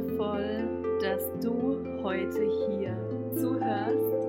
wundervoll, 0.00 0.68
dass 1.00 1.30
du 1.42 1.84
heute 2.02 2.42
hier 2.68 2.96
zuhörst. 3.34 4.28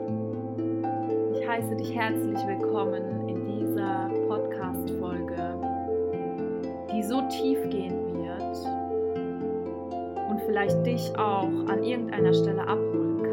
Ich 1.34 1.48
heiße 1.48 1.76
dich 1.76 1.96
herzlich 1.96 2.40
willkommen 2.46 3.28
in 3.30 3.46
dieser 3.46 4.10
Podcast-Folge, 4.28 5.56
die 6.94 7.04
so 7.04 7.22
tief 7.30 7.58
gehen 7.70 8.14
wird 8.14 8.58
und 10.30 10.42
vielleicht 10.46 10.86
dich 10.86 11.16
auch 11.18 11.50
an 11.68 11.84
irgendeiner 11.84 12.34
Stelle 12.34 12.68
abholen 12.68 13.24
kann. 13.24 13.32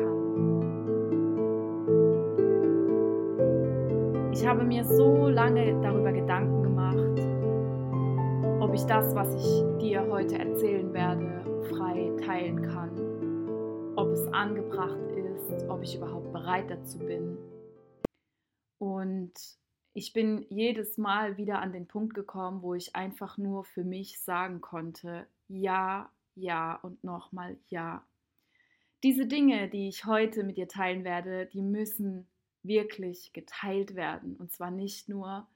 Ich 4.32 4.46
habe 4.46 4.62
mir 4.64 4.84
so 4.84 5.28
lange 5.28 5.80
darüber 5.82 6.12
Gedanken 6.12 6.62
gemacht, 6.62 7.20
ob 8.60 8.72
ich 8.74 8.84
das, 8.84 9.14
was 9.14 9.34
ich 9.34 9.64
dir 9.80 10.06
heute 10.08 10.38
erzählen 10.38 10.92
werde, 10.92 11.47
frei 12.18 12.26
teilen 12.26 12.62
kann, 12.62 13.96
ob 13.96 14.08
es 14.10 14.26
angebracht 14.32 15.10
ist, 15.12 15.68
ob 15.68 15.82
ich 15.82 15.96
überhaupt 15.96 16.32
bereit 16.32 16.70
dazu 16.70 16.98
bin. 16.98 17.36
Und 18.78 19.32
ich 19.94 20.12
bin 20.12 20.46
jedes 20.48 20.98
Mal 20.98 21.36
wieder 21.36 21.60
an 21.60 21.72
den 21.72 21.86
Punkt 21.86 22.14
gekommen, 22.14 22.62
wo 22.62 22.74
ich 22.74 22.94
einfach 22.94 23.38
nur 23.38 23.64
für 23.64 23.84
mich 23.84 24.20
sagen 24.20 24.60
konnte, 24.60 25.26
ja, 25.48 26.10
ja 26.34 26.76
und 26.76 27.02
nochmal 27.02 27.56
ja. 27.68 28.04
Diese 29.02 29.26
Dinge, 29.26 29.68
die 29.68 29.88
ich 29.88 30.04
heute 30.04 30.44
mit 30.44 30.56
dir 30.56 30.68
teilen 30.68 31.04
werde, 31.04 31.46
die 31.46 31.62
müssen 31.62 32.26
wirklich 32.62 33.32
geteilt 33.32 33.94
werden. 33.94 34.36
Und 34.36 34.52
zwar 34.52 34.70
nicht 34.70 35.08
nur 35.08 35.46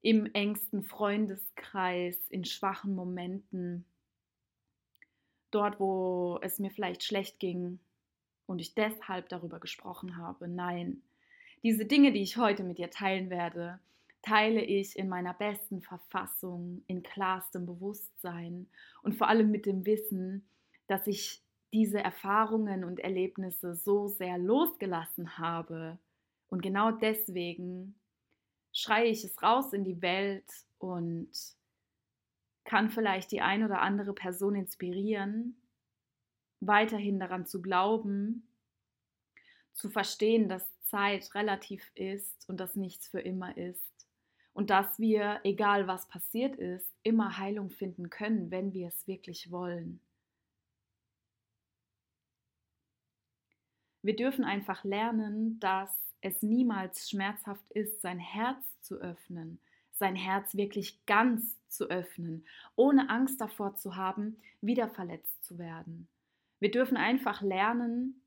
im 0.00 0.26
engsten 0.32 0.84
Freundeskreis, 0.84 2.16
in 2.28 2.44
schwachen 2.44 2.94
Momenten, 2.94 3.84
dort, 5.50 5.80
wo 5.80 6.38
es 6.42 6.58
mir 6.58 6.70
vielleicht 6.70 7.02
schlecht 7.02 7.38
ging 7.40 7.78
und 8.46 8.60
ich 8.60 8.74
deshalb 8.74 9.28
darüber 9.28 9.60
gesprochen 9.60 10.16
habe. 10.16 10.48
Nein, 10.48 11.02
diese 11.62 11.84
Dinge, 11.84 12.12
die 12.12 12.22
ich 12.22 12.36
heute 12.36 12.62
mit 12.62 12.78
dir 12.78 12.90
teilen 12.90 13.30
werde, 13.30 13.80
teile 14.22 14.62
ich 14.62 14.96
in 14.98 15.08
meiner 15.08 15.34
besten 15.34 15.80
Verfassung, 15.80 16.82
in 16.86 17.02
klarstem 17.02 17.66
Bewusstsein 17.66 18.66
und 19.02 19.14
vor 19.14 19.28
allem 19.28 19.50
mit 19.50 19.66
dem 19.66 19.86
Wissen, 19.86 20.48
dass 20.86 21.06
ich 21.06 21.42
diese 21.72 21.98
Erfahrungen 21.98 22.84
und 22.84 23.00
Erlebnisse 23.00 23.74
so 23.74 24.08
sehr 24.08 24.38
losgelassen 24.38 25.38
habe. 25.38 25.98
Und 26.48 26.62
genau 26.62 26.90
deswegen 26.90 27.94
schreie 28.72 29.10
ich 29.10 29.24
es 29.24 29.42
raus 29.42 29.72
in 29.72 29.84
die 29.84 30.00
Welt 30.00 30.50
und 30.78 31.30
kann 32.68 32.90
vielleicht 32.90 33.32
die 33.32 33.40
ein 33.40 33.64
oder 33.64 33.80
andere 33.80 34.12
Person 34.12 34.54
inspirieren, 34.54 35.56
weiterhin 36.60 37.18
daran 37.18 37.46
zu 37.46 37.62
glauben, 37.62 38.46
zu 39.72 39.88
verstehen, 39.88 40.50
dass 40.50 40.68
Zeit 40.82 41.34
relativ 41.34 41.90
ist 41.94 42.46
und 42.46 42.60
dass 42.60 42.76
nichts 42.76 43.08
für 43.08 43.20
immer 43.20 43.56
ist 43.56 44.06
und 44.52 44.68
dass 44.68 44.98
wir, 44.98 45.40
egal 45.44 45.86
was 45.86 46.08
passiert 46.08 46.56
ist, 46.56 46.92
immer 47.02 47.38
Heilung 47.38 47.70
finden 47.70 48.10
können, 48.10 48.50
wenn 48.50 48.74
wir 48.74 48.88
es 48.88 49.06
wirklich 49.06 49.50
wollen. 49.50 50.00
Wir 54.02 54.14
dürfen 54.14 54.44
einfach 54.44 54.84
lernen, 54.84 55.58
dass 55.58 55.96
es 56.20 56.42
niemals 56.42 57.08
schmerzhaft 57.08 57.70
ist, 57.72 58.02
sein 58.02 58.18
Herz 58.18 58.62
zu 58.82 58.96
öffnen, 58.96 59.58
sein 59.92 60.16
Herz 60.16 60.54
wirklich 60.54 61.06
ganz 61.06 61.57
zu 61.70 61.90
öffnen, 61.90 62.44
ohne 62.76 63.10
Angst 63.10 63.40
davor 63.40 63.74
zu 63.76 63.96
haben, 63.96 64.36
wieder 64.60 64.88
verletzt 64.88 65.44
zu 65.44 65.58
werden. 65.58 66.08
Wir 66.60 66.70
dürfen 66.70 66.96
einfach 66.96 67.42
lernen, 67.42 68.22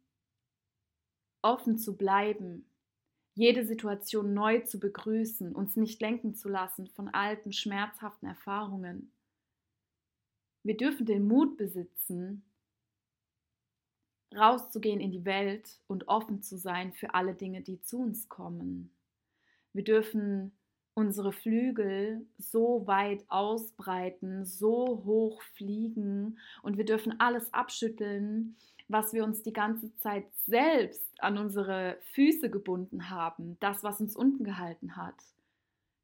offen 1.42 1.78
zu 1.78 1.98
bleiben, 1.98 2.66
jede 3.34 3.66
Situation 3.66 4.34
neu 4.34 4.60
zu 4.60 4.80
begrüßen, 4.80 5.56
uns 5.56 5.76
nicht 5.76 6.02
lenken 6.02 6.36
zu 6.36 6.50
lassen 6.50 6.88
von 6.88 7.10
alten, 7.10 7.54
schmerzhaften 7.54 8.28
Erfahrungen. 8.28 9.12
Wir 10.64 10.78
dürfen 10.78 11.06
den 11.06 11.28
Mut 11.28 11.58
besitzen, 11.58 12.44
rauszugehen 14.36 15.00
in 15.00 15.12
die 15.12 15.26
Welt 15.26 15.80
und 15.88 16.08
offen 16.08 16.42
zu 16.42 16.58
sein 16.58 16.94
für 16.94 17.14
alle 17.14 17.34
Dinge, 17.34 17.62
die 17.62 17.82
zu 17.82 18.00
uns 18.00 18.30
kommen. 18.30 18.94
Wir 19.74 19.84
dürfen 19.84 20.52
unsere 20.94 21.32
Flügel 21.32 22.26
so 22.38 22.86
weit 22.86 23.24
ausbreiten, 23.30 24.46
so 24.46 25.04
hoch 25.06 25.42
fliegen 25.56 26.38
und 26.64 26.78
wir 26.78 26.86
dürfen 26.86 27.20
alles 27.20 27.54
abschütteln, 27.54 28.56
was 28.88 29.14
wir 29.14 29.24
uns 29.24 29.42
die 29.42 29.54
ganze 29.54 29.96
Zeit 29.98 30.26
selbst 30.46 31.10
an 31.20 31.38
unsere 31.38 31.98
Füße 32.14 32.50
gebunden 32.50 33.10
haben, 33.10 33.58
das, 33.60 33.84
was 33.84 34.02
uns 34.02 34.16
unten 34.16 34.44
gehalten 34.44 34.98
hat. 34.98 35.16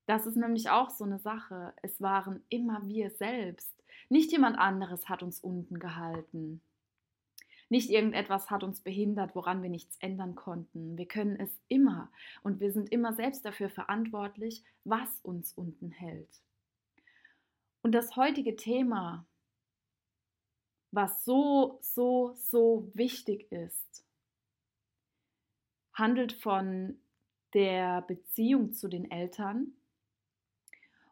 Das 0.06 0.26
ist 0.26 0.38
nämlich 0.38 0.70
auch 0.70 0.90
so 0.90 1.04
eine 1.04 1.20
Sache. 1.20 1.74
Es 1.82 2.02
waren 2.02 2.42
immer 2.48 2.88
wir 2.88 3.12
selbst. 3.12 3.74
Nicht 4.10 4.32
jemand 4.32 4.58
anderes 4.58 5.10
hat 5.10 5.22
uns 5.22 5.42
unten 5.42 5.80
gehalten. 5.80 6.62
Nicht 7.70 7.90
irgendetwas 7.90 8.50
hat 8.50 8.64
uns 8.64 8.82
behindert, 8.82 9.36
woran 9.36 9.62
wir 9.62 9.70
nichts 9.70 9.98
ändern 10.00 10.36
konnten. 10.36 10.98
Wir 10.98 11.08
können 11.08 11.38
es 11.38 11.50
immer 11.68 12.10
und 12.44 12.60
wir 12.60 12.72
sind 12.72 12.92
immer 12.92 13.14
selbst 13.14 13.44
dafür 13.44 13.70
verantwortlich, 13.70 14.64
was 14.86 15.20
uns 15.22 15.54
unten 15.54 15.92
hält. 15.92 16.42
Und 17.82 17.92
das 17.92 18.16
heutige 18.16 18.56
Thema, 18.56 19.26
was 20.92 21.26
so, 21.26 21.80
so, 21.82 22.34
so 22.36 22.90
wichtig 22.94 23.52
ist, 23.52 24.06
handelt 25.94 26.34
von 26.34 27.00
der 27.54 28.02
Beziehung 28.04 28.74
zu 28.74 28.88
den 28.88 29.10
Eltern. 29.10 29.74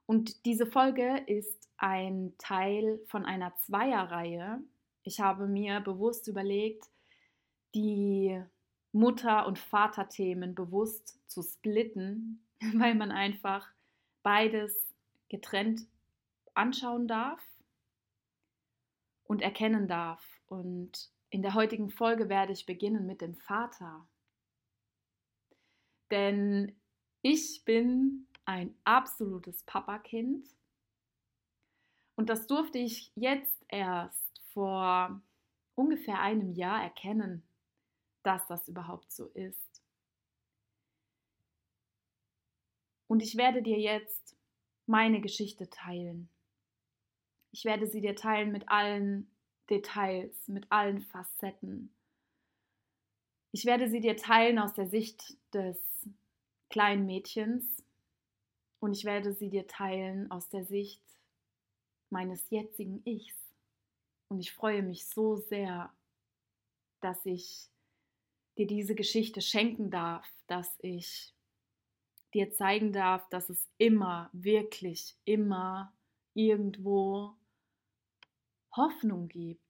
Und 0.06 0.46
diese 0.46 0.68
Folge 0.68 1.18
ist 1.28 1.70
ein 1.78 2.34
Teil 2.38 3.00
von 3.08 3.26
einer 3.26 3.56
Zweierreihe, 3.58 4.62
ich 5.06 5.20
habe 5.20 5.48
mir 5.48 5.80
bewusst 5.80 6.28
überlegt, 6.28 6.90
die 7.74 8.44
Mutter- 8.92 9.46
und 9.46 9.60
Vaterthemen 9.60 10.56
bewusst 10.56 11.20
zu 11.30 11.44
splitten, 11.44 12.44
weil 12.74 12.96
man 12.96 13.12
einfach 13.12 13.70
beides 14.24 14.94
getrennt 15.30 15.88
anschauen 16.56 17.08
darf 17.08 17.42
und 19.26 19.42
erkennen 19.42 19.88
darf. 19.88 20.24
Und 20.48 21.12
in 21.30 21.42
der 21.42 21.54
heutigen 21.54 21.90
Folge 21.90 22.28
werde 22.28 22.54
ich 22.54 22.66
beginnen 22.66 23.06
mit 23.06 23.22
dem 23.22 23.36
Vater. 23.36 24.08
Denn 26.10 26.76
ich 27.22 27.64
bin 27.66 28.28
ein 28.46 28.76
absolutes 28.84 29.64
Papakind 29.64 30.48
und 32.16 32.30
das 32.30 32.48
durfte 32.48 32.78
ich 32.78 33.12
jetzt 33.16 33.66
erst 33.68 34.35
vor 34.56 35.22
ungefähr 35.76 36.22
einem 36.22 36.54
Jahr 36.54 36.82
erkennen, 36.82 37.44
dass 38.24 38.48
das 38.48 38.68
überhaupt 38.70 39.12
so 39.12 39.28
ist. 39.28 39.84
Und 43.08 43.22
ich 43.22 43.36
werde 43.36 43.62
dir 43.62 43.78
jetzt 43.78 44.36
meine 44.88 45.22
Geschichte 45.22 45.70
teilen. 45.70 46.30
Ich 47.52 47.66
werde 47.66 47.86
sie 47.86 48.02
dir 48.02 48.16
teilen 48.16 48.52
mit 48.52 48.70
allen 48.70 49.30
Details, 49.70 50.48
mit 50.48 50.72
allen 50.72 51.02
Facetten. 51.02 51.94
Ich 53.52 53.66
werde 53.66 53.90
sie 53.90 54.00
dir 54.00 54.18
teilen 54.18 54.58
aus 54.58 54.74
der 54.74 54.88
Sicht 54.88 55.38
des 55.54 55.78
kleinen 56.70 57.06
Mädchens 57.06 57.84
und 58.80 58.94
ich 58.94 59.06
werde 59.06 59.34
sie 59.34 59.50
dir 59.50 59.68
teilen 59.68 60.32
aus 60.32 60.50
der 60.50 60.66
Sicht 60.66 61.04
meines 62.10 62.50
jetzigen 62.50 63.02
Ichs. 63.06 63.45
Und 64.30 64.40
ich 64.40 64.52
freue 64.52 64.84
mich 64.84 65.08
so 65.08 65.36
sehr, 65.36 65.94
dass 67.02 67.26
ich 67.26 67.70
dir 68.58 68.68
diese 68.68 68.96
Geschichte 68.96 69.42
schenken 69.42 69.92
darf, 69.92 70.28
dass 70.48 70.76
ich 70.80 71.34
dir 72.34 72.52
zeigen 72.52 72.92
darf, 72.92 73.28
dass 73.30 73.50
es 73.50 73.70
immer, 73.78 74.30
wirklich 74.34 75.16
immer 75.26 75.94
irgendwo 76.34 77.36
Hoffnung 78.76 79.28
gibt. 79.28 79.62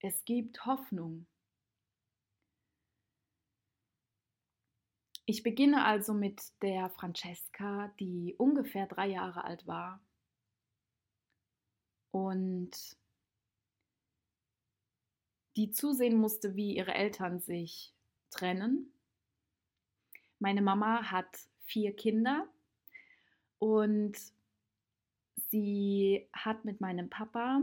Es 0.00 0.24
gibt 0.24 0.64
Hoffnung. 0.64 1.26
Ich 5.26 5.42
beginne 5.42 5.84
also 5.84 6.14
mit 6.14 6.52
der 6.62 6.88
Francesca, 6.90 7.92
die 7.98 8.34
ungefähr 8.38 8.86
drei 8.86 9.08
Jahre 9.08 9.44
alt 9.44 9.66
war. 9.66 10.00
Und 12.12 12.96
die 15.56 15.70
zusehen 15.70 16.18
musste, 16.18 16.54
wie 16.54 16.76
ihre 16.76 16.94
Eltern 16.94 17.40
sich 17.40 17.92
trennen. 18.30 18.92
Meine 20.38 20.60
Mama 20.62 21.10
hat 21.10 21.38
vier 21.64 21.96
Kinder 21.96 22.46
und 23.58 24.16
sie 25.50 26.28
hat 26.32 26.64
mit 26.64 26.80
meinem 26.80 27.08
Papa 27.08 27.62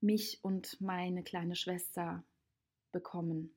mich 0.00 0.40
und 0.42 0.80
meine 0.80 1.22
kleine 1.22 1.56
Schwester 1.56 2.24
bekommen. 2.90 3.54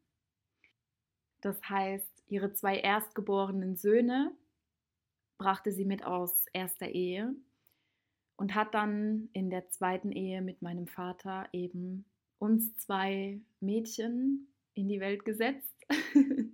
Das 1.41 1.61
heißt, 1.69 2.23
ihre 2.27 2.53
zwei 2.53 2.77
erstgeborenen 2.77 3.77
Söhne 3.77 4.31
brachte 5.37 5.71
sie 5.71 5.85
mit 5.85 6.03
aus 6.03 6.47
erster 6.53 6.89
Ehe 6.89 7.33
und 8.35 8.55
hat 8.55 8.73
dann 8.73 9.29
in 9.31 9.49
der 9.49 9.69
zweiten 9.69 10.11
Ehe 10.11 10.41
mit 10.41 10.61
meinem 10.61 10.87
Vater 10.87 11.47
eben 11.51 12.05
uns 12.39 12.75
zwei 12.77 13.41
Mädchen 13.59 14.47
in 14.73 14.87
die 14.87 14.99
Welt 14.99 15.25
gesetzt. 15.25 15.73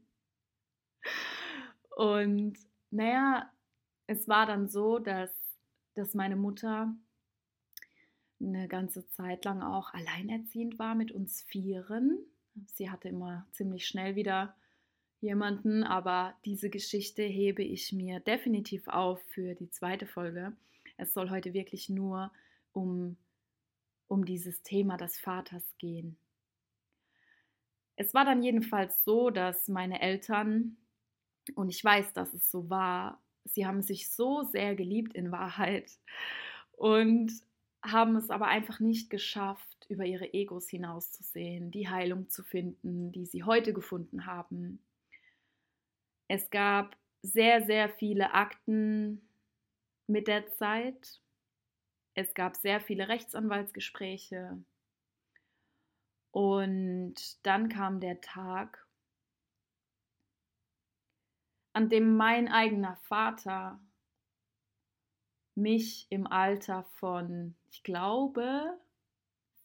und 1.97 2.57
naja, 2.89 3.51
es 4.07 4.27
war 4.27 4.45
dann 4.45 4.67
so, 4.67 4.99
dass, 4.99 5.31
dass 5.95 6.13
meine 6.13 6.35
Mutter 6.35 6.93
eine 8.39 8.67
ganze 8.67 9.07
Zeit 9.07 9.45
lang 9.45 9.61
auch 9.61 9.93
alleinerziehend 9.93 10.79
war 10.79 10.95
mit 10.95 11.11
uns 11.11 11.43
Vieren. 11.43 12.19
Sie 12.65 12.89
hatte 12.89 13.09
immer 13.09 13.47
ziemlich 13.51 13.87
schnell 13.87 14.15
wieder 14.15 14.55
jemanden, 15.21 15.83
aber 15.83 16.35
diese 16.45 16.69
Geschichte 16.69 17.23
hebe 17.23 17.63
ich 17.63 17.93
mir 17.93 18.19
definitiv 18.19 18.87
auf 18.87 19.21
für 19.29 19.53
die 19.53 19.69
zweite 19.69 20.07
Folge. 20.07 20.53
Es 20.97 21.13
soll 21.13 21.29
heute 21.29 21.53
wirklich 21.53 21.89
nur 21.89 22.31
um, 22.73 23.17
um 24.11 24.25
dieses 24.25 24.61
Thema 24.61 24.97
des 24.97 25.17
Vaters 25.17 25.63
gehen. 25.77 26.17
Es 27.95 28.13
war 28.13 28.25
dann 28.25 28.43
jedenfalls 28.43 29.05
so, 29.05 29.29
dass 29.29 29.69
meine 29.69 30.01
Eltern, 30.01 30.75
und 31.55 31.69
ich 31.69 31.81
weiß, 31.81 32.11
dass 32.11 32.33
es 32.33 32.51
so 32.51 32.69
war, 32.69 33.21
sie 33.45 33.65
haben 33.65 33.81
sich 33.81 34.11
so 34.11 34.43
sehr 34.43 34.75
geliebt 34.75 35.13
in 35.13 35.31
Wahrheit 35.31 35.97
und 36.73 37.31
haben 37.81 38.17
es 38.17 38.29
aber 38.29 38.47
einfach 38.47 38.81
nicht 38.81 39.09
geschafft, 39.09 39.85
über 39.87 40.03
ihre 40.03 40.33
Egos 40.33 40.69
hinauszusehen, 40.69 41.71
die 41.71 41.87
Heilung 41.87 42.29
zu 42.29 42.43
finden, 42.43 43.13
die 43.13 43.25
sie 43.25 43.43
heute 43.43 43.71
gefunden 43.71 44.25
haben. 44.25 44.83
Es 46.27 46.49
gab 46.49 46.97
sehr, 47.21 47.65
sehr 47.65 47.87
viele 47.87 48.33
Akten 48.33 49.21
mit 50.07 50.27
der 50.27 50.51
Zeit. 50.51 51.21
Es 52.13 52.33
gab 52.33 52.57
sehr 52.57 52.81
viele 52.81 53.07
Rechtsanwaltsgespräche. 53.07 54.57
Und 56.31 57.45
dann 57.45 57.69
kam 57.69 57.99
der 57.99 58.21
Tag, 58.21 58.85
an 61.73 61.89
dem 61.89 62.15
mein 62.15 62.47
eigener 62.49 62.95
Vater 63.03 63.79
mich 65.55 66.07
im 66.09 66.27
Alter 66.27 66.83
von, 66.95 67.55
ich 67.69 67.83
glaube, 67.83 68.77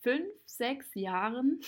fünf, 0.03 0.29
sechs 0.45 0.95
Jahren 0.95 1.61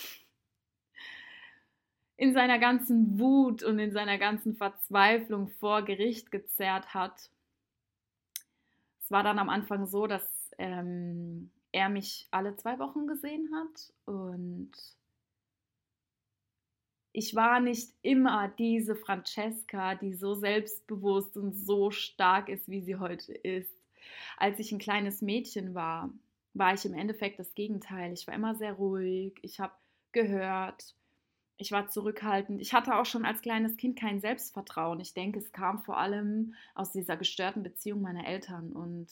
in 2.17 2.35
seiner 2.35 2.59
ganzen 2.59 3.19
Wut 3.19 3.63
und 3.63 3.79
in 3.79 3.93
seiner 3.93 4.19
ganzen 4.19 4.57
Verzweiflung 4.57 5.49
vor 5.49 5.83
Gericht 5.83 6.31
gezerrt 6.31 6.95
hat. 6.95 7.31
Es 9.01 9.11
war 9.11 9.23
dann 9.23 9.39
am 9.39 9.49
Anfang 9.49 9.87
so, 9.87 10.07
dass 10.07 10.38
ähm, 10.59 11.51
er 11.73 11.89
mich 11.89 12.27
alle 12.31 12.57
zwei 12.57 12.79
Wochen 12.79 13.07
gesehen 13.07 13.49
hat 13.53 13.93
und 14.05 14.73
ich 17.13 17.35
war 17.35 17.61
nicht 17.61 17.93
immer 18.03 18.49
diese 18.49 18.95
Francesca, 18.95 19.95
die 19.95 20.15
so 20.15 20.35
selbstbewusst 20.35 21.37
und 21.37 21.53
so 21.53 21.91
stark 21.91 22.49
ist, 22.49 22.69
wie 22.69 22.81
sie 22.81 22.97
heute 22.97 23.33
ist. 23.33 23.75
Als 24.37 24.59
ich 24.61 24.71
ein 24.73 24.79
kleines 24.79 25.21
Mädchen 25.21 25.75
war, 25.75 26.11
war 26.55 26.75
ich 26.75 26.85
im 26.85 26.95
Endeffekt 26.95 27.39
das 27.39 27.55
Gegenteil. 27.55 28.13
Ich 28.13 28.27
war 28.27 28.35
immer 28.35 28.55
sehr 28.55 28.75
ruhig, 28.75 29.35
ich 29.43 29.59
habe 29.59 29.73
gehört, 30.13 30.95
ich 31.57 31.73
war 31.73 31.89
zurückhaltend. 31.89 32.61
Ich 32.61 32.73
hatte 32.73 32.95
auch 32.95 33.05
schon 33.05 33.25
als 33.25 33.43
kleines 33.43 33.77
Kind 33.77 33.99
kein 33.99 34.21
Selbstvertrauen. 34.21 35.01
Ich 35.01 35.13
denke, 35.13 35.41
es 35.41 35.51
kam 35.51 35.83
vor 35.83 35.99
allem 35.99 36.55
aus 36.75 36.93
dieser 36.93 37.17
gestörten 37.17 37.65
Beziehung 37.65 38.01
meiner 38.01 38.27
Eltern. 38.29 38.73
Und 38.73 39.09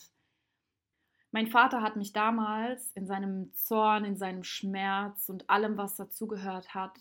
mein 1.33 1.49
Vater 1.49 1.83
hat 1.83 1.97
mich 1.97 2.13
damals 2.13 2.93
in 2.93 3.07
seinem 3.07 3.53
Zorn, 3.55 4.05
in 4.05 4.17
seinem 4.17 4.43
Schmerz 4.43 5.29
und 5.29 5.49
allem, 5.51 5.77
was 5.77 5.97
dazugehört 5.97 6.75
hat, 6.75 6.99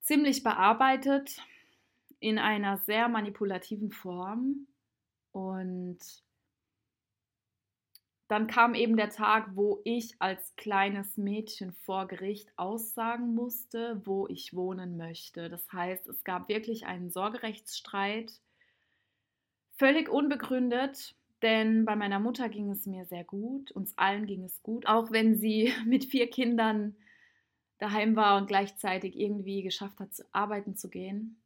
ziemlich 0.00 0.42
bearbeitet 0.42 1.36
in 2.20 2.38
einer 2.38 2.78
sehr 2.78 3.08
manipulativen 3.08 3.90
Form. 3.90 4.66
Und 5.32 5.98
dann 8.28 8.46
kam 8.46 8.74
eben 8.74 8.96
der 8.96 9.10
Tag, 9.10 9.56
wo 9.56 9.80
ich 9.84 10.14
als 10.20 10.54
kleines 10.54 11.16
Mädchen 11.16 11.72
vor 11.72 12.06
Gericht 12.06 12.52
aussagen 12.56 13.34
musste, 13.34 14.00
wo 14.04 14.28
ich 14.28 14.54
wohnen 14.54 14.96
möchte. 14.96 15.48
Das 15.48 15.72
heißt, 15.72 16.06
es 16.06 16.22
gab 16.22 16.48
wirklich 16.48 16.86
einen 16.86 17.10
Sorgerechtsstreit, 17.10 18.32
völlig 19.76 20.08
unbegründet, 20.08 21.16
denn 21.42 21.84
bei 21.84 21.96
meiner 21.96 22.20
Mutter 22.20 22.48
ging 22.48 22.70
es 22.70 22.86
mir 22.86 23.04
sehr 23.06 23.24
gut, 23.24 23.70
uns 23.72 23.96
allen 23.96 24.26
ging 24.26 24.44
es 24.44 24.62
gut, 24.62 24.86
auch 24.86 25.10
wenn 25.10 25.38
sie 25.38 25.72
mit 25.86 26.04
vier 26.04 26.28
Kindern 26.28 26.96
daheim 27.78 28.16
war 28.16 28.36
und 28.36 28.46
gleichzeitig 28.46 29.18
irgendwie 29.18 29.62
geschafft 29.62 30.00
hat, 30.00 30.14
zu 30.14 30.24
arbeiten 30.32 30.76
zu 30.76 30.88
gehen. 30.90 31.40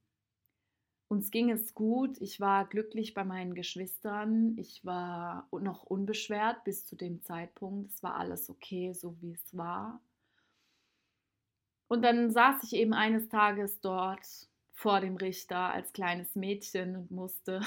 Uns 1.09 1.31
ging 1.31 1.51
es 1.51 1.75
gut. 1.75 2.21
Ich 2.21 2.41
war 2.41 2.67
glücklich 2.67 3.15
bei 3.15 3.25
meinen 3.25 3.55
Geschwistern. 3.55 4.57
Ich 4.59 4.85
war 4.85 5.47
noch 5.53 5.85
unbeschwert 5.85 6.65
bis 6.65 6.87
zu 6.87 6.97
dem 6.97 7.23
Zeitpunkt. 7.23 7.93
Es 7.93 8.03
war 8.03 8.17
alles 8.17 8.51
okay, 8.51 8.93
so 8.95 9.15
wie 9.21 9.33
es 9.33 9.57
war. 9.57 10.01
Und 11.87 12.03
dann 12.03 12.31
saß 12.31 12.65
ich 12.65 12.73
eben 12.73 12.95
eines 12.95 13.29
Tages 13.29 13.81
dort 13.81 14.27
vor 14.73 15.01
dem 15.01 15.17
Richter 15.17 15.73
als 15.73 15.93
kleines 15.93 16.35
Mädchen 16.35 16.97
und 16.97 17.11
musste 17.13 17.61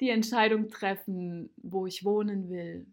die 0.00 0.10
Entscheidung 0.10 0.68
treffen, 0.68 1.50
wo 1.56 1.86
ich 1.86 2.04
wohnen 2.04 2.50
will. 2.50 2.86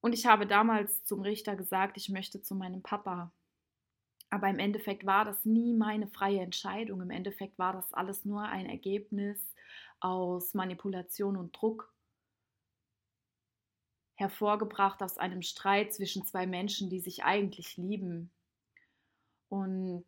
Und 0.00 0.12
ich 0.12 0.26
habe 0.26 0.46
damals 0.46 1.04
zum 1.04 1.22
Richter 1.22 1.56
gesagt, 1.56 1.96
ich 1.96 2.08
möchte 2.08 2.42
zu 2.42 2.54
meinem 2.54 2.82
Papa. 2.82 3.32
Aber 4.30 4.48
im 4.48 4.58
Endeffekt 4.58 5.06
war 5.06 5.24
das 5.24 5.44
nie 5.44 5.72
meine 5.74 6.08
freie 6.08 6.40
Entscheidung. 6.40 7.00
Im 7.00 7.10
Endeffekt 7.10 7.58
war 7.58 7.72
das 7.72 7.92
alles 7.94 8.24
nur 8.24 8.42
ein 8.42 8.66
Ergebnis 8.66 9.38
aus 10.00 10.54
Manipulation 10.54 11.36
und 11.36 11.52
Druck, 11.52 11.94
hervorgebracht 14.16 15.02
aus 15.02 15.18
einem 15.18 15.42
Streit 15.42 15.94
zwischen 15.94 16.26
zwei 16.26 16.46
Menschen, 16.46 16.90
die 16.90 17.00
sich 17.00 17.24
eigentlich 17.24 17.76
lieben. 17.76 18.30
Und 19.48 20.04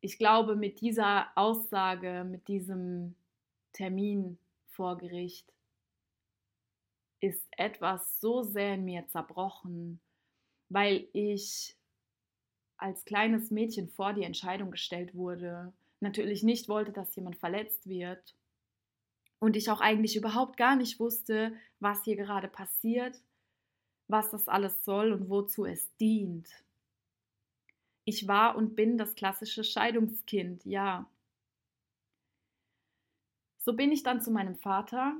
ich 0.00 0.18
glaube, 0.18 0.56
mit 0.56 0.80
dieser 0.80 1.28
Aussage, 1.34 2.24
mit 2.24 2.48
diesem 2.48 3.14
Termin 3.74 4.38
vor 4.68 4.96
Gericht, 4.96 5.52
ist 7.20 7.46
etwas 7.56 8.20
so 8.20 8.42
sehr 8.42 8.74
in 8.74 8.84
mir 8.84 9.06
zerbrochen, 9.08 10.00
weil 10.68 11.08
ich 11.12 11.76
als 12.76 13.04
kleines 13.04 13.50
Mädchen 13.50 13.88
vor 13.88 14.12
die 14.12 14.24
Entscheidung 14.24 14.70
gestellt 14.70 15.14
wurde, 15.14 15.72
natürlich 16.00 16.42
nicht 16.42 16.68
wollte, 16.68 16.92
dass 16.92 17.14
jemand 17.16 17.36
verletzt 17.36 17.88
wird 17.88 18.34
und 19.38 19.56
ich 19.56 19.70
auch 19.70 19.80
eigentlich 19.80 20.16
überhaupt 20.16 20.56
gar 20.56 20.76
nicht 20.76 21.00
wusste, 21.00 21.54
was 21.80 22.04
hier 22.04 22.16
gerade 22.16 22.48
passiert, 22.48 23.22
was 24.08 24.30
das 24.30 24.48
alles 24.48 24.84
soll 24.84 25.12
und 25.12 25.28
wozu 25.28 25.64
es 25.64 25.94
dient. 25.96 26.48
Ich 28.04 28.28
war 28.28 28.56
und 28.56 28.76
bin 28.76 28.98
das 28.98 29.14
klassische 29.14 29.64
Scheidungskind, 29.64 30.64
ja. 30.64 31.06
So 33.64 33.72
bin 33.72 33.92
ich 33.92 34.02
dann 34.02 34.20
zu 34.20 34.30
meinem 34.30 34.56
Vater, 34.56 35.16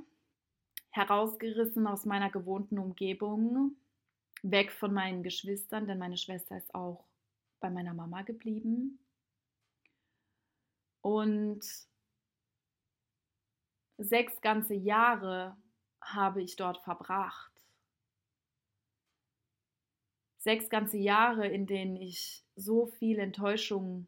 herausgerissen 0.91 1.87
aus 1.87 2.05
meiner 2.05 2.29
gewohnten 2.29 2.77
Umgebung, 2.77 3.75
weg 4.43 4.71
von 4.71 4.93
meinen 4.93 5.23
Geschwistern, 5.23 5.87
denn 5.87 5.97
meine 5.97 6.17
Schwester 6.17 6.55
ist 6.55 6.75
auch 6.75 7.07
bei 7.59 7.71
meiner 7.71 7.95
Mama 7.95 8.21
geblieben. 8.21 8.99
Und 11.01 11.65
sechs 13.97 14.39
ganze 14.41 14.75
Jahre 14.75 15.57
habe 15.99 16.43
ich 16.43 16.55
dort 16.55 16.77
verbracht. 16.83 17.51
Sechs 20.37 20.69
ganze 20.69 20.97
Jahre, 20.97 21.47
in 21.47 21.65
denen 21.65 21.95
ich 21.95 22.45
so 22.55 22.85
viel 22.85 23.17
Enttäuschung 23.17 24.07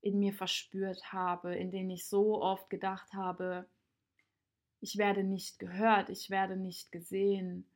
in 0.00 0.18
mir 0.18 0.32
verspürt 0.32 1.12
habe, 1.12 1.54
in 1.54 1.70
denen 1.70 1.90
ich 1.90 2.06
so 2.06 2.42
oft 2.42 2.70
gedacht 2.70 3.12
habe, 3.12 3.66
ich 4.80 4.96
werde 4.96 5.24
nicht 5.24 5.58
gehört, 5.58 6.08
ich 6.08 6.30
werde 6.30 6.56
nicht 6.56 6.92
gesehen, 6.92 7.66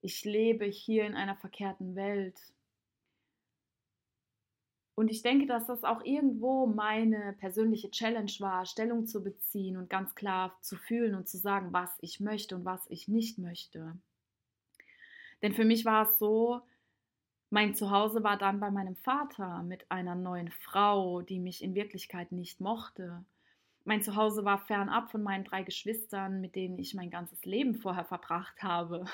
ich 0.00 0.24
lebe 0.24 0.64
hier 0.64 1.06
in 1.06 1.14
einer 1.14 1.36
verkehrten 1.36 1.94
Welt. 1.94 2.38
Und 4.94 5.12
ich 5.12 5.22
denke, 5.22 5.46
dass 5.46 5.66
das 5.66 5.84
auch 5.84 6.04
irgendwo 6.04 6.66
meine 6.66 7.32
persönliche 7.38 7.90
Challenge 7.90 8.32
war, 8.40 8.66
Stellung 8.66 9.06
zu 9.06 9.22
beziehen 9.22 9.76
und 9.76 9.88
ganz 9.88 10.16
klar 10.16 10.58
zu 10.60 10.76
fühlen 10.76 11.14
und 11.14 11.28
zu 11.28 11.38
sagen, 11.38 11.72
was 11.72 11.96
ich 12.00 12.18
möchte 12.18 12.56
und 12.56 12.64
was 12.64 12.84
ich 12.90 13.06
nicht 13.06 13.38
möchte. 13.38 13.96
Denn 15.40 15.52
für 15.52 15.64
mich 15.64 15.84
war 15.84 16.08
es 16.08 16.18
so, 16.18 16.62
mein 17.50 17.74
Zuhause 17.74 18.22
war 18.22 18.36
dann 18.36 18.60
bei 18.60 18.70
meinem 18.70 18.96
Vater 18.96 19.62
mit 19.62 19.90
einer 19.90 20.14
neuen 20.14 20.50
Frau, 20.50 21.22
die 21.22 21.38
mich 21.38 21.62
in 21.62 21.74
Wirklichkeit 21.74 22.32
nicht 22.32 22.60
mochte. 22.60 23.24
Mein 23.84 24.02
Zuhause 24.02 24.44
war 24.44 24.58
fernab 24.58 25.10
von 25.10 25.22
meinen 25.22 25.44
drei 25.44 25.62
Geschwistern, 25.62 26.42
mit 26.42 26.54
denen 26.54 26.78
ich 26.78 26.92
mein 26.94 27.10
ganzes 27.10 27.44
Leben 27.46 27.74
vorher 27.74 28.04
verbracht 28.04 28.62
habe. 28.62 29.06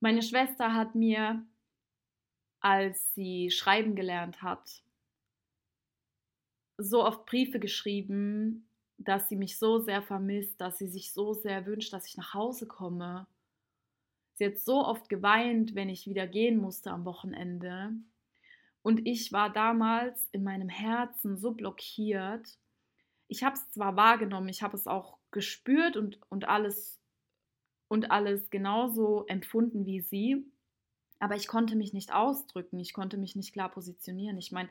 Meine 0.00 0.20
Schwester 0.20 0.74
hat 0.74 0.94
mir, 0.94 1.46
als 2.60 3.14
sie 3.14 3.50
schreiben 3.50 3.94
gelernt 3.94 4.42
hat, 4.42 4.82
so 6.76 7.04
oft 7.04 7.24
Briefe 7.24 7.60
geschrieben, 7.60 8.68
dass 8.98 9.28
sie 9.28 9.36
mich 9.36 9.58
so 9.58 9.78
sehr 9.78 10.02
vermisst, 10.02 10.60
dass 10.60 10.78
sie 10.78 10.88
sich 10.88 11.12
so 11.12 11.32
sehr 11.32 11.64
wünscht, 11.66 11.92
dass 11.92 12.06
ich 12.06 12.16
nach 12.16 12.34
Hause 12.34 12.66
komme. 12.66 13.26
Sie 14.34 14.46
hat 14.46 14.58
so 14.58 14.84
oft 14.84 15.08
geweint, 15.08 15.74
wenn 15.74 15.88
ich 15.88 16.06
wieder 16.06 16.26
gehen 16.26 16.58
musste 16.58 16.90
am 16.90 17.04
Wochenende. 17.04 17.92
Und 18.82 19.06
ich 19.06 19.32
war 19.32 19.52
damals 19.52 20.28
in 20.32 20.42
meinem 20.42 20.68
Herzen 20.68 21.36
so 21.36 21.52
blockiert. 21.52 22.58
Ich 23.28 23.44
habe 23.44 23.56
es 23.56 23.70
zwar 23.70 23.96
wahrgenommen, 23.96 24.48
ich 24.48 24.62
habe 24.62 24.76
es 24.76 24.86
auch 24.86 25.18
gespürt 25.30 25.96
und, 25.96 26.18
und 26.28 26.48
alles 26.48 27.02
und 27.92 28.10
alles 28.10 28.48
genauso 28.48 29.26
empfunden 29.26 29.84
wie 29.84 30.00
sie, 30.00 30.46
aber 31.18 31.36
ich 31.36 31.46
konnte 31.46 31.76
mich 31.76 31.92
nicht 31.92 32.12
ausdrücken, 32.14 32.80
ich 32.80 32.94
konnte 32.94 33.18
mich 33.18 33.36
nicht 33.36 33.52
klar 33.52 33.70
positionieren. 33.70 34.38
Ich 34.38 34.50
meine, 34.50 34.70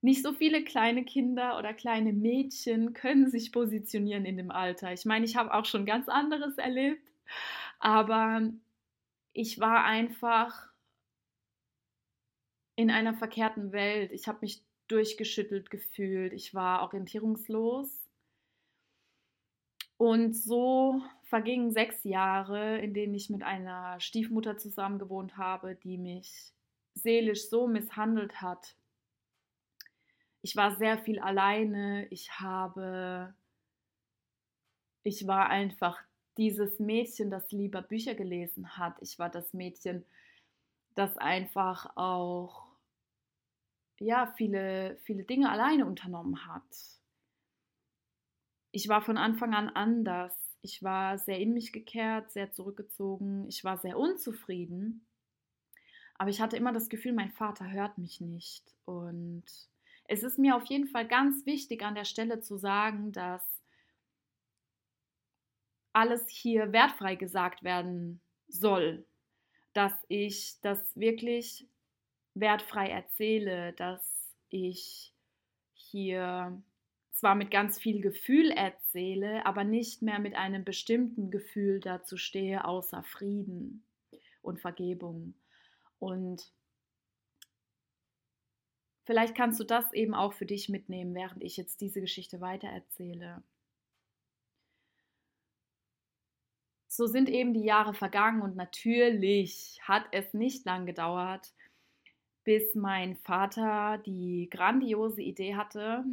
nicht 0.00 0.20
so 0.20 0.32
viele 0.32 0.64
kleine 0.64 1.04
Kinder 1.04 1.56
oder 1.58 1.72
kleine 1.72 2.12
Mädchen 2.12 2.92
können 2.92 3.30
sich 3.30 3.52
positionieren 3.52 4.24
in 4.24 4.36
dem 4.36 4.50
Alter. 4.50 4.92
Ich 4.92 5.04
meine, 5.04 5.24
ich 5.24 5.36
habe 5.36 5.54
auch 5.54 5.64
schon 5.64 5.86
ganz 5.86 6.08
anderes 6.08 6.58
erlebt, 6.58 7.08
aber 7.78 8.50
ich 9.34 9.58
war 9.58 9.84
einfach 9.84 10.68
in 12.76 12.90
einer 12.90 13.14
verkehrten 13.14 13.72
Welt. 13.72 14.12
Ich 14.12 14.28
habe 14.28 14.38
mich 14.42 14.64
durchgeschüttelt 14.88 15.70
gefühlt. 15.70 16.32
Ich 16.32 16.54
war 16.54 16.82
orientierungslos. 16.82 18.00
Und 19.96 20.34
so 20.34 21.02
vergingen 21.24 21.72
sechs 21.72 22.04
Jahre, 22.04 22.78
in 22.78 22.94
denen 22.94 23.14
ich 23.14 23.28
mit 23.28 23.42
einer 23.42 23.98
Stiefmutter 24.00 24.56
zusammen 24.56 24.98
gewohnt 24.98 25.36
habe, 25.36 25.74
die 25.74 25.98
mich 25.98 26.52
seelisch 26.94 27.48
so 27.48 27.66
misshandelt 27.66 28.40
hat. 28.40 28.76
Ich 30.42 30.54
war 30.54 30.76
sehr 30.76 30.98
viel 30.98 31.18
alleine. 31.18 32.06
Ich 32.10 32.38
habe, 32.38 33.34
ich 35.02 35.26
war 35.26 35.48
einfach 35.48 36.00
dieses 36.36 36.78
Mädchen, 36.80 37.30
das 37.30 37.50
lieber 37.52 37.82
Bücher 37.82 38.14
gelesen 38.14 38.76
hat. 38.76 38.96
Ich 39.00 39.18
war 39.18 39.30
das 39.30 39.52
Mädchen, 39.54 40.04
das 40.94 41.16
einfach 41.16 41.96
auch 41.96 42.66
ja, 43.98 44.32
viele, 44.36 44.98
viele 45.04 45.24
Dinge 45.24 45.50
alleine 45.50 45.86
unternommen 45.86 46.46
hat. 46.46 46.62
Ich 48.72 48.88
war 48.88 49.02
von 49.02 49.16
Anfang 49.16 49.54
an 49.54 49.68
anders. 49.68 50.34
Ich 50.62 50.82
war 50.82 51.18
sehr 51.18 51.38
in 51.38 51.52
mich 51.52 51.72
gekehrt, 51.72 52.32
sehr 52.32 52.50
zurückgezogen. 52.50 53.46
Ich 53.48 53.62
war 53.62 53.78
sehr 53.78 53.96
unzufrieden. 53.96 55.06
Aber 56.16 56.30
ich 56.30 56.40
hatte 56.40 56.56
immer 56.56 56.72
das 56.72 56.88
Gefühl, 56.88 57.12
mein 57.12 57.30
Vater 57.30 57.70
hört 57.70 57.98
mich 57.98 58.20
nicht. 58.20 58.74
Und 58.84 59.44
es 60.06 60.22
ist 60.22 60.38
mir 60.38 60.56
auf 60.56 60.64
jeden 60.66 60.88
Fall 60.88 61.06
ganz 61.06 61.46
wichtig 61.46 61.84
an 61.84 61.94
der 61.94 62.04
Stelle 62.04 62.40
zu 62.40 62.56
sagen, 62.56 63.12
dass 63.12 63.63
alles 65.94 66.28
hier 66.28 66.72
wertfrei 66.72 67.14
gesagt 67.14 67.62
werden 67.62 68.20
soll, 68.48 69.06
dass 69.72 69.92
ich 70.08 70.60
das 70.60 70.94
wirklich 70.96 71.66
wertfrei 72.34 72.88
erzähle, 72.88 73.72
dass 73.74 74.34
ich 74.50 75.12
hier 75.72 76.62
zwar 77.12 77.36
mit 77.36 77.50
ganz 77.50 77.78
viel 77.78 78.00
Gefühl 78.00 78.50
erzähle, 78.50 79.46
aber 79.46 79.64
nicht 79.64 80.02
mehr 80.02 80.18
mit 80.18 80.34
einem 80.34 80.64
bestimmten 80.64 81.30
Gefühl 81.30 81.80
dazu 81.80 82.16
stehe, 82.16 82.64
außer 82.64 83.02
Frieden 83.04 83.86
und 84.42 84.60
Vergebung. 84.60 85.34
Und 86.00 86.52
vielleicht 89.04 89.36
kannst 89.36 89.60
du 89.60 89.64
das 89.64 89.92
eben 89.92 90.14
auch 90.14 90.32
für 90.32 90.46
dich 90.46 90.68
mitnehmen, 90.68 91.14
während 91.14 91.42
ich 91.42 91.56
jetzt 91.56 91.80
diese 91.80 92.00
Geschichte 92.00 92.40
weitererzähle. 92.40 93.42
So 96.96 97.08
sind 97.08 97.28
eben 97.28 97.54
die 97.54 97.64
Jahre 97.64 97.92
vergangen 97.92 98.40
und 98.40 98.54
natürlich 98.54 99.80
hat 99.82 100.04
es 100.12 100.32
nicht 100.32 100.64
lang 100.64 100.86
gedauert, 100.86 101.52
bis 102.44 102.76
mein 102.76 103.16
Vater 103.16 104.00
die 104.06 104.48
grandiose 104.48 105.20
Idee 105.20 105.56
hatte, 105.56 106.04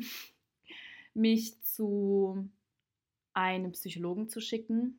mich 1.13 1.61
zu 1.61 2.50
einem 3.35 3.73
Psychologen 3.73 4.27
zu 4.27 4.41
schicken. 4.41 4.97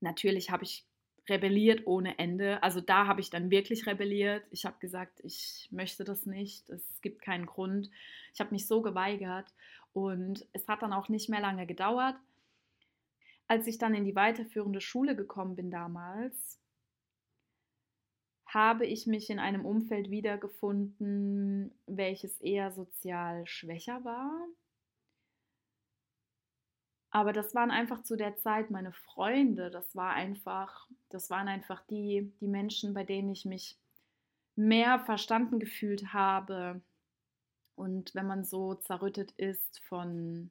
Natürlich 0.00 0.50
habe 0.50 0.64
ich 0.64 0.86
rebelliert 1.28 1.86
ohne 1.86 2.18
Ende. 2.18 2.62
Also 2.62 2.80
da 2.80 3.06
habe 3.06 3.20
ich 3.20 3.28
dann 3.28 3.50
wirklich 3.50 3.86
rebelliert. 3.86 4.46
Ich 4.50 4.64
habe 4.64 4.78
gesagt, 4.80 5.20
ich 5.22 5.68
möchte 5.70 6.04
das 6.04 6.24
nicht. 6.24 6.70
Es 6.70 7.02
gibt 7.02 7.20
keinen 7.20 7.44
Grund. 7.44 7.90
Ich 8.32 8.40
habe 8.40 8.52
mich 8.52 8.66
so 8.66 8.80
geweigert 8.80 9.52
und 9.92 10.46
es 10.54 10.66
hat 10.66 10.80
dann 10.80 10.94
auch 10.94 11.10
nicht 11.10 11.28
mehr 11.28 11.40
lange 11.42 11.66
gedauert 11.66 12.16
als 13.48 13.66
ich 13.66 13.78
dann 13.78 13.94
in 13.94 14.04
die 14.04 14.14
weiterführende 14.14 14.80
Schule 14.80 15.16
gekommen 15.16 15.56
bin 15.56 15.70
damals, 15.70 16.60
habe 18.46 18.86
ich 18.86 19.06
mich 19.06 19.28
in 19.30 19.38
einem 19.38 19.64
Umfeld 19.64 20.10
wiedergefunden, 20.10 21.72
welches 21.86 22.40
eher 22.40 22.70
sozial 22.72 23.46
schwächer 23.46 24.04
war. 24.04 24.46
Aber 27.10 27.32
das 27.32 27.54
waren 27.54 27.70
einfach 27.70 28.02
zu 28.02 28.16
der 28.16 28.36
Zeit 28.36 28.70
meine 28.70 28.92
Freunde. 28.92 29.70
Das 29.70 29.96
war 29.96 30.12
einfach, 30.12 30.88
das 31.08 31.30
waren 31.30 31.48
einfach 31.48 31.82
die, 31.86 32.32
die 32.40 32.48
Menschen, 32.48 32.92
bei 32.92 33.04
denen 33.04 33.30
ich 33.30 33.46
mich 33.46 33.78
mehr 34.56 34.98
verstanden 35.00 35.58
gefühlt 35.58 36.12
habe. 36.12 36.82
Und 37.76 38.14
wenn 38.14 38.26
man 38.26 38.44
so 38.44 38.74
zerrüttet 38.74 39.32
ist 39.32 39.80
von 39.84 40.50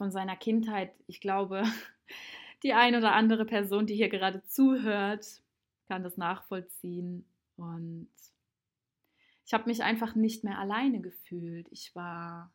von 0.00 0.10
seiner 0.10 0.34
Kindheit. 0.34 0.94
Ich 1.08 1.20
glaube, 1.20 1.62
die 2.62 2.72
ein 2.72 2.94
oder 2.94 3.12
andere 3.12 3.44
Person, 3.44 3.86
die 3.86 3.96
hier 3.96 4.08
gerade 4.08 4.42
zuhört, 4.44 5.42
kann 5.88 6.02
das 6.02 6.16
nachvollziehen. 6.16 7.26
Und 7.58 8.08
ich 9.44 9.52
habe 9.52 9.68
mich 9.68 9.82
einfach 9.82 10.14
nicht 10.14 10.42
mehr 10.42 10.58
alleine 10.58 11.02
gefühlt. 11.02 11.68
Ich 11.70 11.94
war 11.94 12.50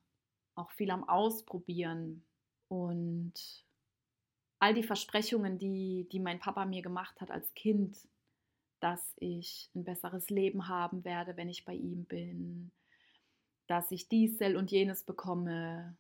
auch 0.55 0.71
viel 0.71 0.89
am 0.89 1.07
Ausprobieren 1.07 2.25
und 2.67 3.33
all 4.57 4.73
die 4.73 4.81
Versprechungen, 4.81 5.59
die, 5.59 6.07
die 6.11 6.19
mein 6.19 6.39
Papa 6.39 6.65
mir 6.65 6.81
gemacht 6.81 7.21
hat 7.21 7.29
als 7.29 7.53
Kind, 7.53 7.95
dass 8.79 9.13
ich 9.17 9.69
ein 9.75 9.83
besseres 9.83 10.31
Leben 10.31 10.67
haben 10.67 11.05
werde, 11.05 11.37
wenn 11.37 11.49
ich 11.49 11.63
bei 11.63 11.75
ihm 11.75 12.05
bin, 12.05 12.71
dass 13.67 13.91
ich 13.91 14.09
dies 14.09 14.41
und 14.41 14.71
jenes 14.71 15.03
bekomme, 15.03 15.95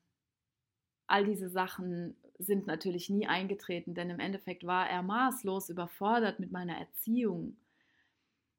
all 1.07 1.25
diese 1.25 1.49
Sachen 1.49 2.15
sind 2.37 2.67
natürlich 2.67 3.09
nie 3.09 3.27
eingetreten, 3.27 3.93
denn 3.93 4.09
im 4.09 4.19
Endeffekt 4.19 4.65
war 4.65 4.89
er 4.89 5.03
maßlos 5.03 5.69
überfordert 5.69 6.39
mit 6.39 6.51
meiner 6.51 6.77
Erziehung. 6.77 7.57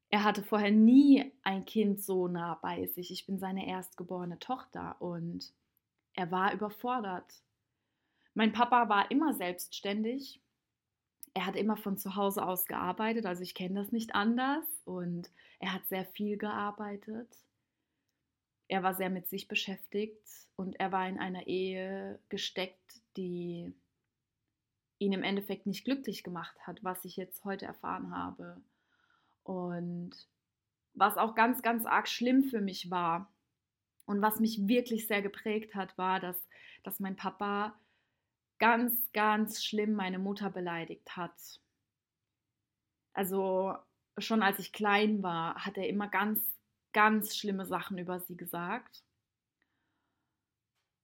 Er 0.09 0.23
hatte 0.23 0.41
vorher 0.41 0.71
nie 0.71 1.31
ein 1.43 1.65
Kind 1.65 2.01
so 2.01 2.27
nah 2.27 2.55
bei 2.61 2.87
sich. 2.87 3.11
Ich 3.11 3.25
bin 3.25 3.39
seine 3.39 3.67
erstgeborene 3.67 4.39
Tochter 4.39 4.95
und 4.99 5.53
er 6.13 6.31
war 6.31 6.53
überfordert. 6.53 7.41
Mein 8.33 8.53
Papa 8.53 8.89
war 8.89 9.11
immer 9.11 9.33
selbstständig. 9.33 10.41
Er 11.33 11.45
hat 11.45 11.55
immer 11.55 11.77
von 11.77 11.97
zu 11.97 12.15
Hause 12.15 12.43
aus 12.43 12.65
gearbeitet, 12.65 13.27
also 13.27 13.43
ich 13.43 13.53
kenne 13.53 13.75
das 13.75 13.91
nicht 13.91 14.15
anders 14.15 14.65
und 14.85 15.29
er 15.59 15.73
hat 15.73 15.85
sehr 15.87 16.05
viel 16.05 16.37
gearbeitet 16.37 17.27
er 18.67 18.83
war 18.83 18.93
sehr 18.95 19.09
mit 19.09 19.27
sich 19.29 19.47
beschäftigt 19.47 20.47
und 20.55 20.79
er 20.79 20.91
war 20.91 21.07
in 21.07 21.19
einer 21.19 21.47
Ehe 21.47 22.19
gesteckt, 22.29 23.01
die 23.15 23.73
ihn 24.99 25.13
im 25.13 25.23
Endeffekt 25.23 25.65
nicht 25.65 25.85
glücklich 25.85 26.23
gemacht 26.23 26.55
hat, 26.65 26.83
was 26.83 27.05
ich 27.05 27.15
jetzt 27.15 27.43
heute 27.45 27.65
erfahren 27.65 28.15
habe. 28.15 28.61
Und 29.43 30.11
was 30.93 31.17
auch 31.17 31.35
ganz, 31.35 31.61
ganz 31.61 31.85
arg 31.85 32.07
schlimm 32.07 32.43
für 32.43 32.61
mich 32.61 32.89
war 32.89 33.31
und 34.05 34.21
was 34.21 34.39
mich 34.39 34.67
wirklich 34.67 35.07
sehr 35.07 35.21
geprägt 35.21 35.75
hat, 35.75 35.97
war, 35.97 36.19
dass, 36.19 36.37
dass 36.83 36.99
mein 36.99 37.15
Papa 37.15 37.79
ganz, 38.57 39.11
ganz 39.13 39.63
schlimm 39.63 39.93
meine 39.93 40.19
Mutter 40.19 40.49
beleidigt 40.49 41.15
hat. 41.15 41.61
Also 43.13 43.75
schon 44.17 44.41
als 44.41 44.59
ich 44.59 44.73
klein 44.73 45.21
war, 45.21 45.63
hat 45.63 45.77
er 45.77 45.87
immer 45.87 46.07
ganz 46.07 46.56
ganz 46.97 47.37
schlimme 47.37 47.67
Sachen 47.67 47.99
über 47.99 48.19
sie 48.19 48.35
gesagt 48.35 49.03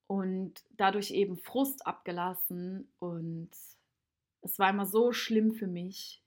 und 0.07 0.63
dadurch 0.71 1.12
eben 1.12 1.38
Frust 1.38 1.85
abgelassen 1.85 2.91
und 2.97 3.51
es 4.41 4.57
war 4.57 4.71
immer 4.71 4.88
so 4.88 5.13
schlimm 5.13 5.53
für 5.53 5.67
mich, 5.67 6.23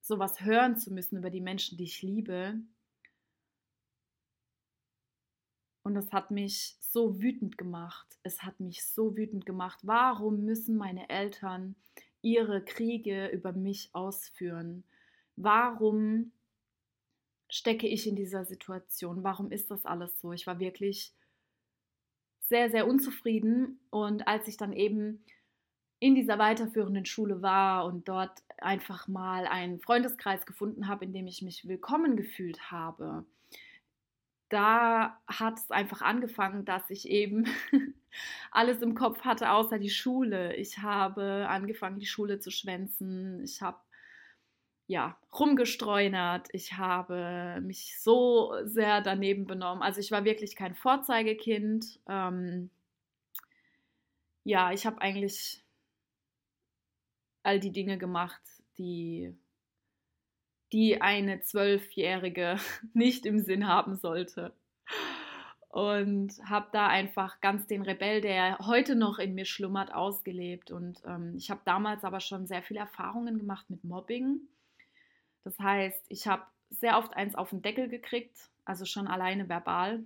sowas 0.00 0.42
hören 0.42 0.76
zu 0.76 0.92
müssen 0.92 1.18
über 1.18 1.28
die 1.28 1.40
Menschen, 1.40 1.76
die 1.76 1.82
ich 1.82 2.02
liebe. 2.02 2.54
Und 5.82 5.96
das 5.96 6.12
hat 6.12 6.30
mich 6.30 6.76
so 6.78 7.20
wütend 7.20 7.58
gemacht. 7.58 8.16
Es 8.22 8.44
hat 8.44 8.60
mich 8.60 8.86
so 8.86 9.16
wütend 9.16 9.44
gemacht. 9.44 9.80
Warum 9.82 10.44
müssen 10.44 10.76
meine 10.76 11.08
Eltern 11.08 11.74
ihre 12.22 12.64
Kriege 12.64 13.26
über 13.26 13.52
mich 13.52 13.90
ausführen? 13.92 14.84
Warum 15.34 16.30
stecke 17.48 17.86
ich 17.86 18.06
in 18.06 18.16
dieser 18.16 18.44
Situation? 18.44 19.22
Warum 19.24 19.50
ist 19.50 19.70
das 19.70 19.84
alles 19.84 20.20
so? 20.20 20.32
Ich 20.32 20.46
war 20.46 20.58
wirklich 20.58 21.12
sehr, 22.40 22.70
sehr 22.70 22.86
unzufrieden. 22.86 23.80
Und 23.90 24.26
als 24.26 24.48
ich 24.48 24.56
dann 24.56 24.72
eben 24.72 25.24
in 26.00 26.14
dieser 26.14 26.38
weiterführenden 26.38 27.04
Schule 27.04 27.42
war 27.42 27.84
und 27.84 28.08
dort 28.08 28.42
einfach 28.58 29.08
mal 29.08 29.46
einen 29.46 29.80
Freundeskreis 29.80 30.46
gefunden 30.46 30.88
habe, 30.88 31.04
in 31.04 31.12
dem 31.12 31.26
ich 31.26 31.42
mich 31.42 31.66
willkommen 31.66 32.16
gefühlt 32.16 32.70
habe, 32.70 33.24
da 34.48 35.20
hat 35.26 35.58
es 35.58 35.70
einfach 35.70 36.00
angefangen, 36.00 36.64
dass 36.64 36.88
ich 36.90 37.08
eben 37.08 37.46
alles 38.50 38.80
im 38.80 38.94
Kopf 38.94 39.22
hatte, 39.22 39.50
außer 39.50 39.78
die 39.78 39.90
Schule. 39.90 40.56
Ich 40.56 40.78
habe 40.78 41.46
angefangen, 41.48 41.98
die 41.98 42.06
Schule 42.06 42.38
zu 42.38 42.50
schwänzen. 42.50 43.42
Ich 43.44 43.60
habe 43.60 43.78
ja 44.88 45.16
rumgestreunert. 45.38 46.48
Ich 46.52 46.72
habe 46.72 47.60
mich 47.62 48.00
so 48.00 48.54
sehr 48.64 49.00
daneben 49.02 49.46
benommen. 49.46 49.82
Also 49.82 50.00
ich 50.00 50.10
war 50.10 50.24
wirklich 50.24 50.56
kein 50.56 50.74
Vorzeigekind. 50.74 52.00
Ähm, 52.08 52.70
ja, 54.44 54.72
ich 54.72 54.86
habe 54.86 55.00
eigentlich 55.00 55.62
all 57.42 57.60
die 57.60 57.70
Dinge 57.70 57.98
gemacht, 57.98 58.40
die, 58.78 59.36
die 60.72 61.00
eine 61.02 61.42
Zwölfjährige 61.42 62.56
nicht 62.94 63.26
im 63.26 63.40
Sinn 63.40 63.68
haben 63.68 63.94
sollte. 63.94 64.52
Und 65.68 66.32
habe 66.48 66.68
da 66.72 66.88
einfach 66.88 67.42
ganz 67.42 67.66
den 67.66 67.82
Rebell, 67.82 68.22
der 68.22 68.58
heute 68.60 68.96
noch 68.96 69.18
in 69.18 69.34
mir 69.34 69.44
schlummert, 69.44 69.92
ausgelebt. 69.92 70.70
Und 70.70 71.02
ähm, 71.04 71.34
ich 71.36 71.50
habe 71.50 71.60
damals 71.66 72.04
aber 72.04 72.20
schon 72.20 72.46
sehr 72.46 72.62
viele 72.62 72.80
Erfahrungen 72.80 73.38
gemacht 73.38 73.68
mit 73.68 73.84
Mobbing. 73.84 74.40
Das 75.48 75.58
heißt, 75.60 76.04
ich 76.10 76.26
habe 76.26 76.42
sehr 76.68 76.98
oft 76.98 77.14
eins 77.14 77.34
auf 77.34 77.48
den 77.48 77.62
Deckel 77.62 77.88
gekriegt, 77.88 78.50
also 78.66 78.84
schon 78.84 79.08
alleine 79.08 79.48
verbal. 79.48 80.04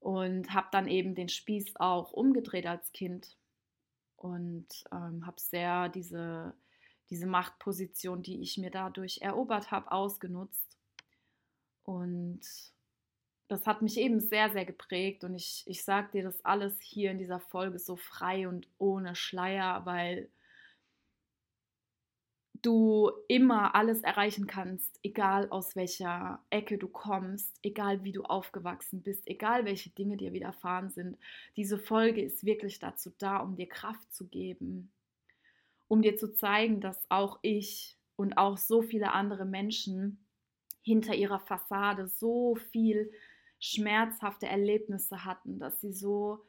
Und 0.00 0.52
habe 0.52 0.68
dann 0.70 0.86
eben 0.86 1.14
den 1.14 1.30
Spieß 1.30 1.76
auch 1.76 2.12
umgedreht 2.12 2.66
als 2.66 2.92
Kind 2.92 3.38
und 4.16 4.66
ähm, 4.92 5.24
habe 5.24 5.40
sehr 5.40 5.88
diese, 5.88 6.52
diese 7.08 7.26
Machtposition, 7.26 8.22
die 8.22 8.42
ich 8.42 8.58
mir 8.58 8.70
dadurch 8.70 9.22
erobert 9.22 9.70
habe, 9.70 9.90
ausgenutzt. 9.90 10.76
Und 11.84 12.40
das 13.48 13.66
hat 13.66 13.80
mich 13.80 13.96
eben 13.96 14.20
sehr, 14.20 14.50
sehr 14.50 14.66
geprägt. 14.66 15.24
Und 15.24 15.34
ich, 15.36 15.62
ich 15.66 15.84
sage 15.84 16.10
dir 16.12 16.22
das 16.24 16.44
alles 16.44 16.78
hier 16.82 17.12
in 17.12 17.18
dieser 17.18 17.40
Folge 17.40 17.78
so 17.78 17.96
frei 17.96 18.46
und 18.46 18.68
ohne 18.76 19.14
Schleier, 19.14 19.86
weil 19.86 20.28
du 22.62 23.10
immer 23.28 23.74
alles 23.74 24.02
erreichen 24.02 24.46
kannst, 24.46 24.98
egal 25.02 25.48
aus 25.50 25.76
welcher 25.76 26.40
Ecke 26.50 26.78
du 26.78 26.88
kommst, 26.88 27.58
egal 27.62 28.04
wie 28.04 28.12
du 28.12 28.22
aufgewachsen 28.22 29.02
bist, 29.02 29.26
egal 29.26 29.64
welche 29.64 29.90
Dinge 29.90 30.16
dir 30.16 30.32
widerfahren 30.32 30.90
sind. 30.90 31.18
Diese 31.56 31.78
Folge 31.78 32.22
ist 32.22 32.44
wirklich 32.44 32.78
dazu 32.78 33.12
da, 33.18 33.38
um 33.38 33.56
dir 33.56 33.68
Kraft 33.68 34.12
zu 34.14 34.28
geben, 34.28 34.90
um 35.88 36.02
dir 36.02 36.16
zu 36.16 36.32
zeigen, 36.32 36.80
dass 36.80 37.04
auch 37.10 37.38
ich 37.42 37.98
und 38.16 38.38
auch 38.38 38.56
so 38.56 38.82
viele 38.82 39.12
andere 39.12 39.44
Menschen 39.44 40.24
hinter 40.82 41.14
ihrer 41.14 41.40
Fassade 41.40 42.06
so 42.06 42.54
viel 42.54 43.10
schmerzhafte 43.58 44.46
Erlebnisse 44.46 45.24
hatten, 45.24 45.58
dass 45.58 45.80
sie 45.80 45.92
so 45.92 46.44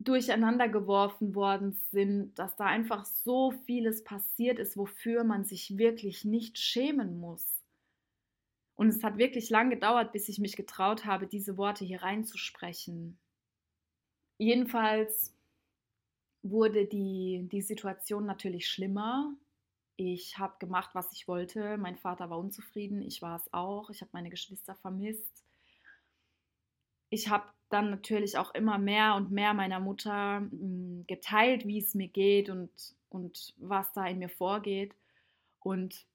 durcheinander 0.00 0.68
geworfen 0.68 1.34
worden 1.34 1.72
sind, 1.90 2.38
dass 2.38 2.56
da 2.56 2.66
einfach 2.66 3.04
so 3.04 3.50
vieles 3.50 4.04
passiert 4.04 4.58
ist, 4.58 4.76
wofür 4.76 5.24
man 5.24 5.44
sich 5.44 5.76
wirklich 5.76 6.24
nicht 6.24 6.58
schämen 6.58 7.18
muss. 7.18 7.58
Und 8.76 8.88
es 8.88 9.02
hat 9.02 9.18
wirklich 9.18 9.50
lang 9.50 9.70
gedauert, 9.70 10.12
bis 10.12 10.28
ich 10.28 10.38
mich 10.38 10.54
getraut 10.54 11.04
habe, 11.04 11.26
diese 11.26 11.56
Worte 11.56 11.84
hier 11.84 12.02
reinzusprechen. 12.02 13.18
Jedenfalls 14.38 15.34
wurde 16.42 16.86
die, 16.86 17.48
die 17.50 17.62
Situation 17.62 18.24
natürlich 18.24 18.68
schlimmer. 18.68 19.34
Ich 19.96 20.38
habe 20.38 20.54
gemacht, 20.60 20.90
was 20.92 21.10
ich 21.12 21.26
wollte. 21.26 21.76
Mein 21.76 21.96
Vater 21.96 22.30
war 22.30 22.38
unzufrieden, 22.38 23.02
ich 23.02 23.20
war 23.20 23.36
es 23.36 23.52
auch. 23.52 23.90
Ich 23.90 24.00
habe 24.00 24.10
meine 24.12 24.30
Geschwister 24.30 24.76
vermisst. 24.76 25.44
Ich 27.10 27.28
habe 27.28 27.48
dann 27.68 27.90
natürlich 27.90 28.38
auch 28.38 28.54
immer 28.54 28.78
mehr 28.78 29.14
und 29.14 29.30
mehr 29.30 29.54
meiner 29.54 29.80
Mutter 29.80 30.38
hm, 30.38 31.04
geteilt, 31.06 31.66
wie 31.66 31.78
es 31.78 31.94
mir 31.94 32.08
geht 32.08 32.48
und, 32.48 32.70
und 33.10 33.54
was 33.58 33.92
da 33.92 34.06
in 34.06 34.18
mir 34.18 34.28
vorgeht. 34.28 34.94
Und 35.60 36.06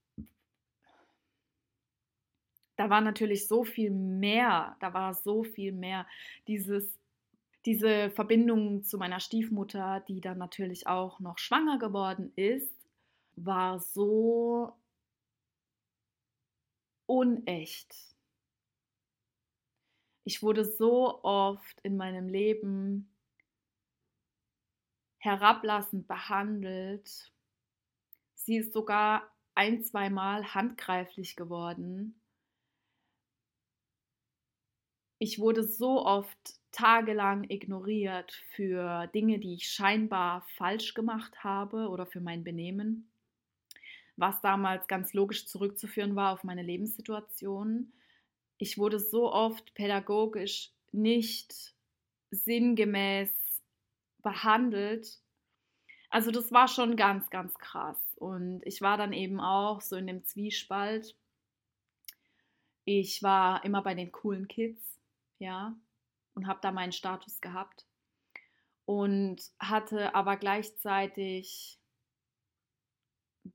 da 2.76 2.90
war 2.90 3.02
natürlich 3.02 3.48
so 3.48 3.64
viel 3.64 3.92
mehr, 3.92 4.76
da 4.80 4.94
war 4.94 5.14
so 5.14 5.44
viel 5.44 5.72
mehr. 5.72 6.08
Dieses, 6.48 6.98
diese 7.66 8.10
Verbindung 8.10 8.84
zu 8.84 8.98
meiner 8.98 9.20
Stiefmutter, 9.20 10.04
die 10.08 10.22
dann 10.22 10.40
natürlich 10.40 10.88
auch 10.88 11.20
noch 11.20 11.38
schwanger 11.38 11.78
geworden 11.78 12.32
ist, 12.36 12.74
war 13.36 13.80
so 13.80 14.74
unecht 17.06 18.13
ich 20.26 20.42
wurde 20.42 20.66
so 20.66 21.24
oft 21.24 21.80
in 21.82 21.98
meinem 21.98 22.30
Leben 22.30 23.10
herablassend 25.18 26.08
behandelt. 26.08 27.32
Sie 28.36 28.58
ist 28.58 28.74
sogar 28.74 29.32
ein, 29.56 29.84
zweimal 29.84 30.54
handgreiflich 30.54 31.36
geworden. 31.36 32.20
Ich 35.20 35.40
wurde 35.40 35.64
so 35.64 36.06
oft 36.06 36.60
tagelang 36.72 37.50
ignoriert 37.50 38.34
für 38.50 39.08
Dinge, 39.08 39.40
die 39.40 39.54
ich 39.54 39.70
scheinbar 39.70 40.42
falsch 40.58 40.94
gemacht 40.94 41.44
habe 41.44 41.88
oder 41.88 42.06
für 42.06 42.20
mein 42.20 42.44
Benehmen, 42.44 43.10
was 44.18 44.42
damals 44.42 44.88
ganz 44.88 45.14
logisch 45.14 45.48
zurückzuführen 45.48 46.16
war 46.16 46.34
auf 46.34 46.44
meine 46.44 46.64
Lebenssituation 46.64 47.94
ich 48.58 48.78
wurde 48.78 49.00
so 49.00 49.32
oft 49.32 49.74
pädagogisch 49.74 50.72
nicht 50.92 51.76
sinngemäß 52.32 53.32
behandelt. 54.22 55.20
Also 56.10 56.32
das 56.32 56.52
war 56.52 56.68
schon 56.68 56.96
ganz, 56.96 57.30
ganz 57.30 57.54
krass. 57.56 57.98
Und 58.16 58.62
ich 58.66 58.82
war 58.82 58.98
dann 58.98 59.14
eben 59.14 59.40
auch 59.40 59.82
so 59.82 59.96
in 59.96 60.08
dem 60.08 60.24
Zwiespalt. 60.24 61.16
Ich 62.86 63.24
war 63.24 63.64
immer 63.66 63.82
bei 63.82 63.94
den 63.96 64.12
coolen 64.12 64.48
Kids, 64.48 65.00
ja, 65.40 65.76
und 66.34 66.48
habe 66.48 66.60
da 66.62 66.72
meinen 66.72 66.92
Status 66.92 67.42
gehabt. 67.42 67.86
Und 68.86 69.42
hatte 69.60 70.14
aber 70.14 70.36
gleichzeitig 70.38 71.80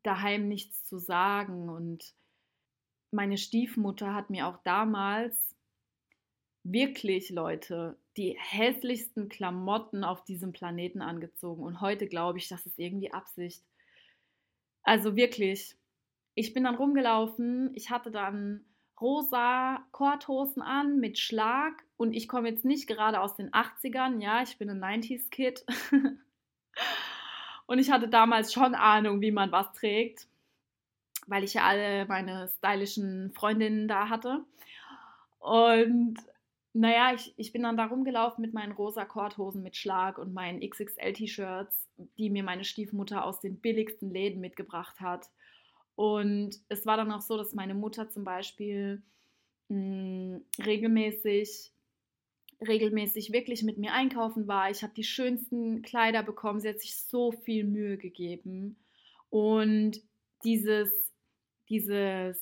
daheim 0.02 0.48
nichts 0.48 0.84
zu 0.84 0.98
sagen 0.98 1.68
und 1.68 2.14
meine 3.10 3.38
Stiefmutter 3.38 4.14
hat 4.14 4.30
mir 4.30 4.46
auch 4.46 4.58
damals 4.64 5.56
wirklich, 6.62 7.30
Leute, 7.30 7.96
die 8.16 8.36
hässlichsten 8.38 9.28
Klamotten 9.28 10.04
auf 10.04 10.24
diesem 10.24 10.52
Planeten 10.52 11.00
angezogen. 11.00 11.62
Und 11.62 11.80
heute 11.80 12.06
glaube 12.06 12.38
ich, 12.38 12.48
das 12.48 12.66
ist 12.66 12.78
irgendwie 12.78 13.12
Absicht. 13.12 13.62
Also 14.82 15.16
wirklich, 15.16 15.76
ich 16.34 16.52
bin 16.52 16.64
dann 16.64 16.74
rumgelaufen, 16.74 17.70
ich 17.74 17.90
hatte 17.90 18.10
dann 18.10 18.64
rosa 19.00 19.86
Korthosen 19.92 20.62
an 20.62 20.98
mit 20.98 21.18
Schlag 21.18 21.84
und 21.96 22.12
ich 22.12 22.28
komme 22.28 22.48
jetzt 22.48 22.64
nicht 22.64 22.86
gerade 22.86 23.20
aus 23.20 23.36
den 23.36 23.50
80ern, 23.50 24.20
ja, 24.20 24.42
ich 24.42 24.58
bin 24.58 24.68
ein 24.70 24.82
90s-Kid. 24.82 25.64
und 27.66 27.78
ich 27.78 27.90
hatte 27.90 28.08
damals 28.08 28.52
schon 28.52 28.74
Ahnung, 28.74 29.20
wie 29.20 29.30
man 29.30 29.52
was 29.52 29.72
trägt 29.72 30.28
weil 31.28 31.44
ich 31.44 31.54
ja 31.54 31.62
alle 31.62 32.06
meine 32.06 32.48
stylischen 32.48 33.32
Freundinnen 33.32 33.88
da 33.88 34.08
hatte. 34.08 34.44
Und 35.38 36.16
naja, 36.72 37.12
ich, 37.14 37.32
ich 37.36 37.52
bin 37.52 37.62
dann 37.62 37.76
da 37.76 37.86
rumgelaufen 37.86 38.42
mit 38.42 38.54
meinen 38.54 38.72
rosa 38.72 39.04
Korthosen 39.04 39.62
mit 39.62 39.76
Schlag 39.76 40.18
und 40.18 40.34
meinen 40.34 40.60
XXL-T-Shirts, 40.60 41.88
die 42.18 42.30
mir 42.30 42.42
meine 42.42 42.64
Stiefmutter 42.64 43.24
aus 43.24 43.40
den 43.40 43.60
billigsten 43.60 44.10
Läden 44.10 44.40
mitgebracht 44.40 45.00
hat. 45.00 45.30
Und 45.96 46.60
es 46.68 46.86
war 46.86 46.96
dann 46.96 47.10
auch 47.10 47.22
so, 47.22 47.36
dass 47.36 47.54
meine 47.54 47.74
Mutter 47.74 48.08
zum 48.10 48.24
Beispiel 48.24 49.02
mh, 49.68 49.76
hm, 49.76 50.44
regelmäßig 50.64 51.72
regelmäßig 52.60 53.32
wirklich 53.32 53.62
mit 53.62 53.78
mir 53.78 53.92
einkaufen 53.92 54.48
war. 54.48 54.70
Ich 54.70 54.82
habe 54.82 54.92
die 54.94 55.04
schönsten 55.04 55.82
Kleider 55.82 56.22
bekommen. 56.22 56.60
Sie 56.60 56.68
hat 56.68 56.80
sich 56.80 56.96
so 56.96 57.32
viel 57.32 57.64
Mühe 57.64 57.96
gegeben. 57.98 58.76
Und 59.30 60.00
dieses, 60.44 61.07
dieses 61.68 62.38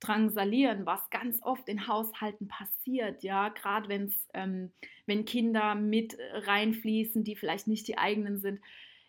Drangsalieren, 0.00 0.84
was 0.84 1.10
ganz 1.10 1.40
oft 1.42 1.68
in 1.68 1.86
Haushalten 1.86 2.48
passiert, 2.48 3.22
ja, 3.22 3.50
gerade 3.50 3.88
wenn's, 3.88 4.28
ähm, 4.34 4.72
wenn 5.06 5.24
Kinder 5.24 5.74
mit 5.76 6.16
reinfließen, 6.32 7.22
die 7.22 7.36
vielleicht 7.36 7.68
nicht 7.68 7.86
die 7.86 7.98
eigenen 7.98 8.40
sind. 8.40 8.60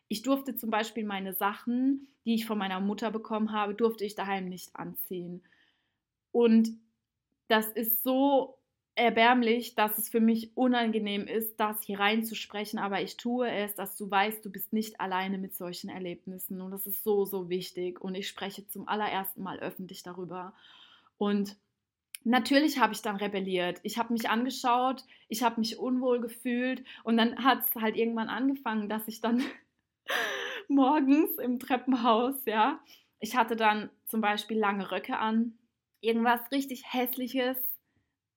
Ich 0.07 0.21
durfte 0.21 0.55
zum 0.55 0.69
Beispiel 0.69 1.03
meine 1.03 1.33
Sachen, 1.33 2.07
die 2.25 2.35
ich 2.35 2.45
von 2.45 2.59
meiner 2.59 2.79
Mutter 2.79 3.09
bekommen 3.09 3.51
habe, 3.51 3.73
durfte 3.73 4.05
ich 4.05 4.13
daheim 4.13 4.47
nicht 4.49 4.75
anziehen. 4.75 5.41
Und 6.31 6.69
das 7.47 7.67
ist 7.67 8.03
so 8.03 8.57
erbärmlich, 8.95 9.75
dass 9.75 9.97
es 9.97 10.09
für 10.09 10.19
mich 10.19 10.55
unangenehm 10.55 11.27
ist, 11.27 11.59
das 11.59 11.81
hier 11.81 11.99
reinzusprechen, 11.99 12.77
aber 12.77 13.01
ich 13.01 13.17
tue 13.17 13.49
es, 13.49 13.73
dass 13.75 13.97
du 13.97 14.09
weißt, 14.09 14.45
du 14.45 14.51
bist 14.51 14.71
nicht 14.71 15.01
alleine 15.01 15.37
mit 15.37 15.55
solchen 15.55 15.89
Erlebnissen. 15.89 16.61
Und 16.61 16.71
das 16.71 16.85
ist 16.85 17.03
so, 17.03 17.25
so 17.25 17.49
wichtig. 17.49 17.99
Und 17.99 18.15
ich 18.15 18.27
spreche 18.27 18.67
zum 18.67 18.87
allerersten 18.87 19.41
Mal 19.41 19.59
öffentlich 19.59 20.03
darüber. 20.03 20.53
Und 21.17 21.57
natürlich 22.23 22.79
habe 22.79 22.93
ich 22.93 23.01
dann 23.01 23.15
rebelliert. 23.15 23.79
Ich 23.83 23.97
habe 23.97 24.13
mich 24.13 24.29
angeschaut, 24.29 25.03
ich 25.27 25.41
habe 25.41 25.59
mich 25.59 25.79
unwohl 25.79 26.21
gefühlt. 26.21 26.83
Und 27.03 27.17
dann 27.17 27.43
hat 27.43 27.63
es 27.63 27.81
halt 27.81 27.95
irgendwann 27.95 28.29
angefangen, 28.29 28.89
dass 28.89 29.07
ich 29.07 29.21
dann 29.21 29.41
morgens 30.67 31.37
im 31.39 31.57
Treppenhaus, 31.57 32.45
ja, 32.45 32.79
ich 33.19 33.35
hatte 33.35 33.55
dann 33.55 33.89
zum 34.05 34.21
Beispiel 34.21 34.59
lange 34.59 34.91
Röcke 34.91 35.17
an, 35.17 35.57
irgendwas 36.01 36.51
richtig 36.51 36.83
hässliches, 36.93 37.57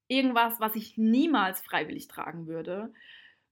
irgendwas, 0.08 0.60
was 0.60 0.74
ich 0.76 0.96
niemals 0.96 1.60
freiwillig 1.60 2.08
tragen 2.08 2.46
würde, 2.46 2.92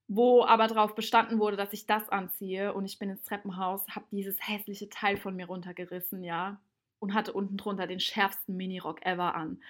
wo 0.09 0.45
aber 0.45 0.67
darauf 0.67 0.95
bestanden 0.95 1.39
wurde, 1.39 1.57
dass 1.57 1.73
ich 1.73 1.87
das 1.87 2.09
anziehe 2.09 2.75
und 2.75 2.85
ich 2.85 2.99
bin 2.99 3.11
ins 3.11 3.23
Treppenhaus, 3.23 3.87
habe 3.89 4.07
dieses 4.11 4.37
hässliche 4.47 4.89
Teil 4.89 5.17
von 5.17 5.35
mir 5.37 5.47
runtergerissen, 5.47 6.23
ja, 6.23 6.61
und 6.99 7.15
hatte 7.15 7.33
unten 7.33 7.57
drunter 7.57 7.87
den 7.87 8.01
schärfsten 8.01 8.57
Minirock 8.57 9.05
ever 9.05 9.35
an. 9.35 9.61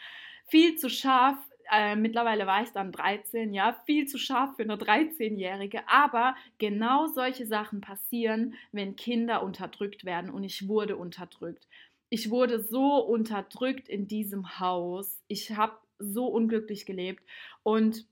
Viel 0.46 0.76
zu 0.76 0.88
scharf, 0.88 1.38
äh, 1.72 1.96
mittlerweile 1.96 2.46
war 2.46 2.62
ich 2.62 2.70
dann 2.70 2.92
13, 2.92 3.54
ja, 3.54 3.72
viel 3.86 4.06
zu 4.06 4.18
scharf 4.18 4.56
für 4.56 4.62
eine 4.62 4.76
13-Jährige, 4.76 5.88
aber 5.88 6.36
genau 6.58 7.06
solche 7.06 7.46
Sachen 7.46 7.80
passieren, 7.80 8.54
wenn 8.72 8.96
Kinder 8.96 9.42
unterdrückt 9.42 10.04
werden 10.04 10.30
und 10.30 10.44
ich 10.44 10.68
wurde 10.68 10.96
unterdrückt. 10.96 11.66
Ich 12.10 12.30
wurde 12.30 12.60
so 12.60 12.98
unterdrückt 12.98 13.88
in 13.88 14.06
diesem 14.06 14.60
Haus. 14.60 15.22
Ich 15.26 15.56
habe 15.56 15.76
so 16.04 16.26
unglücklich 16.26 16.86
gelebt 16.86 17.24
und 17.62 18.06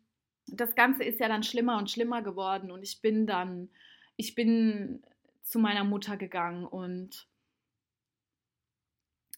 das 0.47 0.75
Ganze 0.75 1.05
ist 1.05 1.21
ja 1.21 1.29
dann 1.29 1.43
schlimmer 1.43 1.79
und 1.79 1.91
schlimmer 1.91 2.23
geworden 2.23 2.71
und 2.71 2.83
ich 2.83 3.01
bin 3.01 3.27
dann, 3.27 3.69
ich 4.17 4.35
bin 4.35 5.03
zu 5.43 5.59
meiner 5.59 5.85
Mutter 5.85 6.17
gegangen 6.17 6.65
und 6.65 7.27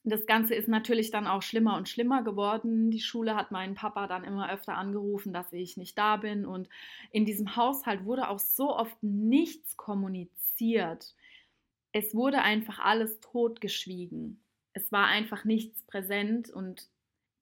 das 0.06 0.26
Ganze 0.26 0.54
ist 0.54 0.68
natürlich 0.68 1.10
dann 1.10 1.26
auch 1.26 1.42
schlimmer 1.42 1.78
und 1.78 1.88
schlimmer 1.88 2.22
geworden. 2.22 2.90
Die 2.90 3.00
Schule 3.00 3.34
hat 3.34 3.50
meinen 3.50 3.74
Papa 3.74 4.06
dann 4.06 4.22
immer 4.22 4.52
öfter 4.52 4.76
angerufen, 4.76 5.32
dass 5.32 5.50
ich 5.54 5.78
nicht 5.78 5.96
da 5.96 6.18
bin. 6.18 6.44
Und 6.44 6.68
in 7.10 7.24
diesem 7.24 7.56
Haushalt 7.56 8.04
wurde 8.04 8.28
auch 8.28 8.38
so 8.38 8.76
oft 8.76 9.02
nichts 9.02 9.78
kommuniziert. 9.78 11.14
Es 11.92 12.14
wurde 12.14 12.42
einfach 12.42 12.80
alles 12.80 13.18
totgeschwiegen. 13.20 14.42
Es 14.74 14.92
war 14.92 15.06
einfach 15.06 15.44
nichts 15.46 15.82
präsent 15.84 16.50
und 16.50 16.90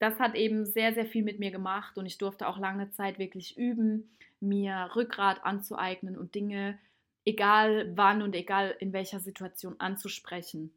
das 0.03 0.19
hat 0.19 0.35
eben 0.35 0.67
sehr, 0.67 0.93
sehr 0.95 1.07
viel 1.07 1.23
mit 1.23 1.39
mir 1.39 1.51
gemacht 1.51 1.97
und 1.99 2.07
ich 2.07 2.19
durfte 2.19 2.49
auch 2.49 2.59
lange 2.59 2.91
Zeit 2.91 3.19
wirklich 3.19 3.57
üben, 3.57 4.17
mir 4.41 4.91
Rückgrat 4.97 5.45
anzueignen 5.45 6.19
und 6.19 6.35
Dinge, 6.35 6.79
egal 7.25 7.93
wann 7.97 8.23
und 8.23 8.35
egal 8.35 8.75
in 8.81 8.93
welcher 8.93 9.21
Situation 9.21 9.79
anzusprechen 9.79 10.73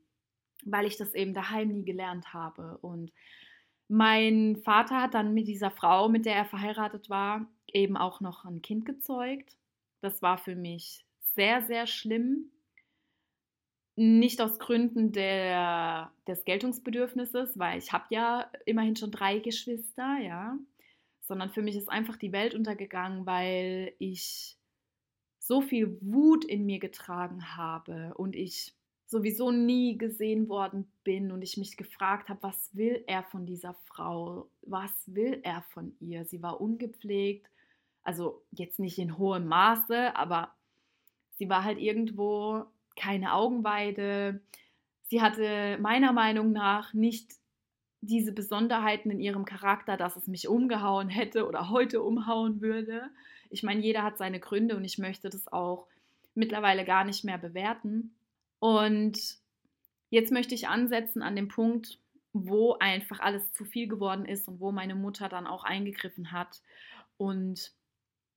weil 0.66 0.86
ich 0.86 0.98
das 0.98 1.14
eben 1.14 1.34
daheim 1.34 1.70
nie 1.70 1.86
gelernt 1.86 2.34
habe. 2.34 2.78
Und 2.82 3.12
mein 3.88 4.58
Vater 4.58 5.02
hat 5.02 5.14
dann 5.14 5.34
mit 5.34 5.48
dieser 5.48 5.72
Frau, 5.72 6.10
mit 6.10 6.26
der 6.26 6.36
er 6.36 6.46
verheiratet 6.46 7.10
war, 7.10 7.48
eben 7.68 7.96
auch 7.96 8.20
noch 8.20 8.44
ein 8.46 8.62
Kind 8.62 8.86
gezeugt. 8.86 9.56
Das 10.02 10.22
war 10.22 10.38
für 10.38 10.56
mich 10.56 11.06
sehr, 11.36 11.62
sehr 11.62 11.88
schlimm. 11.88 12.52
Nicht 13.96 14.42
aus 14.42 14.60
Gründen 14.60 15.12
der, 15.14 16.12
des 16.28 16.44
Geltungsbedürfnisses, 16.44 17.58
weil 17.58 17.78
ich 17.78 17.94
habe 17.94 18.06
ja 18.10 18.50
immerhin 18.66 18.96
schon 18.96 19.12
drei 19.12 19.40
Geschwister, 19.40 20.18
ja, 20.18 20.58
sondern 21.22 21.50
für 21.50 21.62
mich 21.62 21.76
ist 21.76 21.90
einfach 21.90 22.18
die 22.18 22.32
Welt 22.32 22.54
untergegangen, 22.54 23.26
weil 23.26 23.94
ich 24.00 24.58
so 25.40 25.62
viel 25.62 25.98
Wut 26.02 26.44
in 26.44 26.66
mir 26.66 26.80
getragen 26.80 27.56
habe 27.56 28.14
und 28.16 28.36
ich 28.36 28.74
sowieso 29.08 29.52
nie 29.52 29.98
gesehen 29.98 30.50
worden 30.50 30.88
bin 31.04 31.32
und 31.32 31.42
ich 31.42 31.58
mich 31.58 31.78
gefragt 31.78 32.30
habe, 32.30 32.42
was 32.42 32.76
will 32.76 33.04
er 33.08 33.24
von 33.24 33.46
dieser 33.46 33.76
Frau? 33.86 34.50
Was 34.64 34.92
will 35.06 35.40
er 35.44 35.62
von 35.70 35.96
ihr? 36.00 36.26
Sie 36.26 36.42
war 36.42 36.60
ungepflegt, 36.60 37.48
also 38.04 38.42
jetzt 38.52 38.80
nicht 38.80 38.98
in 38.98 39.18
hohem 39.18 39.46
Maße, 39.46 40.16
aber 40.16 40.52
sie 41.38 41.50
war 41.50 41.64
halt 41.64 41.80
irgendwo 41.80 42.66
keine 42.96 43.34
Augenweide. 43.34 44.42
Sie 45.04 45.22
hatte 45.22 45.78
meiner 45.80 46.14
Meinung 46.14 46.52
nach 46.52 46.94
nicht 46.94 47.32
diese 48.02 48.32
Besonderheiten 48.32 49.10
in 49.10 49.20
ihrem 49.20 49.46
Charakter, 49.46 49.98
dass 49.98 50.16
es 50.16 50.28
mich 50.28 50.48
umgehauen 50.48 51.10
hätte 51.10 51.48
oder 51.48 51.70
heute 51.70 52.02
umhauen 52.04 52.62
würde. 52.62 53.10
Ich 53.50 53.64
meine, 53.64 53.82
jeder 53.82 54.04
hat 54.04 54.18
seine 54.18 54.40
Gründe 54.40 54.76
und 54.76 54.86
ich 54.86 54.98
möchte 54.98 55.30
das 55.30 55.52
auch 55.52 55.88
mittlerweile 56.34 56.86
gar 56.86 57.04
nicht 57.04 57.24
mehr 57.24 57.38
bewerten. 57.38 58.16
Und 58.60 59.38
jetzt 60.10 60.32
möchte 60.32 60.56
ich 60.56 60.68
ansetzen 60.68 61.22
an 61.22 61.36
dem 61.36 61.48
Punkt, 61.48 62.00
wo 62.34 62.74
einfach 62.74 63.20
alles 63.20 63.54
zu 63.54 63.64
viel 63.64 63.88
geworden 63.88 64.26
ist 64.26 64.48
und 64.48 64.60
wo 64.60 64.72
meine 64.72 64.96
Mutter 64.96 65.30
dann 65.30 65.48
auch 65.48 65.64
eingegriffen 65.64 66.32
hat 66.32 66.62
und 67.18 67.72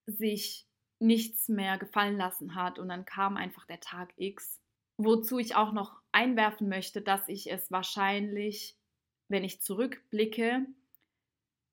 sich 0.06 0.67
nichts 0.98 1.48
mehr 1.48 1.78
gefallen 1.78 2.16
lassen 2.16 2.54
hat. 2.54 2.78
Und 2.78 2.88
dann 2.88 3.04
kam 3.04 3.36
einfach 3.36 3.66
der 3.66 3.80
Tag 3.80 4.12
X, 4.16 4.60
wozu 4.96 5.38
ich 5.38 5.54
auch 5.54 5.72
noch 5.72 6.00
einwerfen 6.12 6.68
möchte, 6.68 7.02
dass 7.02 7.28
ich 7.28 7.50
es 7.50 7.70
wahrscheinlich, 7.70 8.76
wenn 9.28 9.44
ich 9.44 9.62
zurückblicke 9.62 10.66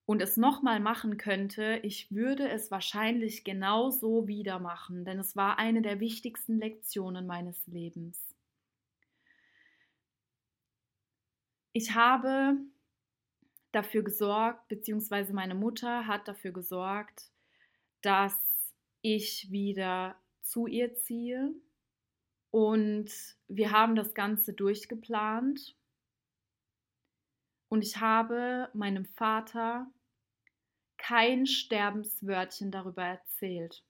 und 0.05 0.21
es 0.21 0.38
nochmal 0.38 0.79
machen 0.79 1.17
könnte, 1.17 1.79
ich 1.81 2.11
würde 2.11 2.47
es 2.49 2.69
wahrscheinlich 2.69 3.43
genauso 3.43 4.27
wieder 4.27 4.59
machen, 4.59 5.03
denn 5.05 5.19
es 5.19 5.35
war 5.35 5.57
eine 5.57 5.81
der 5.81 5.99
wichtigsten 5.99 6.59
Lektionen 6.59 7.25
meines 7.25 7.65
Lebens. 7.65 8.35
ich 11.75 11.93
habe 11.93 12.55
dafür 13.73 14.01
gesorgt, 14.01 14.69
beziehungsweise 14.69 15.33
meine 15.33 15.55
Mutter 15.55 16.07
hat 16.07 16.25
dafür 16.25 16.53
gesorgt, 16.53 17.33
dass 18.01 18.33
ich 19.05 19.51
wieder 19.51 20.19
zu 20.41 20.65
ihr 20.65 20.95
ziehe. 20.95 21.53
Und 22.49 23.11
wir 23.47 23.71
haben 23.71 23.95
das 23.95 24.15
Ganze 24.15 24.53
durchgeplant. 24.53 25.75
Und 27.69 27.83
ich 27.83 27.97
habe 27.97 28.69
meinem 28.73 29.05
Vater 29.05 29.91
kein 30.97 31.45
Sterbenswörtchen 31.45 32.71
darüber 32.71 33.03
erzählt. 33.03 33.83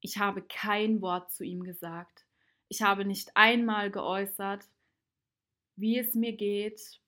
Ich 0.00 0.18
habe 0.18 0.42
kein 0.42 1.00
Wort 1.00 1.32
zu 1.32 1.44
ihm 1.44 1.62
gesagt. 1.62 2.26
Ich 2.68 2.82
habe 2.82 3.04
nicht 3.04 3.36
einmal 3.36 3.90
geäußert, 3.92 4.68
wie 5.76 5.98
es 5.98 6.14
mir 6.14 6.32
geht, 6.32 7.00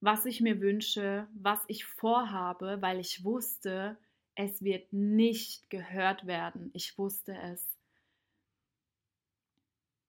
was 0.00 0.26
ich 0.26 0.40
mir 0.40 0.60
wünsche, 0.60 1.26
was 1.34 1.64
ich 1.66 1.84
vorhabe, 1.86 2.80
weil 2.80 3.00
ich 3.00 3.24
wusste, 3.24 3.98
es 4.44 4.62
wird 4.62 4.92
nicht 4.92 5.68
gehört 5.68 6.26
werden. 6.26 6.70
Ich 6.72 6.96
wusste 6.96 7.36
es. 7.52 7.66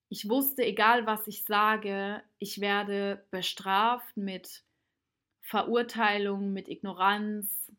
Ich 0.08 0.28
wusste, 0.28 0.64
egal 0.64 1.06
was 1.06 1.26
ich 1.26 1.44
sage, 1.44 2.22
ich 2.38 2.60
werde 2.60 3.24
bestraft 3.30 4.16
mit 4.16 4.62
Verurteilung, 5.40 6.52
mit 6.52 6.68
Ignoranz. 6.68 7.72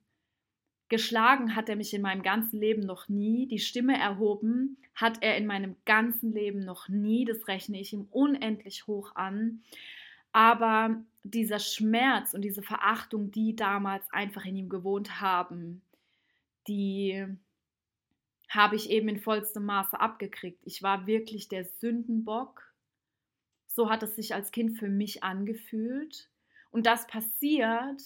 Geschlagen 0.90 1.56
hat 1.56 1.70
er 1.70 1.76
mich 1.76 1.94
in 1.94 2.02
meinem 2.02 2.22
ganzen 2.22 2.60
Leben 2.60 2.82
noch 2.82 3.08
nie. 3.10 3.48
Die 3.48 3.60
Stimme 3.60 3.98
erhoben 4.00 4.78
hat 4.94 5.22
er 5.22 5.38
in 5.38 5.48
meinem 5.48 5.76
ganzen 5.86 6.34
Leben 6.34 6.60
noch 6.60 6.88
nie. 6.88 7.26
Das 7.26 7.48
rechne 7.48 7.80
ich 7.80 7.94
ihm 7.94 8.08
unendlich 8.12 8.86
hoch 8.86 9.16
an. 9.16 9.64
Aber 10.32 11.02
dieser 11.24 11.60
Schmerz 11.60 12.34
und 12.34 12.42
diese 12.42 12.62
Verachtung, 12.62 13.32
die 13.32 13.56
damals 13.56 14.04
einfach 14.12 14.46
in 14.46 14.58
ihm 14.58 14.70
gewohnt 14.70 15.22
haben, 15.22 15.82
die 16.68 17.26
habe 18.50 18.76
ich 18.76 18.90
eben 18.90 19.10
in 19.10 19.20
vollstem 19.20 19.66
Maße 19.66 20.00
abgekriegt. 20.00 20.60
Ich 20.64 20.84
war 20.84 21.08
wirklich 21.08 21.48
der 21.48 21.66
Sündenbock. 21.66 22.72
So 23.68 23.90
hat 23.90 24.04
es 24.04 24.16
sich 24.16 24.36
als 24.36 24.52
Kind 24.52 24.78
für 24.78 24.90
mich 24.90 25.24
angefühlt. 25.24 26.30
Und 26.70 26.86
das 26.86 27.08
passiert, 27.08 28.02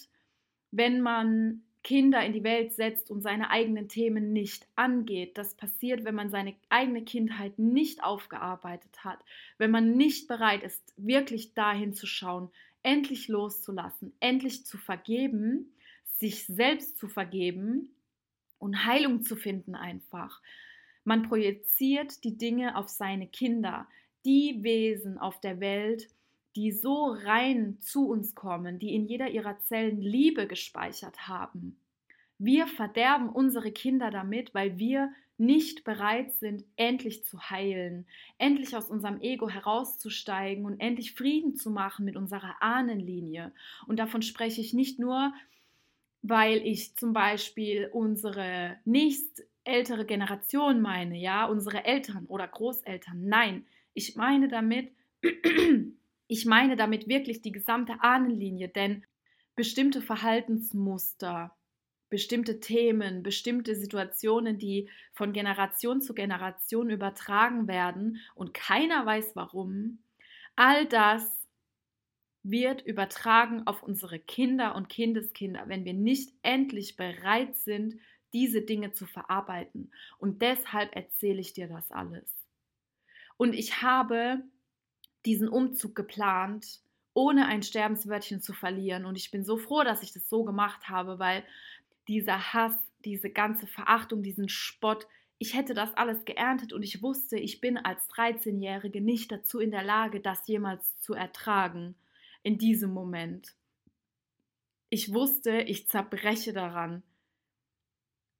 wenn 0.70 1.00
man 1.00 1.62
Kinder 1.84 2.24
in 2.24 2.32
die 2.32 2.44
Welt 2.44 2.72
setzt 2.72 3.10
und 3.10 3.22
seine 3.22 3.50
eigenen 3.50 3.88
Themen 3.88 4.32
nicht 4.32 4.66
angeht. 4.74 5.38
Das 5.38 5.54
passiert, 5.54 6.04
wenn 6.04 6.14
man 6.14 6.30
seine 6.30 6.54
eigene 6.70 7.04
Kindheit 7.04 7.58
nicht 7.58 8.02
aufgearbeitet 8.02 9.04
hat, 9.04 9.18
wenn 9.58 9.70
man 9.70 9.96
nicht 9.96 10.28
bereit 10.28 10.62
ist, 10.62 10.92
wirklich 10.96 11.54
dahin 11.54 11.94
zu 11.94 12.06
schauen, 12.06 12.50
endlich 12.82 13.28
loszulassen, 13.28 14.12
endlich 14.20 14.66
zu 14.66 14.76
vergeben, 14.76 15.72
sich 16.18 16.46
selbst 16.46 16.98
zu 16.98 17.08
vergeben 17.08 17.90
und 18.58 18.86
Heilung 18.86 19.22
zu 19.22 19.36
finden 19.36 19.74
einfach. 19.74 20.40
Man 21.04 21.22
projiziert 21.22 22.24
die 22.24 22.36
Dinge 22.36 22.76
auf 22.76 22.88
seine 22.88 23.26
Kinder, 23.26 23.86
die 24.24 24.62
Wesen 24.62 25.18
auf 25.18 25.40
der 25.40 25.60
Welt, 25.60 26.08
die 26.56 26.72
so 26.72 27.06
rein 27.06 27.78
zu 27.80 28.08
uns 28.08 28.34
kommen, 28.34 28.78
die 28.78 28.94
in 28.94 29.06
jeder 29.06 29.30
ihrer 29.30 29.60
Zellen 29.60 30.00
Liebe 30.00 30.46
gespeichert 30.46 31.28
haben. 31.28 31.78
Wir 32.38 32.66
verderben 32.66 33.28
unsere 33.28 33.72
Kinder 33.72 34.10
damit, 34.10 34.54
weil 34.54 34.78
wir 34.78 35.12
nicht 35.38 35.84
bereit 35.84 36.32
sind, 36.34 36.64
endlich 36.76 37.24
zu 37.24 37.40
heilen, 37.48 38.06
endlich 38.38 38.76
aus 38.76 38.90
unserem 38.90 39.20
Ego 39.20 39.48
herauszusteigen 39.48 40.64
und 40.64 40.80
endlich 40.80 41.14
Frieden 41.14 41.54
zu 41.54 41.70
machen 41.70 42.04
mit 42.04 42.16
unserer 42.16 42.56
Ahnenlinie. 42.60 43.52
Und 43.86 43.98
davon 43.98 44.22
spreche 44.22 44.60
ich 44.60 44.74
nicht 44.74 44.98
nur, 44.98 45.32
weil 46.22 46.66
ich 46.66 46.96
zum 46.96 47.12
Beispiel 47.12 47.88
unsere 47.92 48.76
nächst 48.84 49.44
ältere 49.64 50.04
Generation 50.06 50.80
meine, 50.80 51.16
ja, 51.16 51.44
unsere 51.46 51.84
Eltern 51.84 52.26
oder 52.26 52.48
Großeltern. 52.48 53.28
Nein, 53.28 53.66
ich 53.94 54.16
meine 54.16 54.48
damit, 54.48 54.92
ich 56.28 56.46
meine 56.46 56.76
damit 56.76 57.08
wirklich 57.08 57.42
die 57.42 57.52
gesamte 57.52 58.00
Ahnenlinie, 58.00 58.68
denn 58.68 59.04
bestimmte 59.54 60.00
Verhaltensmuster, 60.00 61.54
bestimmte 62.10 62.60
Themen, 62.60 63.22
bestimmte 63.22 63.74
Situationen, 63.74 64.58
die 64.58 64.88
von 65.12 65.32
Generation 65.32 66.00
zu 66.00 66.14
Generation 66.14 66.90
übertragen 66.90 67.68
werden 67.68 68.20
und 68.34 68.54
keiner 68.54 69.04
weiß 69.04 69.32
warum, 69.34 69.98
all 70.56 70.86
das 70.86 71.37
wird 72.50 72.82
übertragen 72.82 73.66
auf 73.66 73.82
unsere 73.82 74.18
Kinder 74.18 74.74
und 74.74 74.88
Kindeskinder, 74.88 75.64
wenn 75.66 75.84
wir 75.84 75.94
nicht 75.94 76.32
endlich 76.42 76.96
bereit 76.96 77.56
sind, 77.56 77.98
diese 78.32 78.62
Dinge 78.62 78.92
zu 78.92 79.06
verarbeiten. 79.06 79.90
Und 80.18 80.42
deshalb 80.42 80.94
erzähle 80.94 81.40
ich 81.40 81.52
dir 81.52 81.68
das 81.68 81.90
alles. 81.90 82.28
Und 83.36 83.54
ich 83.54 83.82
habe 83.82 84.42
diesen 85.24 85.48
Umzug 85.48 85.94
geplant, 85.94 86.80
ohne 87.14 87.46
ein 87.46 87.62
Sterbenswörtchen 87.62 88.40
zu 88.40 88.52
verlieren. 88.52 89.04
Und 89.04 89.16
ich 89.16 89.30
bin 89.30 89.44
so 89.44 89.56
froh, 89.56 89.82
dass 89.82 90.02
ich 90.02 90.12
das 90.12 90.28
so 90.28 90.44
gemacht 90.44 90.88
habe, 90.88 91.18
weil 91.18 91.44
dieser 92.06 92.52
Hass, 92.52 92.74
diese 93.04 93.30
ganze 93.30 93.66
Verachtung, 93.66 94.22
diesen 94.22 94.48
Spott, 94.48 95.06
ich 95.38 95.54
hätte 95.54 95.74
das 95.74 95.94
alles 95.94 96.24
geerntet 96.24 96.72
und 96.72 96.82
ich 96.82 97.02
wusste, 97.02 97.38
ich 97.38 97.60
bin 97.60 97.78
als 97.78 98.08
13-Jährige 98.10 99.00
nicht 99.00 99.30
dazu 99.30 99.60
in 99.60 99.70
der 99.70 99.84
Lage, 99.84 100.20
das 100.20 100.46
jemals 100.48 100.98
zu 101.00 101.14
ertragen, 101.14 101.94
in 102.42 102.58
diesem 102.58 102.92
Moment. 102.92 103.54
Ich 104.90 105.12
wusste, 105.12 105.60
ich 105.60 105.88
zerbreche 105.88 106.52
daran. 106.52 107.02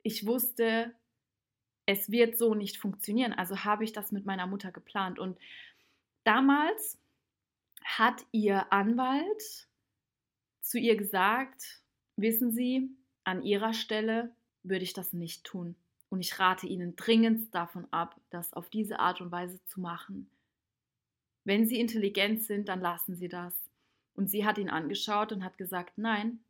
Ich 0.03 0.27
wusste, 0.27 0.95
es 1.87 2.11
wird 2.11 2.39
so 2.39 2.55
nicht 2.55 2.79
funktionieren. 2.79 3.33
Also 3.33 3.65
habe 3.65 3.85
ich 3.85 3.93
das 3.93 4.13
mit 4.13 4.25
meiner 4.25 4.47
Mutter 4.47 4.73
geplant. 4.73 5.19
Und 5.19 5.39
Damals 6.29 6.99
hat 7.87 8.27
ihr 8.33 8.71
Anwalt 8.71 9.67
zu 10.61 10.79
ihr 10.79 10.95
gesagt, 10.95 11.81
wissen 12.17 12.53
Sie, 12.53 12.91
an 13.25 13.43
Ihrer 13.43 13.73
Stelle 13.73 14.35
würde 14.63 14.85
ich 14.85 14.93
das 14.93 15.15
nicht 15.15 15.45
tun. 15.45 15.75
Und 16.11 16.21
ich 16.21 16.39
rate 16.39 16.67
Ihnen 16.67 16.97
dringend 16.97 17.55
davon 17.55 17.91
ab, 17.91 18.21
das 18.29 18.53
auf 18.53 18.69
diese 18.69 18.99
Art 18.99 19.23
und 19.23 19.33
Weise 19.33 19.59
zu 19.65 19.81
machen. 19.81 20.29
Wenn 21.45 21.67
Sie 21.67 21.81
intelligent 21.81 22.43
sind, 22.43 22.69
dann 22.69 22.83
lassen 22.83 23.17
Sie 23.17 23.29
das. 23.29 23.55
Und 24.19 24.29
sie 24.29 24.45
hat 24.45 24.59
ihn 24.59 24.69
angeschaut 24.69 25.31
und 25.31 25.45
hat 25.45 25.59
gesagt, 25.59 25.97
nein, 25.97 26.41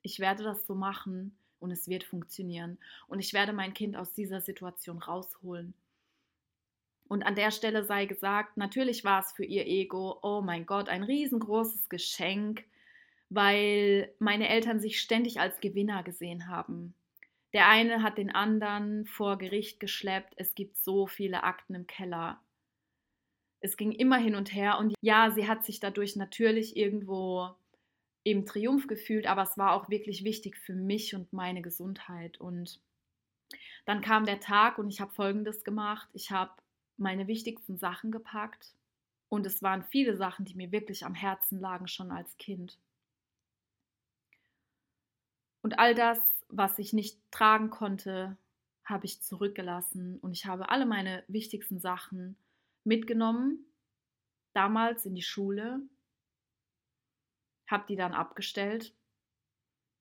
ich 0.00 0.18
werde 0.18 0.44
das 0.44 0.66
so 0.66 0.74
machen 0.74 1.36
und 1.60 1.70
es 1.70 1.86
wird 1.86 2.02
funktionieren. 2.02 2.78
Und 3.06 3.20
ich 3.20 3.34
werde 3.34 3.52
mein 3.52 3.74
Kind 3.74 3.98
aus 3.98 4.14
dieser 4.14 4.40
Situation 4.40 4.96
rausholen. 4.96 5.74
Und 7.06 7.24
an 7.24 7.34
der 7.34 7.50
Stelle 7.50 7.84
sei 7.84 8.06
gesagt, 8.06 8.56
natürlich 8.56 9.04
war 9.04 9.20
es 9.20 9.32
für 9.32 9.44
ihr 9.44 9.66
Ego, 9.66 10.18
oh 10.22 10.40
mein 10.40 10.64
Gott, 10.64 10.88
ein 10.88 11.02
riesengroßes 11.02 11.90
Geschenk, 11.90 12.64
weil 13.28 14.10
meine 14.18 14.48
Eltern 14.48 14.80
sich 14.80 14.98
ständig 14.98 15.38
als 15.38 15.60
Gewinner 15.60 16.02
gesehen 16.02 16.48
haben. 16.48 16.94
Der 17.52 17.68
eine 17.68 18.02
hat 18.02 18.16
den 18.16 18.34
anderen 18.34 19.04
vor 19.04 19.36
Gericht 19.36 19.80
geschleppt, 19.80 20.32
es 20.38 20.54
gibt 20.54 20.78
so 20.78 21.06
viele 21.06 21.42
Akten 21.42 21.74
im 21.74 21.86
Keller. 21.86 22.40
Es 23.60 23.76
ging 23.76 23.92
immer 23.92 24.18
hin 24.18 24.34
und 24.34 24.52
her 24.54 24.78
und 24.78 24.94
ja, 25.00 25.30
sie 25.30 25.48
hat 25.48 25.64
sich 25.64 25.80
dadurch 25.80 26.16
natürlich 26.16 26.76
irgendwo 26.76 27.50
im 28.22 28.46
Triumph 28.46 28.86
gefühlt, 28.86 29.26
aber 29.26 29.42
es 29.42 29.56
war 29.58 29.72
auch 29.72 29.88
wirklich 29.88 30.22
wichtig 30.24 30.56
für 30.56 30.74
mich 30.74 31.14
und 31.14 31.32
meine 31.32 31.62
Gesundheit. 31.62 32.40
Und 32.40 32.80
dann 33.84 34.00
kam 34.00 34.26
der 34.26 34.40
Tag 34.40 34.78
und 34.78 34.90
ich 34.90 35.00
habe 35.00 35.12
Folgendes 35.12 35.64
gemacht. 35.64 36.08
Ich 36.12 36.30
habe 36.30 36.52
meine 36.96 37.26
wichtigsten 37.26 37.78
Sachen 37.78 38.10
gepackt 38.10 38.74
und 39.28 39.46
es 39.46 39.62
waren 39.62 39.82
viele 39.84 40.16
Sachen, 40.16 40.44
die 40.44 40.54
mir 40.54 40.72
wirklich 40.72 41.04
am 41.04 41.14
Herzen 41.14 41.60
lagen 41.60 41.88
schon 41.88 42.10
als 42.10 42.36
Kind. 42.36 42.78
Und 45.62 45.78
all 45.78 45.94
das, 45.94 46.18
was 46.48 46.78
ich 46.78 46.92
nicht 46.92 47.18
tragen 47.30 47.70
konnte, 47.70 48.36
habe 48.84 49.06
ich 49.06 49.20
zurückgelassen 49.20 50.18
und 50.20 50.32
ich 50.32 50.46
habe 50.46 50.70
alle 50.70 50.86
meine 50.86 51.24
wichtigsten 51.28 51.78
Sachen 51.78 52.36
mitgenommen, 52.88 53.64
damals 54.54 55.06
in 55.06 55.14
die 55.14 55.22
Schule, 55.22 55.80
habe 57.68 57.84
die 57.88 57.96
dann 57.96 58.14
abgestellt 58.14 58.94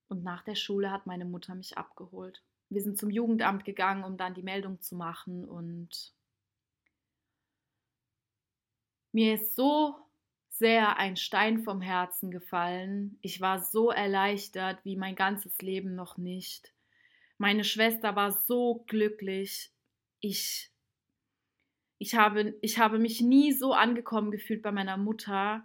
und 0.07 0.23
nach 0.23 0.43
der 0.43 0.55
Schule 0.55 0.91
hat 0.91 1.05
meine 1.05 1.25
Mutter 1.25 1.53
mich 1.53 1.77
abgeholt. 1.77 2.41
Wir 2.69 2.81
sind 2.81 2.97
zum 2.97 3.09
Jugendamt 3.09 3.65
gegangen, 3.65 4.03
um 4.03 4.17
dann 4.17 4.33
die 4.33 4.41
Meldung 4.41 4.81
zu 4.81 4.95
machen 4.95 5.45
und 5.45 6.13
mir 9.11 9.35
ist 9.35 9.55
so 9.55 9.95
sehr 10.49 10.97
ein 10.97 11.15
Stein 11.15 11.59
vom 11.59 11.81
Herzen 11.81 12.31
gefallen. 12.31 13.19
Ich 13.21 13.41
war 13.41 13.61
so 13.61 13.91
erleichtert 13.91 14.83
wie 14.83 14.95
mein 14.95 15.15
ganzes 15.15 15.57
Leben 15.61 15.95
noch 15.95 16.17
nicht. 16.17 16.73
Meine 17.37 17.63
Schwester 17.63 18.15
war 18.15 18.31
so 18.31 18.83
glücklich. 18.87 19.71
Ich, 20.19 20.71
ich, 21.99 22.15
habe, 22.15 22.55
ich 22.61 22.79
habe 22.79 22.99
mich 22.99 23.21
nie 23.21 23.51
so 23.53 23.73
angekommen 23.73 24.31
gefühlt 24.31 24.61
bei 24.61 24.71
meiner 24.71 24.97
Mutter. 24.97 25.63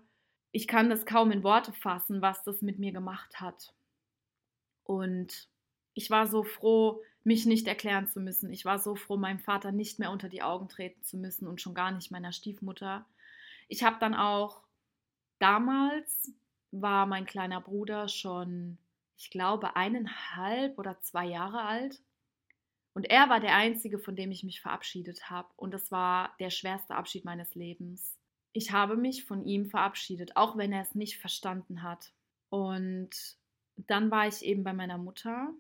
Ich 0.50 0.66
kann 0.66 0.90
das 0.90 1.06
kaum 1.06 1.30
in 1.30 1.42
Worte 1.42 1.72
fassen, 1.72 2.22
was 2.22 2.42
das 2.44 2.62
mit 2.62 2.78
mir 2.78 2.92
gemacht 2.92 3.40
hat. 3.40 3.74
Und 4.84 5.48
ich 5.94 6.10
war 6.10 6.26
so 6.26 6.42
froh, 6.42 7.02
mich 7.24 7.46
nicht 7.46 7.68
erklären 7.68 8.08
zu 8.08 8.20
müssen. 8.20 8.52
Ich 8.52 8.64
war 8.64 8.78
so 8.78 8.96
froh, 8.96 9.16
meinem 9.16 9.38
Vater 9.38 9.72
nicht 9.72 9.98
mehr 9.98 10.10
unter 10.10 10.28
die 10.28 10.42
Augen 10.42 10.68
treten 10.68 11.02
zu 11.02 11.16
müssen 11.16 11.46
und 11.46 11.60
schon 11.60 11.74
gar 11.74 11.90
nicht 11.90 12.10
meiner 12.10 12.32
Stiefmutter. 12.32 13.06
Ich 13.68 13.84
habe 13.84 13.96
dann 14.00 14.14
auch 14.14 14.62
damals 15.38 16.32
war 16.72 17.06
mein 17.06 17.26
kleiner 17.26 17.60
Bruder 17.60 18.08
schon, 18.08 18.78
ich 19.18 19.30
glaube, 19.30 19.76
eineinhalb 19.76 20.78
oder 20.78 20.98
zwei 21.00 21.26
Jahre 21.26 21.62
alt. 21.62 22.00
Und 22.94 23.10
er 23.10 23.28
war 23.28 23.40
der 23.40 23.56
Einzige, 23.56 23.98
von 23.98 24.16
dem 24.16 24.30
ich 24.30 24.44
mich 24.44 24.60
verabschiedet 24.60 25.30
habe. 25.30 25.48
Und 25.56 25.72
das 25.72 25.90
war 25.90 26.34
der 26.40 26.50
schwerste 26.50 26.94
Abschied 26.94 27.24
meines 27.24 27.54
Lebens. 27.54 28.18
Ich 28.52 28.72
habe 28.72 28.96
mich 28.96 29.24
von 29.24 29.44
ihm 29.44 29.66
verabschiedet, 29.66 30.36
auch 30.36 30.56
wenn 30.58 30.72
er 30.72 30.82
es 30.82 30.94
nicht 30.94 31.18
verstanden 31.18 31.82
hat. 31.82 32.12
Und 32.50 33.10
dann 33.76 34.10
war 34.10 34.28
ich 34.28 34.44
eben 34.44 34.62
bei 34.62 34.74
meiner 34.74 34.98
Mutter 34.98 35.54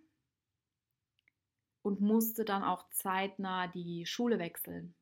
und 1.80 2.00
musste 2.00 2.44
dann 2.44 2.62
auch 2.62 2.88
zeitnah 2.90 3.66
die 3.66 4.04
Schule 4.04 4.38
wechseln 4.38 4.94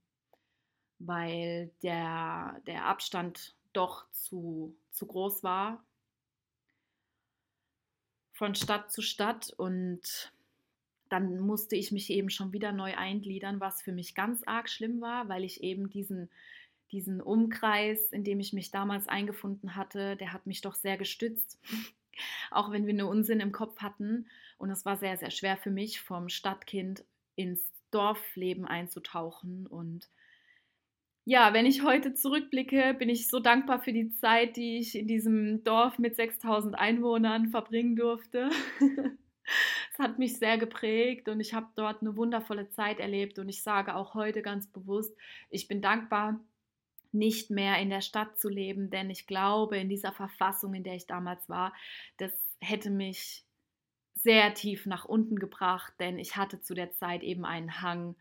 weil 1.00 1.72
der, 1.82 2.60
der 2.66 2.84
Abstand 2.84 3.56
doch 3.72 4.08
zu, 4.12 4.76
zu 4.90 5.06
groß 5.06 5.42
war 5.42 5.82
von 8.32 8.54
Stadt 8.54 8.92
zu 8.92 9.02
Stadt 9.02 9.50
und 9.56 10.32
dann 11.10 11.38
musste 11.38 11.76
ich 11.76 11.92
mich 11.92 12.10
eben 12.10 12.30
schon 12.30 12.52
wieder 12.52 12.72
neu 12.72 12.96
eingliedern, 12.96 13.60
was 13.60 13.82
für 13.82 13.92
mich 13.92 14.14
ganz 14.14 14.42
arg 14.46 14.68
schlimm 14.68 15.00
war, 15.00 15.28
weil 15.28 15.44
ich 15.44 15.62
eben 15.62 15.90
diesen, 15.90 16.30
diesen 16.92 17.20
Umkreis, 17.20 18.12
in 18.12 18.24
dem 18.24 18.40
ich 18.40 18.52
mich 18.52 18.70
damals 18.70 19.08
eingefunden 19.08 19.76
hatte, 19.76 20.16
der 20.16 20.32
hat 20.32 20.46
mich 20.46 20.60
doch 20.60 20.74
sehr 20.74 20.96
gestützt, 20.96 21.58
auch 22.50 22.70
wenn 22.70 22.86
wir 22.86 22.94
nur 22.94 23.10
Unsinn 23.10 23.40
im 23.40 23.52
Kopf 23.52 23.80
hatten. 23.80 24.26
Und 24.58 24.70
es 24.70 24.84
war 24.84 24.96
sehr, 24.96 25.16
sehr 25.16 25.30
schwer 25.30 25.56
für 25.56 25.70
mich, 25.70 26.00
vom 26.00 26.28
Stadtkind 26.28 27.04
ins 27.36 27.60
Dorfleben 27.90 28.66
einzutauchen 28.66 29.66
und 29.66 30.08
ja, 31.24 31.52
wenn 31.52 31.66
ich 31.66 31.82
heute 31.82 32.14
zurückblicke, 32.14 32.94
bin 32.98 33.08
ich 33.08 33.28
so 33.28 33.40
dankbar 33.40 33.80
für 33.80 33.92
die 33.92 34.10
Zeit, 34.10 34.56
die 34.56 34.78
ich 34.78 34.96
in 34.96 35.06
diesem 35.06 35.62
Dorf 35.64 35.98
mit 35.98 36.16
6000 36.16 36.74
Einwohnern 36.74 37.50
verbringen 37.50 37.94
durfte. 37.94 38.50
hat 40.00 40.18
mich 40.18 40.38
sehr 40.38 40.58
geprägt 40.58 41.28
und 41.28 41.40
ich 41.40 41.54
habe 41.54 41.68
dort 41.76 42.00
eine 42.02 42.16
wundervolle 42.16 42.68
Zeit 42.70 42.98
erlebt 42.98 43.38
und 43.38 43.48
ich 43.48 43.62
sage 43.62 43.94
auch 43.94 44.14
heute 44.14 44.42
ganz 44.42 44.66
bewusst, 44.66 45.14
ich 45.50 45.68
bin 45.68 45.80
dankbar, 45.80 46.40
nicht 47.12 47.50
mehr 47.50 47.78
in 47.78 47.90
der 47.90 48.00
Stadt 48.00 48.38
zu 48.38 48.48
leben, 48.48 48.90
denn 48.90 49.10
ich 49.10 49.26
glaube, 49.26 49.76
in 49.78 49.88
dieser 49.88 50.12
Verfassung, 50.12 50.74
in 50.74 50.84
der 50.84 50.94
ich 50.94 51.06
damals 51.06 51.48
war, 51.48 51.74
das 52.18 52.32
hätte 52.60 52.90
mich 52.90 53.44
sehr 54.14 54.54
tief 54.54 54.86
nach 54.86 55.04
unten 55.04 55.38
gebracht, 55.38 55.92
denn 55.98 56.18
ich 56.18 56.36
hatte 56.36 56.60
zu 56.60 56.74
der 56.74 56.92
Zeit 56.92 57.22
eben 57.22 57.44
einen 57.44 57.80
Hang, 57.80 58.16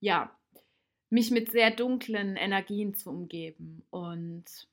ja, 0.00 0.36
mich 1.08 1.30
mit 1.30 1.50
sehr 1.50 1.70
dunklen 1.70 2.36
Energien 2.36 2.94
zu 2.94 3.10
umgeben. 3.10 3.84
Und 3.90 4.68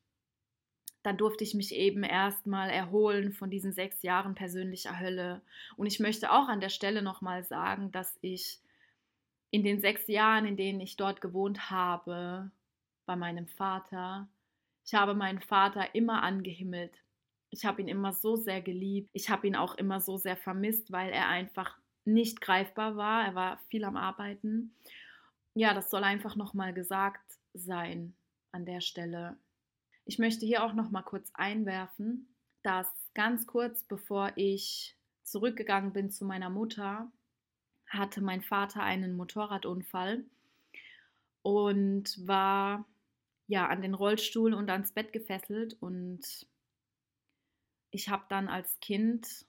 dann 1.07 1.15
durfte 1.15 1.45
ich 1.45 1.53
mich 1.53 1.73
eben 1.73 2.03
erstmal 2.03 2.69
erholen 2.69 3.31
von 3.31 3.49
diesen 3.49 3.71
sechs 3.71 4.03
Jahren 4.03 4.35
persönlicher 4.35 4.99
Hölle. 4.99 5.41
Und 5.77 5.85
ich 5.85 6.01
möchte 6.01 6.33
auch 6.33 6.49
an 6.49 6.59
der 6.59 6.67
Stelle 6.67 7.01
nochmal 7.01 7.45
sagen, 7.45 7.93
dass 7.93 8.17
ich 8.19 8.59
in 9.49 9.63
den 9.63 9.79
sechs 9.79 10.07
Jahren, 10.07 10.45
in 10.45 10.57
denen 10.57 10.81
ich 10.81 10.97
dort 10.97 11.21
gewohnt 11.21 11.71
habe, 11.71 12.51
bei 13.05 13.15
meinem 13.15 13.47
Vater, 13.47 14.27
ich 14.85 14.95
habe 14.95 15.13
meinen 15.13 15.39
Vater 15.39 15.95
immer 15.95 16.23
angehimmelt. 16.23 16.91
Ich 17.51 17.63
habe 17.63 17.81
ihn 17.81 17.87
immer 17.87 18.11
so 18.11 18.35
sehr 18.35 18.61
geliebt. 18.61 19.09
Ich 19.13 19.29
habe 19.29 19.47
ihn 19.47 19.55
auch 19.55 19.75
immer 19.75 20.01
so 20.01 20.17
sehr 20.17 20.35
vermisst, 20.35 20.91
weil 20.91 21.13
er 21.13 21.29
einfach 21.29 21.77
nicht 22.03 22.41
greifbar 22.41 22.97
war. 22.97 23.23
Er 23.23 23.33
war 23.33 23.59
viel 23.69 23.85
am 23.85 23.95
Arbeiten. 23.95 24.75
Ja, 25.53 25.73
das 25.73 25.89
soll 25.89 26.03
einfach 26.03 26.35
nochmal 26.35 26.73
gesagt 26.73 27.39
sein 27.53 28.13
an 28.51 28.65
der 28.65 28.81
Stelle. 28.81 29.37
Ich 30.09 30.19
möchte 30.19 30.45
hier 30.45 30.63
auch 30.63 30.71
noch 30.71 30.89
mal 30.89 31.01
kurz 31.01 31.29
einwerfen, 31.33 32.29
dass 32.63 32.87
ganz 33.13 33.45
kurz 33.45 33.83
bevor 33.83 34.31
ich 34.37 34.95
zurückgegangen 35.23 35.91
bin 35.91 36.09
zu 36.09 36.23
meiner 36.23 36.49
Mutter, 36.49 37.11
hatte 37.87 38.21
mein 38.21 38.41
Vater 38.41 38.81
einen 38.81 39.17
Motorradunfall 39.17 40.23
und 41.41 42.25
war 42.25 42.85
ja 43.47 43.67
an 43.67 43.81
den 43.81 43.93
Rollstuhl 43.93 44.53
und 44.53 44.69
ans 44.69 44.93
Bett 44.93 45.11
gefesselt 45.11 45.75
und 45.81 46.47
ich 47.91 48.07
habe 48.07 48.23
dann 48.29 48.47
als 48.47 48.79
Kind 48.79 49.45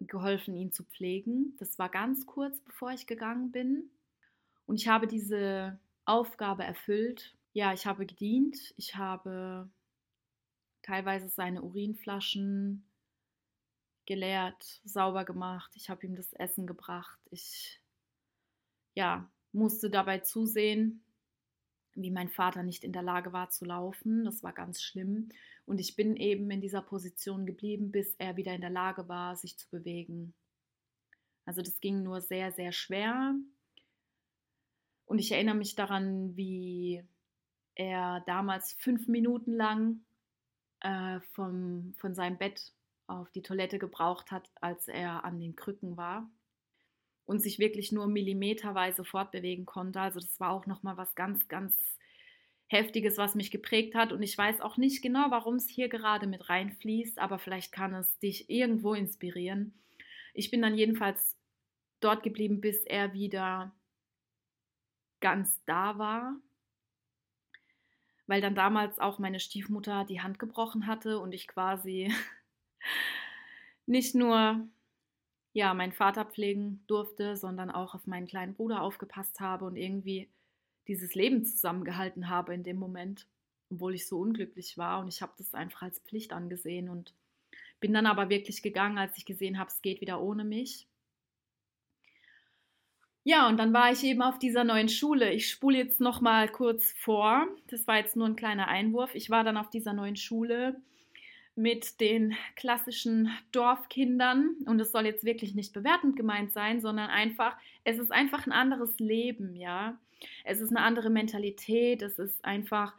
geholfen, 0.00 0.56
ihn 0.56 0.72
zu 0.72 0.84
pflegen. 0.84 1.54
Das 1.58 1.78
war 1.78 1.90
ganz 1.90 2.24
kurz 2.24 2.60
bevor 2.60 2.92
ich 2.92 3.06
gegangen 3.06 3.52
bin 3.52 3.90
und 4.64 4.76
ich 4.76 4.88
habe 4.88 5.06
diese 5.06 5.78
Aufgabe 6.06 6.64
erfüllt 6.64 7.34
ja, 7.54 7.72
ich 7.72 7.86
habe 7.86 8.04
gedient. 8.04 8.74
Ich 8.76 8.96
habe 8.96 9.70
teilweise 10.82 11.28
seine 11.28 11.62
Urinflaschen 11.62 12.84
geleert, 14.06 14.80
sauber 14.84 15.24
gemacht. 15.24 15.72
Ich 15.76 15.88
habe 15.88 16.04
ihm 16.04 16.16
das 16.16 16.32
Essen 16.34 16.66
gebracht. 16.66 17.18
Ich 17.30 17.80
ja, 18.94 19.30
musste 19.52 19.88
dabei 19.88 20.18
zusehen, 20.18 21.04
wie 21.94 22.10
mein 22.10 22.28
Vater 22.28 22.64
nicht 22.64 22.82
in 22.82 22.92
der 22.92 23.02
Lage 23.02 23.32
war 23.32 23.50
zu 23.50 23.64
laufen. 23.64 24.24
Das 24.24 24.42
war 24.42 24.52
ganz 24.52 24.82
schlimm. 24.82 25.28
Und 25.64 25.80
ich 25.80 25.94
bin 25.94 26.16
eben 26.16 26.50
in 26.50 26.60
dieser 26.60 26.82
Position 26.82 27.46
geblieben, 27.46 27.92
bis 27.92 28.14
er 28.16 28.36
wieder 28.36 28.52
in 28.52 28.60
der 28.60 28.70
Lage 28.70 29.08
war, 29.08 29.36
sich 29.36 29.56
zu 29.56 29.70
bewegen. 29.70 30.34
Also 31.44 31.62
das 31.62 31.80
ging 31.80 32.02
nur 32.02 32.20
sehr, 32.20 32.50
sehr 32.50 32.72
schwer. 32.72 33.36
Und 35.06 35.18
ich 35.20 35.30
erinnere 35.30 35.54
mich 35.54 35.76
daran, 35.76 36.36
wie 36.36 37.04
er 37.74 38.22
damals 38.26 38.72
fünf 38.74 39.08
Minuten 39.08 39.52
lang 39.52 40.04
äh, 40.80 41.20
vom, 41.32 41.94
von 41.96 42.14
seinem 42.14 42.38
Bett 42.38 42.72
auf 43.06 43.30
die 43.32 43.42
Toilette 43.42 43.78
gebraucht 43.78 44.30
hat, 44.30 44.50
als 44.60 44.88
er 44.88 45.24
an 45.24 45.38
den 45.38 45.56
Krücken 45.56 45.96
war 45.96 46.30
und 47.26 47.40
sich 47.40 47.58
wirklich 47.58 47.92
nur 47.92 48.06
millimeterweise 48.06 49.04
fortbewegen 49.04 49.66
konnte. 49.66 50.00
Also 50.00 50.20
das 50.20 50.40
war 50.40 50.50
auch 50.50 50.66
nochmal 50.66 50.96
was 50.96 51.14
ganz, 51.14 51.48
ganz 51.48 51.74
Heftiges, 52.66 53.18
was 53.18 53.34
mich 53.34 53.50
geprägt 53.50 53.94
hat. 53.94 54.12
Und 54.12 54.22
ich 54.22 54.36
weiß 54.36 54.60
auch 54.60 54.76
nicht 54.76 55.02
genau, 55.02 55.30
warum 55.30 55.56
es 55.56 55.68
hier 55.68 55.88
gerade 55.88 56.26
mit 56.26 56.48
reinfließt, 56.48 57.18
aber 57.18 57.38
vielleicht 57.38 57.72
kann 57.72 57.94
es 57.94 58.18
dich 58.18 58.48
irgendwo 58.48 58.94
inspirieren. 58.94 59.74
Ich 60.32 60.50
bin 60.50 60.62
dann 60.62 60.76
jedenfalls 60.76 61.36
dort 62.00 62.22
geblieben, 62.22 62.60
bis 62.60 62.84
er 62.84 63.12
wieder 63.12 63.74
ganz 65.20 65.62
da 65.64 65.98
war 65.98 66.36
weil 68.26 68.40
dann 68.40 68.54
damals 68.54 68.98
auch 68.98 69.18
meine 69.18 69.40
Stiefmutter 69.40 70.04
die 70.04 70.20
Hand 70.20 70.38
gebrochen 70.38 70.86
hatte 70.86 71.18
und 71.18 71.32
ich 71.32 71.46
quasi 71.46 72.12
nicht 73.86 74.14
nur 74.14 74.66
ja, 75.52 75.72
meinen 75.72 75.92
Vater 75.92 76.24
pflegen 76.24 76.82
durfte, 76.88 77.36
sondern 77.36 77.70
auch 77.70 77.94
auf 77.94 78.06
meinen 78.06 78.26
kleinen 78.26 78.54
Bruder 78.54 78.82
aufgepasst 78.82 79.40
habe 79.40 79.64
und 79.64 79.76
irgendwie 79.76 80.28
dieses 80.88 81.14
Leben 81.14 81.44
zusammengehalten 81.44 82.28
habe 82.28 82.54
in 82.54 82.64
dem 82.64 82.76
Moment, 82.76 83.26
obwohl 83.70 83.94
ich 83.94 84.08
so 84.08 84.18
unglücklich 84.18 84.76
war 84.76 85.00
und 85.00 85.08
ich 85.08 85.22
habe 85.22 85.32
das 85.38 85.54
einfach 85.54 85.82
als 85.82 86.00
Pflicht 86.00 86.32
angesehen 86.32 86.88
und 86.88 87.14
bin 87.80 87.92
dann 87.92 88.06
aber 88.06 88.30
wirklich 88.30 88.62
gegangen, 88.62 88.98
als 88.98 89.16
ich 89.16 89.26
gesehen 89.26 89.58
habe, 89.58 89.70
es 89.70 89.80
geht 89.80 90.00
wieder 90.00 90.20
ohne 90.20 90.44
mich. 90.44 90.88
Ja, 93.26 93.48
und 93.48 93.56
dann 93.56 93.72
war 93.72 93.90
ich 93.90 94.04
eben 94.04 94.20
auf 94.20 94.38
dieser 94.38 94.64
neuen 94.64 94.88
Schule. 94.90 95.32
Ich 95.32 95.48
spule 95.50 95.78
jetzt 95.78 95.98
noch 95.98 96.20
mal 96.20 96.46
kurz 96.46 96.92
vor. 96.98 97.46
Das 97.68 97.86
war 97.86 97.96
jetzt 97.96 98.16
nur 98.16 98.26
ein 98.26 98.36
kleiner 98.36 98.68
Einwurf. 98.68 99.14
Ich 99.14 99.30
war 99.30 99.44
dann 99.44 99.56
auf 99.56 99.70
dieser 99.70 99.94
neuen 99.94 100.16
Schule 100.16 100.76
mit 101.56 102.00
den 102.00 102.34
klassischen 102.56 103.30
Dorfkindern 103.52 104.56
und 104.66 104.80
es 104.80 104.92
soll 104.92 105.06
jetzt 105.06 105.24
wirklich 105.24 105.54
nicht 105.54 105.72
bewertend 105.72 106.16
gemeint 106.16 106.52
sein, 106.52 106.80
sondern 106.80 107.08
einfach, 107.10 107.56
es 107.84 107.98
ist 107.98 108.12
einfach 108.12 108.46
ein 108.46 108.52
anderes 108.52 108.98
Leben, 108.98 109.56
ja. 109.56 109.98
Es 110.44 110.60
ist 110.60 110.70
eine 110.70 110.80
andere 110.80 111.10
Mentalität, 111.10 112.02
es 112.02 112.18
ist 112.18 112.44
einfach 112.44 112.94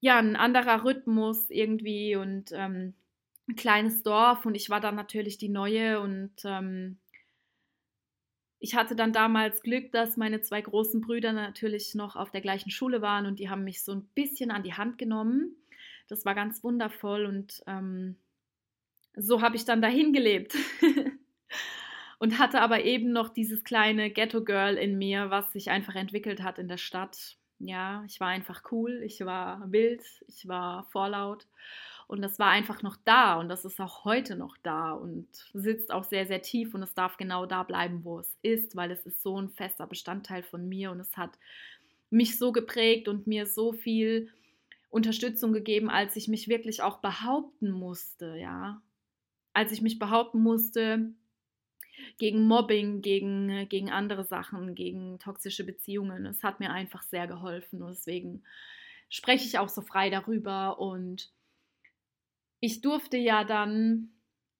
ja 0.00 0.18
ein 0.18 0.36
anderer 0.36 0.84
Rhythmus 0.84 1.50
irgendwie 1.50 2.16
und 2.16 2.52
ähm, 2.52 2.94
ein 3.48 3.56
kleines 3.56 4.02
Dorf 4.02 4.44
und 4.44 4.54
ich 4.54 4.70
war 4.70 4.80
dann 4.80 4.94
natürlich 4.94 5.38
die 5.38 5.48
neue 5.48 6.00
und 6.00 6.32
ähm, 6.44 6.98
ich 8.58 8.74
hatte 8.74 8.96
dann 8.96 9.12
damals 9.12 9.62
Glück, 9.62 9.92
dass 9.92 10.16
meine 10.16 10.40
zwei 10.40 10.60
großen 10.60 11.00
Brüder 11.00 11.32
natürlich 11.32 11.94
noch 11.94 12.16
auf 12.16 12.30
der 12.30 12.40
gleichen 12.40 12.70
Schule 12.70 13.02
waren 13.02 13.26
und 13.26 13.38
die 13.38 13.50
haben 13.50 13.64
mich 13.64 13.82
so 13.82 13.92
ein 13.92 14.08
bisschen 14.14 14.50
an 14.50 14.62
die 14.62 14.74
Hand 14.74 14.98
genommen. 14.98 15.56
Das 16.08 16.24
war 16.24 16.34
ganz 16.34 16.64
wundervoll 16.64 17.26
und 17.26 17.62
ähm, 17.66 18.16
so 19.14 19.42
habe 19.42 19.56
ich 19.56 19.64
dann 19.64 19.82
dahin 19.82 20.12
gelebt. 20.12 20.56
und 22.18 22.38
hatte 22.38 22.62
aber 22.62 22.84
eben 22.84 23.12
noch 23.12 23.28
dieses 23.28 23.62
kleine 23.62 24.10
Ghetto-Girl 24.10 24.76
in 24.76 24.96
mir, 24.96 25.30
was 25.30 25.52
sich 25.52 25.70
einfach 25.70 25.94
entwickelt 25.94 26.42
hat 26.42 26.58
in 26.58 26.68
der 26.68 26.78
Stadt. 26.78 27.36
Ja, 27.58 28.04
ich 28.06 28.20
war 28.20 28.28
einfach 28.28 28.62
cool, 28.70 29.02
ich 29.04 29.24
war 29.24 29.70
wild, 29.70 30.02
ich 30.28 30.46
war 30.48 30.84
vorlaut 30.84 31.46
und 32.08 32.22
das 32.22 32.38
war 32.38 32.50
einfach 32.50 32.82
noch 32.82 32.96
da 33.04 33.34
und 33.38 33.48
das 33.48 33.64
ist 33.64 33.80
auch 33.80 34.04
heute 34.04 34.36
noch 34.36 34.56
da 34.62 34.92
und 34.92 35.26
sitzt 35.52 35.90
auch 35.90 36.04
sehr, 36.04 36.26
sehr 36.26 36.40
tief 36.40 36.74
und 36.74 36.82
es 36.82 36.94
darf 36.94 37.16
genau 37.16 37.46
da 37.46 37.64
bleiben, 37.64 38.04
wo 38.04 38.20
es 38.20 38.36
ist, 38.42 38.76
weil 38.76 38.92
es 38.92 39.04
ist 39.06 39.22
so 39.22 39.40
ein 39.40 39.50
fester 39.50 39.86
Bestandteil 39.86 40.42
von 40.42 40.68
mir 40.68 40.92
und 40.92 41.00
es 41.00 41.16
hat 41.16 41.38
mich 42.10 42.38
so 42.38 42.52
geprägt 42.52 43.08
und 43.08 43.26
mir 43.26 43.46
so 43.46 43.72
viel 43.72 44.30
Unterstützung 44.88 45.52
gegeben, 45.52 45.90
als 45.90 46.14
ich 46.14 46.28
mich 46.28 46.48
wirklich 46.48 46.80
auch 46.82 46.98
behaupten 46.98 47.70
musste, 47.70 48.36
ja. 48.36 48.80
Als 49.52 49.72
ich 49.72 49.82
mich 49.82 49.98
behaupten 49.98 50.42
musste 50.42 51.12
gegen 52.18 52.46
Mobbing, 52.46 53.02
gegen, 53.02 53.68
gegen 53.68 53.90
andere 53.90 54.24
Sachen, 54.24 54.74
gegen 54.74 55.18
toxische 55.18 55.64
Beziehungen. 55.64 56.26
Es 56.26 56.44
hat 56.44 56.60
mir 56.60 56.70
einfach 56.70 57.02
sehr 57.02 57.26
geholfen 57.26 57.82
und 57.82 57.90
deswegen 57.90 58.44
spreche 59.08 59.46
ich 59.46 59.58
auch 59.58 59.68
so 59.68 59.82
frei 59.82 60.10
darüber 60.10 60.78
und 60.78 61.30
ich 62.60 62.80
durfte 62.80 63.16
ja 63.16 63.44
dann, 63.44 64.10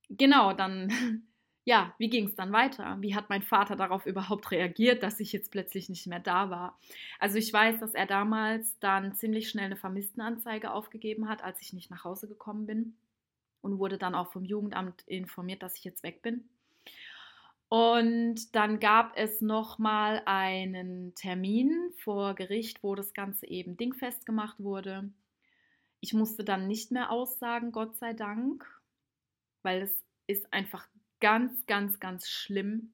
genau, 0.09 0.53
dann, 0.53 0.89
ja, 1.65 1.95
wie 1.99 2.09
ging 2.09 2.27
es 2.27 2.35
dann 2.35 2.53
weiter? 2.53 2.97
Wie 3.01 3.15
hat 3.15 3.29
mein 3.29 3.43
Vater 3.43 3.77
darauf 3.77 4.07
überhaupt 4.07 4.51
reagiert, 4.51 5.03
dass 5.03 5.21
ich 5.21 5.33
jetzt 5.33 5.51
plötzlich 5.51 5.89
nicht 5.89 6.07
mehr 6.07 6.21
da 6.21 6.51
war? 6.51 6.79
Also 7.19 7.39
ich 7.39 7.53
weiß, 7.53 7.81
dass 7.81 7.95
er 7.95 8.07
damals 8.07 8.79
dann 8.79 9.15
ziemlich 9.15 9.49
schnell 9.49 9.67
eine 9.67 9.77
Vermisstenanzeige 9.77 10.71
aufgegeben 10.73 11.29
hat, 11.29 11.43
als 11.43 11.61
ich 11.63 11.73
nicht 11.73 11.91
nach 11.91 12.05
Hause 12.05 12.29
gekommen 12.29 12.67
bin 12.67 12.97
und 13.63 13.79
wurde 13.79 13.99
dann 13.99 14.15
auch 14.15 14.31
vom 14.31 14.45
Jugendamt 14.45 15.03
informiert, 15.07 15.63
dass 15.63 15.77
ich 15.77 15.85
jetzt 15.85 16.03
weg 16.03 16.23
bin. 16.23 16.49
Und 17.69 18.55
dann 18.55 18.79
gab 18.79 19.17
es 19.17 19.41
nochmal 19.41 20.23
einen 20.25 21.15
Termin 21.17 21.91
vor 21.99 22.35
Gericht, 22.35 22.85
wo 22.85 22.95
das 22.95 23.13
Ganze 23.13 23.49
eben 23.49 23.77
dingfest 23.77 24.25
gemacht 24.25 24.61
wurde. 24.61 25.11
Ich 26.01 26.13
musste 26.13 26.45
dann 26.45 26.67
nicht 26.67 26.91
mehr 26.91 27.11
aussagen, 27.11 27.73
Gott 27.73 27.97
sei 27.97 28.13
Dank, 28.13 28.65
weil 29.63 29.83
es 29.83 30.05
ist 30.27 30.53
einfach 30.53 30.87
ganz, 31.21 31.67
ganz, 31.67 32.01
ganz 32.01 32.29
schlimm, 32.29 32.93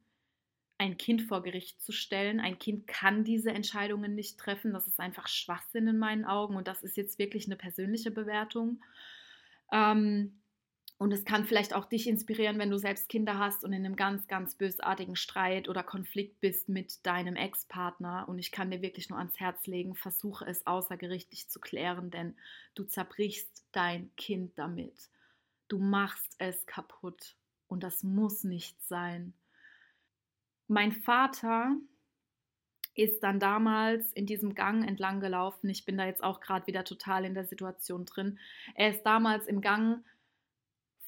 ein 0.78 0.98
Kind 0.98 1.22
vor 1.22 1.42
Gericht 1.42 1.80
zu 1.80 1.92
stellen. 1.92 2.40
Ein 2.40 2.59
Kind 2.59 2.86
kann 2.86 3.24
diese 3.24 3.53
Entscheidungen 3.53 4.14
nicht 4.14 4.38
treffen. 4.38 4.72
Das 4.72 4.88
ist 4.88 4.98
einfach 4.98 5.28
Schwachsinn 5.28 5.86
in 5.86 5.98
meinen 5.98 6.24
Augen 6.24 6.57
und 6.57 6.66
das 6.66 6.82
ist 6.82 6.96
jetzt 6.96 7.18
wirklich 7.18 7.46
eine 7.46 7.57
persönliche 7.57 8.11
Bewertung. 8.11 8.82
Ähm, 9.70 10.41
Und 11.03 11.11
es 11.11 11.24
kann 11.24 11.44
vielleicht 11.44 11.74
auch 11.74 11.86
dich 11.86 12.07
inspirieren, 12.07 12.61
wenn 12.61 12.70
du 12.70 12.78
selbst 12.78 13.09
Kinder 13.09 13.36
hast 13.36 13.64
und 13.64 13.72
in 13.72 13.84
einem 13.84 13.96
ganz, 13.96 14.28
ganz 14.28 14.55
bösartigen 14.55 15.16
Streit 15.16 15.68
oder 15.68 15.82
Konflikt 15.82 16.40
bist 16.40 16.68
mit 16.68 17.05
deinem 17.05 17.34
Ex-Partner. 17.34 18.28
Und 18.28 18.38
ich 18.38 18.53
kann 18.53 18.70
dir 18.70 18.82
wirklich 18.82 19.11
nur 19.11 19.18
ans 19.18 19.40
Herz 19.40 19.66
legen, 19.66 19.96
versuche 19.96 20.46
es 20.46 20.64
außergerichtlich 20.64 21.48
zu 21.48 21.59
klären, 21.59 22.12
denn 22.12 22.36
du 22.76 22.84
zerbrichst 22.84 23.64
dein 23.72 24.14
Kind 24.14 24.57
damit. 24.57 25.11
Du 25.66 25.80
machst 25.80 26.36
es 26.38 26.66
kaputt. 26.66 27.34
Und 27.66 27.82
das 27.82 28.05
muss 28.05 28.44
nicht 28.44 28.80
sein. 28.84 29.34
Mein 30.68 30.92
Vater 30.92 31.74
ist 32.94 33.24
dann 33.24 33.40
damals 33.40 34.12
in 34.12 34.26
diesem 34.26 34.55
Gang 34.55 34.86
entlang 34.86 35.18
gelaufen. 35.18 35.68
Ich 35.68 35.84
bin 35.84 35.98
da 35.98 36.07
jetzt 36.07 36.22
auch 36.22 36.38
gerade 36.38 36.68
wieder 36.68 36.84
total 36.84 37.24
in 37.24 37.34
der 37.34 37.44
Situation 37.44 38.05
drin. 38.05 38.38
Er 38.76 38.90
ist 38.90 39.03
damals 39.03 39.48
im 39.48 39.61
Gang 39.61 40.05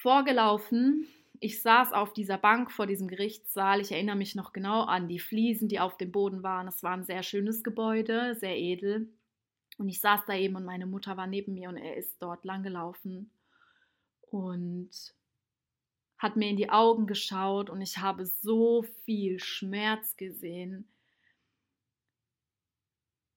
vorgelaufen. 0.05 1.09
Ich 1.41 1.63
saß 1.63 1.95
auf 1.95 2.13
dieser 2.13 2.37
Bank 2.37 2.71
vor 2.71 2.87
diesem 2.87 3.09
Gerichtssaal. 3.09 3.81
Ich 3.81 3.91
erinnere 3.91 4.17
mich 4.17 4.35
noch 4.35 4.53
genau 4.53 4.83
an 4.83 5.09
die 5.09 5.19
Fliesen, 5.19 5.67
die 5.67 5.81
auf 5.81 5.97
dem 5.97 6.13
Boden 6.13 6.43
waren. 6.43 6.69
Es 6.69 6.83
war 6.83 6.93
ein 6.93 7.05
sehr 7.05 7.23
schönes 7.23 7.65
Gebäude, 7.65 8.35
sehr 8.35 8.55
edel. 8.55 9.09
Und 9.79 9.89
ich 9.89 10.01
saß 10.03 10.21
da 10.27 10.37
eben 10.37 10.57
und 10.57 10.67
meine 10.67 10.85
Mutter 10.85 11.17
war 11.17 11.27
neben 11.27 11.55
mir 11.55 11.71
und 11.71 11.79
er 11.79 11.97
ist 11.97 12.21
dort 12.21 12.45
lang 12.45 12.63
gelaufen 12.63 13.31
und 14.31 14.91
hat 16.19 16.37
mir 16.37 16.51
in 16.51 16.59
die 16.59 16.69
Augen 16.69 17.07
geschaut 17.07 17.71
und 17.71 17.81
ich 17.81 17.97
habe 17.97 18.27
so 18.27 18.83
viel 19.07 19.41
Schmerz 19.41 20.19
gesehen. 20.19 20.87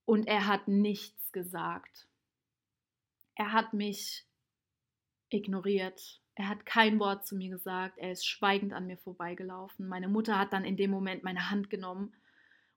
Und 0.03 0.27
er 0.27 0.47
hat 0.47 0.67
nichts 0.67 1.31
gesagt. 1.31 2.09
Er 3.35 3.53
hat 3.53 3.73
mich 3.73 4.25
ignoriert. 5.29 6.19
Er 6.37 6.49
hat 6.49 6.67
kein 6.67 6.99
Wort 6.99 7.25
zu 7.25 7.35
mir 7.35 7.49
gesagt. 7.49 7.97
Er 7.97 8.11
ist 8.11 8.27
schweigend 8.27 8.71
an 8.71 8.85
mir 8.85 8.97
vorbeigelaufen. 8.97 9.87
Meine 9.87 10.07
Mutter 10.07 10.37
hat 10.37 10.53
dann 10.53 10.65
in 10.65 10.77
dem 10.77 10.91
Moment 10.91 11.23
meine 11.23 11.49
Hand 11.49 11.71
genommen 11.71 12.13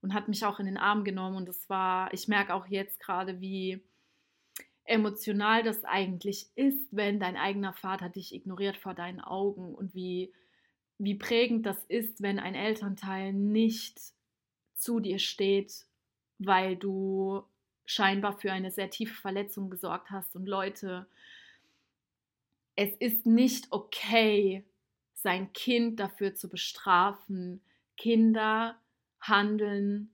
und 0.00 0.14
hat 0.14 0.28
mich 0.28 0.46
auch 0.46 0.60
in 0.60 0.66
den 0.66 0.78
Arm 0.78 1.04
genommen. 1.04 1.36
Und 1.36 1.46
es 1.46 1.68
war, 1.68 2.10
ich 2.14 2.26
merke 2.26 2.54
auch 2.54 2.66
jetzt 2.68 3.00
gerade, 3.00 3.42
wie 3.42 3.82
emotional 4.84 5.62
das 5.62 5.84
eigentlich 5.84 6.48
ist, 6.54 6.88
wenn 6.90 7.20
dein 7.20 7.36
eigener 7.36 7.74
Vater 7.74 8.08
dich 8.08 8.34
ignoriert 8.34 8.78
vor 8.78 8.94
deinen 8.94 9.20
Augen 9.20 9.74
und 9.74 9.94
wie, 9.94 10.32
wie 10.96 11.16
prägend 11.16 11.66
das 11.66 11.84
ist, 11.84 12.22
wenn 12.22 12.38
ein 12.38 12.54
Elternteil 12.54 13.34
nicht 13.34 14.00
zu 14.74 15.00
dir 15.00 15.18
steht, 15.18 15.84
weil 16.38 16.76
du 16.76 17.42
scheinbar 17.84 18.38
für 18.38 18.52
eine 18.52 18.70
sehr 18.70 18.88
tiefe 18.88 19.20
Verletzung 19.20 19.68
gesorgt 19.68 20.10
hast 20.10 20.34
und 20.34 20.46
Leute 20.46 21.06
es 22.80 22.96
ist 22.96 23.26
nicht 23.26 23.66
okay, 23.72 24.64
sein 25.12 25.52
Kind 25.52 26.00
dafür 26.00 26.34
zu 26.34 26.48
bestrafen. 26.48 27.60
Kinder 27.98 28.80
handeln 29.20 30.10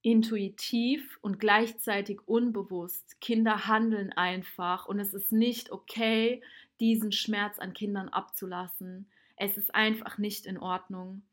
intuitiv 0.00 1.18
und 1.20 1.38
gleichzeitig 1.38 2.26
unbewusst. 2.26 3.20
Kinder 3.20 3.66
handeln 3.66 4.10
einfach 4.14 4.86
und 4.86 4.98
es 4.98 5.12
ist 5.12 5.32
nicht 5.32 5.70
okay, 5.70 6.42
diesen 6.80 7.12
Schmerz 7.12 7.58
an 7.58 7.74
Kindern 7.74 8.08
abzulassen. 8.08 9.10
Es 9.36 9.58
ist 9.58 9.74
einfach 9.74 10.16
nicht 10.16 10.46
in 10.46 10.56
Ordnung. 10.56 11.24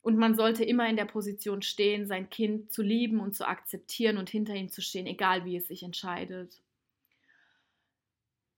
Und 0.00 0.16
man 0.16 0.36
sollte 0.36 0.62
immer 0.62 0.88
in 0.88 0.94
der 0.94 1.06
Position 1.06 1.62
stehen, 1.62 2.06
sein 2.06 2.30
Kind 2.30 2.72
zu 2.72 2.82
lieben 2.82 3.18
und 3.18 3.34
zu 3.34 3.48
akzeptieren 3.48 4.16
und 4.16 4.30
hinter 4.30 4.54
ihm 4.54 4.68
zu 4.68 4.80
stehen, 4.80 5.08
egal 5.08 5.44
wie 5.44 5.56
es 5.56 5.66
sich 5.66 5.82
entscheidet. 5.82 6.62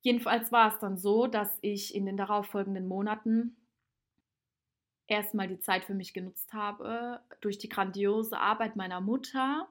Jedenfalls 0.02 0.50
war 0.50 0.68
es 0.72 0.78
dann 0.78 0.96
so, 0.96 1.26
dass 1.26 1.58
ich 1.60 1.94
in 1.94 2.06
den 2.06 2.16
darauffolgenden 2.16 2.88
Monaten 2.88 3.56
erstmal 5.06 5.48
die 5.48 5.58
Zeit 5.58 5.84
für 5.84 5.94
mich 5.94 6.14
genutzt 6.14 6.52
habe, 6.52 7.20
durch 7.40 7.58
die 7.58 7.68
grandiose 7.68 8.38
Arbeit 8.38 8.76
meiner 8.76 9.00
Mutter, 9.00 9.68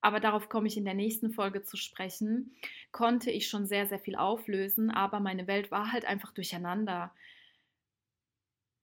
aber 0.00 0.20
darauf 0.20 0.48
komme 0.48 0.68
ich 0.68 0.76
in 0.76 0.84
der 0.84 0.94
nächsten 0.94 1.30
Folge 1.30 1.62
zu 1.62 1.76
sprechen, 1.76 2.54
konnte 2.92 3.30
ich 3.30 3.48
schon 3.48 3.66
sehr, 3.66 3.86
sehr 3.86 3.98
viel 3.98 4.16
auflösen, 4.16 4.90
aber 4.90 5.20
meine 5.20 5.46
Welt 5.46 5.70
war 5.70 5.92
halt 5.92 6.04
einfach 6.04 6.32
durcheinander 6.32 7.14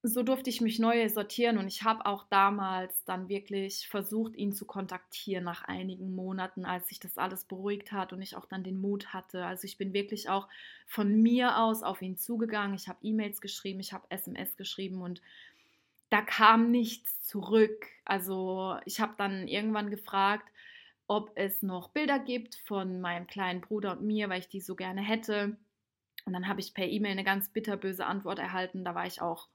so 0.06 0.22
durfte 0.22 0.50
ich 0.50 0.60
mich 0.60 0.80
neu 0.80 1.08
sortieren 1.08 1.58
und 1.58 1.68
ich 1.68 1.84
habe 1.84 2.06
auch 2.06 2.26
damals 2.30 3.06
dann 3.06 3.30
wirklich 3.30 3.88
versucht, 3.88 4.36
ihn 4.36 4.52
zu 4.52 4.66
kontaktieren 4.66 5.46
nach 5.46 5.64
einigen 5.64 6.14
Monaten, 6.14 6.66
als 6.66 6.90
sich 6.90 7.00
das 7.00 7.18
alles 7.18 7.46
beruhigt 7.46 7.94
hat 7.94 8.12
und 8.12 8.22
ich 8.22 8.36
auch 8.36 8.46
dann 8.46 8.66
den 8.66 8.82
Mut 8.82 9.14
hatte. 9.14 9.46
Also 9.46 9.64
ich 9.64 9.78
bin 9.78 9.94
wirklich 9.94 10.28
auch 10.28 10.50
von 10.88 11.22
mir 11.22 11.58
aus 11.58 11.84
auf 11.84 12.02
ihn 12.02 12.18
zugegangen. 12.18 12.76
Ich 12.76 12.90
habe 12.90 13.00
E-Mails 13.02 13.40
geschrieben, 13.40 13.80
ich 13.80 13.94
habe 13.94 14.06
SMS 14.10 14.58
geschrieben 14.58 15.02
und 15.02 15.22
da 16.10 16.22
kam 16.22 16.70
nichts 16.70 17.24
zurück. 17.24 17.88
Also 18.04 18.76
ich 18.84 19.00
habe 19.00 19.14
dann 19.18 19.48
irgendwann 19.48 19.90
gefragt, 19.90 20.52
ob 21.08 21.32
es 21.36 21.62
noch 21.62 21.90
Bilder 21.90 22.20
gibt 22.20 22.56
von 22.66 23.00
meinem 23.00 23.26
kleinen 23.26 23.62
Bruder 23.62 23.94
und 23.94 24.04
mir, 24.04 24.28
weil 24.28 24.40
ich 24.40 24.50
die 24.50 24.62
so 24.62 24.76
gerne 24.76 25.02
hätte. 25.02 25.56
Und 26.26 26.34
dann 26.34 26.50
habe 26.50 26.60
ich 26.60 26.74
per 26.74 26.88
E-Mail 26.88 27.14
eine 27.14 27.24
ganz 27.24 27.48
bitterböse 27.48 28.06
Antwort 28.06 28.40
erhalten. 28.40 28.84
Da 28.84 28.96
war 28.96 29.08
ich 29.08 29.22
auch 29.22 29.48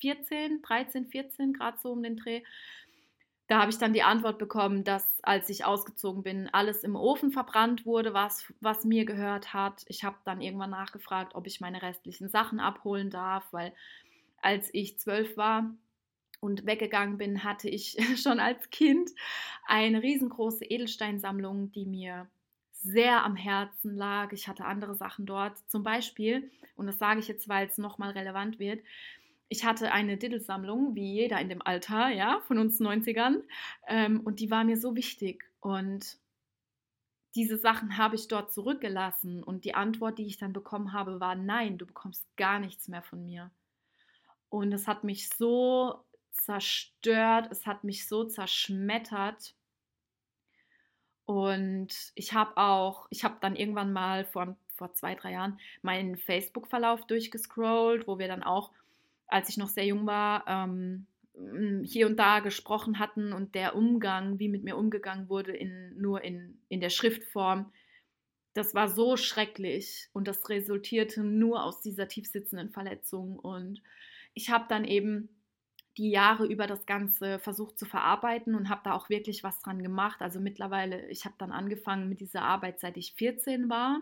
14, 0.00 0.62
13, 0.62 1.06
14 1.06 1.52
Grad 1.52 1.80
so 1.80 1.92
um 1.92 2.02
den 2.02 2.16
Dreh. 2.16 2.42
Da 3.50 3.60
habe 3.60 3.70
ich 3.72 3.78
dann 3.78 3.92
die 3.92 4.04
Antwort 4.04 4.38
bekommen, 4.38 4.84
dass 4.84 5.20
als 5.24 5.48
ich 5.48 5.64
ausgezogen 5.64 6.22
bin, 6.22 6.48
alles 6.52 6.84
im 6.84 6.94
Ofen 6.94 7.32
verbrannt 7.32 7.84
wurde, 7.84 8.14
was, 8.14 8.52
was 8.60 8.84
mir 8.84 9.04
gehört 9.04 9.52
hat. 9.52 9.84
Ich 9.88 10.04
habe 10.04 10.16
dann 10.24 10.40
irgendwann 10.40 10.70
nachgefragt, 10.70 11.34
ob 11.34 11.48
ich 11.48 11.60
meine 11.60 11.82
restlichen 11.82 12.28
Sachen 12.28 12.60
abholen 12.60 13.10
darf, 13.10 13.52
weil 13.52 13.72
als 14.40 14.72
ich 14.72 15.00
zwölf 15.00 15.36
war 15.36 15.74
und 16.40 16.64
weggegangen 16.64 17.18
bin, 17.18 17.42
hatte 17.42 17.68
ich 17.68 17.96
schon 18.22 18.38
als 18.38 18.70
Kind 18.70 19.10
eine 19.66 20.00
riesengroße 20.02 20.64
Edelsteinsammlung, 20.64 21.72
die 21.72 21.86
mir 21.86 22.28
sehr 22.72 23.24
am 23.24 23.36
Herzen 23.36 23.94
lag. 23.96 24.32
Ich 24.32 24.48
hatte 24.48 24.64
andere 24.64 24.94
Sachen 24.94 25.26
dort. 25.26 25.58
Zum 25.68 25.82
Beispiel, 25.82 26.50
und 26.76 26.86
das 26.86 26.98
sage 26.98 27.20
ich 27.20 27.28
jetzt, 27.28 27.48
weil 27.48 27.66
es 27.66 27.78
nochmal 27.78 28.12
relevant 28.12 28.58
wird, 28.58 28.80
ich 29.50 29.64
hatte 29.64 29.90
eine 29.90 30.16
Diddle-Sammlung, 30.16 30.94
wie 30.94 31.12
jeder 31.12 31.40
in 31.40 31.48
dem 31.48 31.60
Alter, 31.60 32.08
ja, 32.08 32.40
von 32.46 32.58
uns 32.58 32.80
90ern. 32.80 33.42
Ähm, 33.88 34.20
und 34.20 34.38
die 34.38 34.50
war 34.50 34.62
mir 34.62 34.76
so 34.76 34.94
wichtig. 34.94 35.44
Und 35.58 36.18
diese 37.34 37.58
Sachen 37.58 37.98
habe 37.98 38.14
ich 38.14 38.28
dort 38.28 38.52
zurückgelassen. 38.52 39.42
Und 39.42 39.64
die 39.64 39.74
Antwort, 39.74 40.18
die 40.18 40.26
ich 40.26 40.38
dann 40.38 40.52
bekommen 40.52 40.92
habe, 40.92 41.18
war: 41.18 41.34
Nein, 41.34 41.78
du 41.78 41.84
bekommst 41.84 42.24
gar 42.36 42.60
nichts 42.60 42.86
mehr 42.86 43.02
von 43.02 43.24
mir. 43.24 43.50
Und 44.50 44.72
es 44.72 44.86
hat 44.86 45.02
mich 45.02 45.28
so 45.30 46.04
zerstört, 46.30 47.48
es 47.50 47.66
hat 47.66 47.82
mich 47.82 48.06
so 48.06 48.24
zerschmettert. 48.24 49.56
Und 51.24 52.12
ich 52.14 52.34
habe 52.34 52.56
auch, 52.56 53.08
ich 53.10 53.24
habe 53.24 53.36
dann 53.40 53.56
irgendwann 53.56 53.92
mal 53.92 54.24
vor, 54.24 54.56
vor 54.76 54.94
zwei, 54.94 55.16
drei 55.16 55.32
Jahren 55.32 55.58
meinen 55.82 56.16
Facebook-Verlauf 56.16 57.04
durchgescrollt, 57.06 58.06
wo 58.06 58.18
wir 58.20 58.28
dann 58.28 58.44
auch 58.44 58.72
als 59.30 59.48
ich 59.48 59.56
noch 59.56 59.68
sehr 59.68 59.86
jung 59.86 60.06
war, 60.06 60.44
ähm, 60.46 61.06
hier 61.84 62.06
und 62.06 62.16
da 62.16 62.40
gesprochen 62.40 62.98
hatten 62.98 63.32
und 63.32 63.54
der 63.54 63.74
Umgang, 63.74 64.38
wie 64.38 64.48
mit 64.48 64.64
mir 64.64 64.76
umgegangen 64.76 65.28
wurde, 65.28 65.52
in, 65.52 65.96
nur 65.96 66.22
in, 66.22 66.60
in 66.68 66.80
der 66.80 66.90
Schriftform, 66.90 67.72
das 68.52 68.74
war 68.74 68.88
so 68.88 69.16
schrecklich 69.16 70.08
und 70.12 70.26
das 70.26 70.48
resultierte 70.48 71.22
nur 71.22 71.64
aus 71.64 71.80
dieser 71.80 72.08
tiefsitzenden 72.08 72.70
Verletzung. 72.70 73.38
Und 73.38 73.80
ich 74.34 74.50
habe 74.50 74.66
dann 74.68 74.84
eben 74.84 75.28
die 75.96 76.10
Jahre 76.10 76.46
über 76.46 76.66
das 76.66 76.86
Ganze 76.86 77.38
versucht 77.38 77.78
zu 77.78 77.84
verarbeiten 77.84 78.54
und 78.54 78.68
habe 78.68 78.82
da 78.84 78.92
auch 78.92 79.08
wirklich 79.08 79.44
was 79.44 79.60
dran 79.62 79.82
gemacht. 79.82 80.20
Also 80.20 80.40
mittlerweile, 80.40 81.08
ich 81.08 81.24
habe 81.24 81.34
dann 81.38 81.52
angefangen 81.52 82.08
mit 82.08 82.20
dieser 82.20 82.42
Arbeit, 82.42 82.80
seit 82.80 82.96
ich 82.96 83.14
14 83.14 83.68
war 83.68 84.00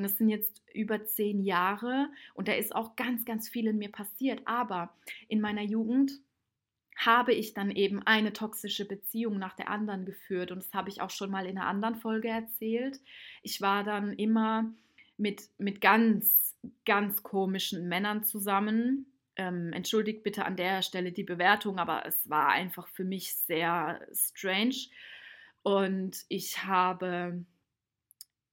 und 0.00 0.06
es 0.06 0.16
sind 0.16 0.30
jetzt 0.30 0.62
über 0.72 1.04
zehn 1.04 1.42
Jahre 1.42 2.08
und 2.32 2.48
da 2.48 2.54
ist 2.54 2.74
auch 2.74 2.96
ganz, 2.96 3.26
ganz 3.26 3.50
viel 3.50 3.66
in 3.66 3.76
mir 3.76 3.92
passiert. 3.92 4.40
Aber 4.46 4.94
in 5.28 5.42
meiner 5.42 5.60
Jugend 5.60 6.12
habe 6.96 7.34
ich 7.34 7.52
dann 7.52 7.70
eben 7.70 8.02
eine 8.06 8.32
toxische 8.32 8.86
Beziehung 8.86 9.38
nach 9.38 9.54
der 9.54 9.68
anderen 9.68 10.06
geführt. 10.06 10.52
Und 10.52 10.62
das 10.62 10.72
habe 10.72 10.88
ich 10.88 11.02
auch 11.02 11.10
schon 11.10 11.30
mal 11.30 11.44
in 11.44 11.58
einer 11.58 11.66
anderen 11.66 11.96
Folge 11.96 12.28
erzählt. 12.28 12.98
Ich 13.42 13.60
war 13.60 13.84
dann 13.84 14.14
immer 14.14 14.72
mit, 15.18 15.42
mit 15.58 15.82
ganz, 15.82 16.56
ganz 16.86 17.22
komischen 17.22 17.86
Männern 17.86 18.24
zusammen. 18.24 19.04
Ähm, 19.36 19.74
entschuldigt 19.74 20.22
bitte 20.22 20.46
an 20.46 20.56
der 20.56 20.80
Stelle 20.80 21.12
die 21.12 21.24
Bewertung, 21.24 21.78
aber 21.78 22.06
es 22.06 22.30
war 22.30 22.48
einfach 22.48 22.88
für 22.88 23.04
mich 23.04 23.34
sehr 23.34 24.00
strange. 24.14 24.76
Und 25.62 26.24
ich 26.30 26.64
habe 26.64 27.44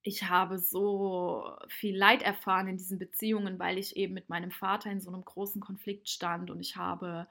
ich 0.08 0.24
habe 0.24 0.58
so 0.58 1.52
viel 1.68 1.98
Leid 1.98 2.22
erfahren 2.22 2.70
in 2.70 2.78
diesen 2.78 2.98
Beziehungen, 2.98 3.60
weil 3.60 3.78
ich 3.78 3.98
eben 3.98 4.14
mit 4.14 4.30
meinem 4.30 4.52
Vater 4.52 4.90
in 4.90 5.02
so 5.02 5.12
einem 5.12 5.26
großen 5.26 5.60
Konflikt 5.62 6.08
stand 6.08 6.50
und 6.50 6.62
ich 6.62 6.78
habe, 6.78 7.28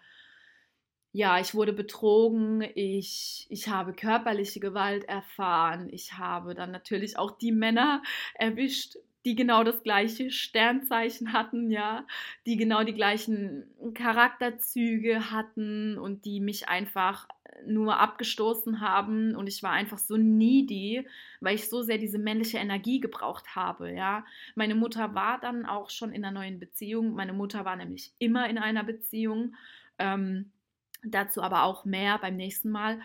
ja, 1.13 1.41
ich 1.41 1.55
wurde 1.55 1.73
betrogen, 1.73 2.61
ich, 2.75 3.47
ich 3.49 3.69
habe 3.69 3.95
körperliche 3.95 4.61
Gewalt 4.61 5.05
erfahren, 5.05 5.89
ich 5.91 6.19
habe 6.19 6.55
dann 6.55 6.71
natürlich 6.71 7.19
auch 7.19 7.39
die 7.39 7.53
Männer 7.53 8.03
erwischt, 8.35 8.97
die 9.27 9.35
genau 9.35 9.65
das 9.65 9.83
gleiche 9.83 10.31
Sternzeichen 10.31 11.33
hatten, 11.33 11.71
ja, 11.71 12.07
die 12.47 12.57
genau 12.57 12.85
die 12.85 12.95
gleichen 12.95 13.65
Charakterzüge 13.93 15.33
hatten 15.33 15.99
und 15.99 16.25
die 16.25 16.41
mich 16.41 16.69
einfach 16.69 17.27
nur 17.67 17.99
abgestoßen 17.99 18.81
haben 18.81 19.35
und 19.35 19.49
ich 19.49 19.63
war 19.65 19.73
einfach 19.73 19.99
so 19.99 20.17
needy, 20.17 21.09
weil 21.41 21.57
ich 21.57 21.69
so 21.69 21.83
sehr 21.83 21.99
diese 21.99 22.19
männliche 22.19 22.59
Energie 22.59 23.01
gebraucht 23.01 23.57
habe, 23.57 23.93
ja. 23.93 24.25
Meine 24.55 24.77
Mutter 24.77 25.15
war 25.17 25.41
dann 25.41 25.67
auch 25.67 25.91
schon 25.91 26.13
in 26.13 26.25
einer 26.25 26.39
neuen 26.39 26.61
Beziehung. 26.61 27.15
Meine 27.15 27.33
Mutter 27.33 27.65
war 27.65 27.75
nämlich 27.75 28.13
immer 28.19 28.49
in 28.49 28.59
einer 28.59 28.85
Beziehung. 28.85 29.57
Ähm, 29.99 30.53
dazu 31.03 31.43
aber 31.43 31.65
auch 31.65 31.85
mehr 31.85 32.19
beim 32.19 32.37
nächsten 32.37 32.71
Mal. 32.71 33.01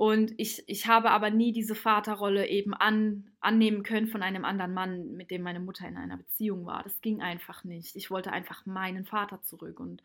Und 0.00 0.32
ich, 0.38 0.66
ich 0.66 0.86
habe 0.86 1.10
aber 1.10 1.28
nie 1.28 1.52
diese 1.52 1.74
Vaterrolle 1.74 2.48
eben 2.48 2.72
an, 2.72 3.32
annehmen 3.38 3.82
können 3.82 4.06
von 4.06 4.22
einem 4.22 4.46
anderen 4.46 4.72
Mann, 4.72 5.12
mit 5.12 5.30
dem 5.30 5.42
meine 5.42 5.60
Mutter 5.60 5.86
in 5.86 5.98
einer 5.98 6.16
Beziehung 6.16 6.64
war. 6.64 6.82
Das 6.82 7.02
ging 7.02 7.20
einfach 7.20 7.64
nicht. 7.64 7.94
Ich 7.96 8.10
wollte 8.10 8.32
einfach 8.32 8.64
meinen 8.64 9.04
Vater 9.04 9.42
zurück. 9.42 9.78
Und 9.78 10.02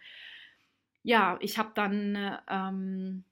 ja, 1.01 1.37
ich 1.39 1.57
habe 1.57 1.71
dann, 1.75 2.37
ähm, 2.49 3.23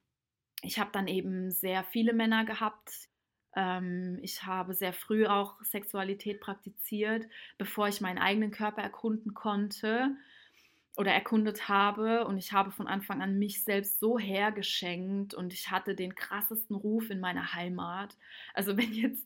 habe 0.64 0.90
dann 0.94 1.10
eben 1.10 1.52
sehr 1.52 1.84
viele 1.84 2.14
Männer 2.14 2.46
gehabt. 2.46 3.10
Ähm, 3.58 4.20
ich 4.22 4.46
habe 4.46 4.74
sehr 4.74 4.94
früh 4.94 5.26
auch 5.26 5.62
Sexualität 5.64 6.40
praktiziert, 6.40 7.28
bevor 7.58 7.90
ich 7.90 8.00
meinen 8.00 8.20
eigenen 8.20 8.52
Körper 8.52 8.82
erkunden 8.82 9.34
konnte 9.34 10.16
oder 10.96 11.12
erkundet 11.12 11.68
habe 11.70 12.26
und 12.26 12.38
ich 12.38 12.52
habe 12.52 12.72
von 12.72 12.88
Anfang 12.88 13.22
an 13.22 13.40
mich 13.40 13.64
selbst 13.64 14.00
so 14.00 14.20
hergeschenkt 14.20 15.34
und 15.34 15.54
ich 15.54 15.72
hatte 15.72 15.96
den 15.96 16.16
krassesten 16.16 16.76
Ruf 16.76 17.10
in 17.10 17.20
meiner 17.20 17.54
Heimat. 17.54 18.16
Also 18.54 18.78
wenn 18.78 18.94
jetzt 18.94 19.26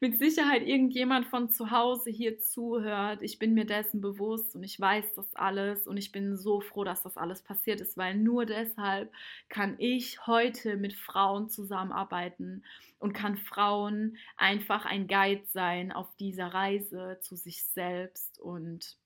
mit 0.00 0.18
Sicherheit 0.18 0.66
irgendjemand 0.66 1.26
von 1.26 1.48
zu 1.48 1.70
Hause 1.70 2.10
hier 2.10 2.38
zuhört, 2.38 3.22
ich 3.22 3.38
bin 3.38 3.54
mir 3.54 3.64
dessen 3.64 4.00
bewusst 4.00 4.54
und 4.54 4.62
ich 4.62 4.78
weiß 4.78 5.14
das 5.14 5.34
alles 5.34 5.86
und 5.86 5.96
ich 5.96 6.12
bin 6.12 6.36
so 6.36 6.60
froh, 6.60 6.84
dass 6.84 7.02
das 7.02 7.16
alles 7.16 7.42
passiert 7.42 7.80
ist, 7.80 7.96
weil 7.96 8.14
nur 8.16 8.46
deshalb 8.46 9.12
kann 9.48 9.76
ich 9.78 10.26
heute 10.26 10.76
mit 10.76 10.92
Frauen 10.94 11.48
zusammenarbeiten 11.48 12.64
und 12.98 13.12
kann 13.12 13.36
Frauen 13.36 14.16
einfach 14.36 14.84
ein 14.84 15.08
Guide 15.08 15.44
sein 15.46 15.92
auf 15.92 16.14
dieser 16.16 16.48
Reise 16.48 17.18
zu 17.20 17.36
sich 17.36 17.64
selbst 17.64 18.38
und 18.38 18.96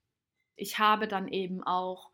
ich 0.61 0.79
habe 0.79 1.09
dann 1.09 1.29
eben 1.29 1.63
auch 1.63 2.11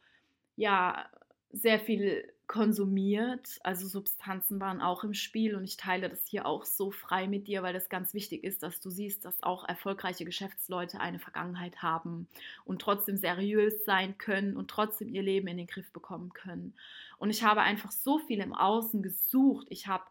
ja 0.56 1.08
sehr 1.50 1.80
viel 1.80 2.32
konsumiert, 2.46 3.58
also 3.64 3.88
Substanzen 3.88 4.60
waren 4.60 4.80
auch 4.80 5.02
im 5.02 5.14
Spiel 5.14 5.56
und 5.56 5.64
ich 5.64 5.76
teile 5.76 6.08
das 6.08 6.24
hier 6.28 6.46
auch 6.46 6.64
so 6.64 6.92
frei 6.92 7.26
mit 7.26 7.48
dir, 7.48 7.64
weil 7.64 7.72
das 7.72 7.88
ganz 7.88 8.14
wichtig 8.14 8.44
ist, 8.44 8.62
dass 8.62 8.80
du 8.80 8.88
siehst, 8.88 9.24
dass 9.24 9.42
auch 9.42 9.68
erfolgreiche 9.68 10.24
Geschäftsleute 10.24 11.00
eine 11.00 11.18
Vergangenheit 11.18 11.82
haben 11.82 12.28
und 12.64 12.80
trotzdem 12.80 13.16
seriös 13.16 13.84
sein 13.84 14.16
können 14.16 14.56
und 14.56 14.70
trotzdem 14.70 15.08
ihr 15.08 15.22
Leben 15.22 15.48
in 15.48 15.56
den 15.56 15.66
Griff 15.66 15.90
bekommen 15.92 16.32
können. 16.32 16.74
Und 17.18 17.30
ich 17.30 17.42
habe 17.42 17.62
einfach 17.62 17.90
so 17.90 18.18
viel 18.20 18.38
im 18.38 18.54
Außen 18.54 19.02
gesucht. 19.02 19.66
Ich 19.70 19.88
habe 19.88 20.04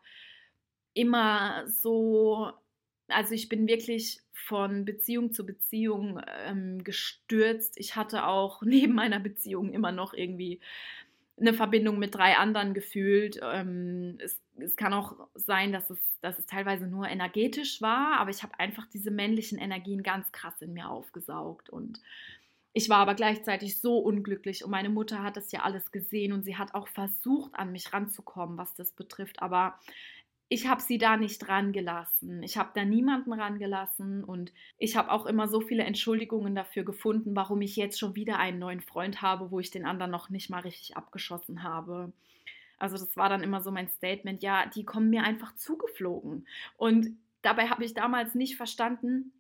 immer 0.94 1.66
so 1.68 2.52
also 3.08 3.34
ich 3.34 3.50
bin 3.50 3.68
wirklich 3.68 4.22
von 4.34 4.86
Beziehung 4.86 5.32
zu 5.32 5.46
Beziehung 5.46 6.22
ähm, 6.46 6.84
gestürzt. 6.84 7.76
Ich 7.78 7.96
hatte 7.96 8.26
auch 8.26 8.62
neben 8.66 8.94
meiner 8.94 9.20
Beziehung 9.20 9.72
immer 9.72 9.92
noch 9.92 10.14
irgendwie 10.14 10.60
eine 11.38 11.54
Verbindung 11.54 12.00
mit 12.00 12.16
drei 12.16 12.38
anderen 12.38 12.74
gefühlt. 12.74 13.40
Ähm, 13.44 14.18
es, 14.20 14.40
es, 14.58 14.76
kann 14.76 14.94
auch 14.94 15.28
sein, 15.36 15.74
dass 15.74 15.90
es, 15.90 16.00
dass 16.22 16.40
es 16.40 16.46
teilweise 16.46 16.88
nur 16.88 17.08
energetisch 17.08 17.82
war, 17.82 18.20
aber 18.20 18.30
ich 18.30 18.42
habe 18.42 18.58
einfach 18.60 18.86
diese 18.88 19.12
männlichen 19.12 19.58
Energien 19.58 20.02
ganz 20.02 20.32
krass 20.32 20.62
in 20.62 20.74
mir 20.74 20.90
aufgesaugt 20.90 21.70
und 21.70 22.00
ich 22.78 22.90
war 22.90 22.98
aber 22.98 23.16
gleichzeitig 23.16 23.80
so 23.80 24.00
unglücklich 24.00 24.66
und 24.66 24.70
meine 24.70 24.90
Mutter 24.90 25.24
hat 25.24 25.38
das 25.38 25.50
ja 25.54 25.62
alles 25.62 25.92
gesehen 25.94 26.34
und 26.34 26.44
sie 26.44 26.58
hat 26.58 26.74
auch 26.74 26.90
versucht, 26.90 27.56
an 27.56 27.72
mich 27.72 27.94
ranzukommen, 27.94 28.58
was 28.58 28.76
das 28.76 28.92
betrifft. 28.92 29.42
Aber 29.42 29.80
ich 30.48 30.68
habe 30.68 30.82
sie 30.82 30.98
da 30.98 31.18
nicht 31.18 31.48
rangelassen. 31.48 32.44
Ich 32.44 32.58
habe 32.58 32.70
da 32.76 32.86
niemanden 32.86 33.34
rangelassen 33.34 34.24
und 34.24 34.54
ich 34.78 34.96
habe 34.96 35.12
auch 35.12 35.26
immer 35.26 35.48
so 35.48 35.60
viele 35.60 35.84
Entschuldigungen 35.84 36.54
dafür 36.54 36.84
gefunden, 36.84 37.36
warum 37.36 37.62
ich 37.62 37.76
jetzt 37.76 38.00
schon 38.00 38.16
wieder 38.16 38.38
einen 38.38 38.60
neuen 38.60 38.82
Freund 38.82 39.22
habe, 39.22 39.50
wo 39.50 39.60
ich 39.60 39.72
den 39.72 39.86
anderen 39.86 40.12
noch 40.12 40.30
nicht 40.30 40.50
mal 40.50 40.62
richtig 40.62 40.98
abgeschossen 40.98 41.64
habe. 41.64 42.14
Also 42.78 42.98
das 42.98 43.18
war 43.18 43.30
dann 43.30 43.42
immer 43.42 43.62
so 43.62 43.72
mein 43.72 43.88
Statement, 43.88 44.44
ja, 44.44 44.68
die 44.68 44.86
kommen 44.86 45.10
mir 45.10 45.24
einfach 45.24 45.56
zugeflogen. 45.56 46.46
Und 46.78 47.18
dabei 47.42 47.70
habe 47.70 47.84
ich 47.84 47.94
damals 47.96 48.36
nicht 48.36 48.56
verstanden, 48.56 49.32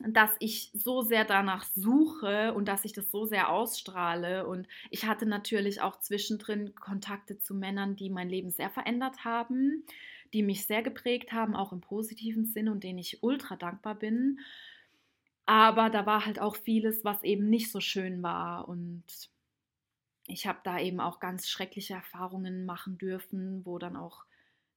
dass 0.00 0.30
ich 0.38 0.70
so 0.74 1.00
sehr 1.00 1.24
danach 1.24 1.64
suche 1.76 2.52
und 2.54 2.66
dass 2.66 2.84
ich 2.84 2.92
das 2.92 3.10
so 3.10 3.24
sehr 3.24 3.50
ausstrahle. 3.50 4.46
Und 4.46 4.66
ich 4.90 5.06
hatte 5.06 5.24
natürlich 5.26 5.80
auch 5.80 5.98
zwischendrin 6.00 6.74
Kontakte 6.74 7.38
zu 7.38 7.54
Männern, 7.54 7.96
die 7.96 8.10
mein 8.10 8.28
Leben 8.28 8.50
sehr 8.50 8.68
verändert 8.68 9.24
haben 9.24 9.84
die 10.32 10.42
mich 10.42 10.66
sehr 10.66 10.82
geprägt 10.82 11.32
haben, 11.32 11.54
auch 11.54 11.72
im 11.72 11.80
positiven 11.80 12.46
Sinne 12.46 12.72
und 12.72 12.84
denen 12.84 12.98
ich 12.98 13.22
ultra 13.22 13.56
dankbar 13.56 13.94
bin. 13.94 14.38
Aber 15.46 15.90
da 15.90 16.06
war 16.06 16.24
halt 16.24 16.40
auch 16.40 16.56
vieles, 16.56 17.04
was 17.04 17.22
eben 17.22 17.50
nicht 17.50 17.70
so 17.70 17.80
schön 17.80 18.22
war. 18.22 18.68
Und 18.68 19.04
ich 20.26 20.46
habe 20.46 20.60
da 20.64 20.78
eben 20.78 21.00
auch 21.00 21.20
ganz 21.20 21.48
schreckliche 21.48 21.94
Erfahrungen 21.94 22.64
machen 22.64 22.96
dürfen, 22.98 23.64
wo 23.66 23.78
dann 23.78 23.96
auch, 23.96 24.24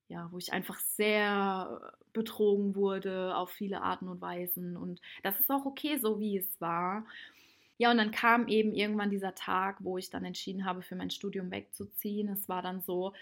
ja, 0.08 0.28
wo 0.32 0.38
ich 0.38 0.54
einfach 0.54 0.80
sehr 0.80 1.94
betrogen 2.14 2.76
wurde 2.76 3.36
auf 3.36 3.52
viele 3.52 3.82
Arten 3.82 4.08
und 4.08 4.22
Weisen. 4.22 4.76
Und 4.76 5.02
das 5.24 5.40
ist 5.40 5.50
auch 5.52 5.66
okay, 5.66 5.98
so 5.98 6.20
wie 6.20 6.38
es 6.38 6.60
war. 6.60 7.06
Ja, 7.78 7.92
und 7.92 7.98
dann 7.98 8.12
kam 8.12 8.48
eben 8.48 8.74
irgendwann 8.74 9.10
dieser 9.12 9.36
Tag, 9.36 9.78
wo 9.82 9.98
ich 9.98 10.10
dann 10.10 10.26
entschieden 10.26 10.66
habe, 10.66 10.82
für 10.82 10.96
mein 10.96 11.10
Studium 11.10 11.52
wegzuziehen. 11.52 12.30
Es 12.30 12.48
war 12.48 12.62
dann 12.62 12.82
so, 12.82 13.14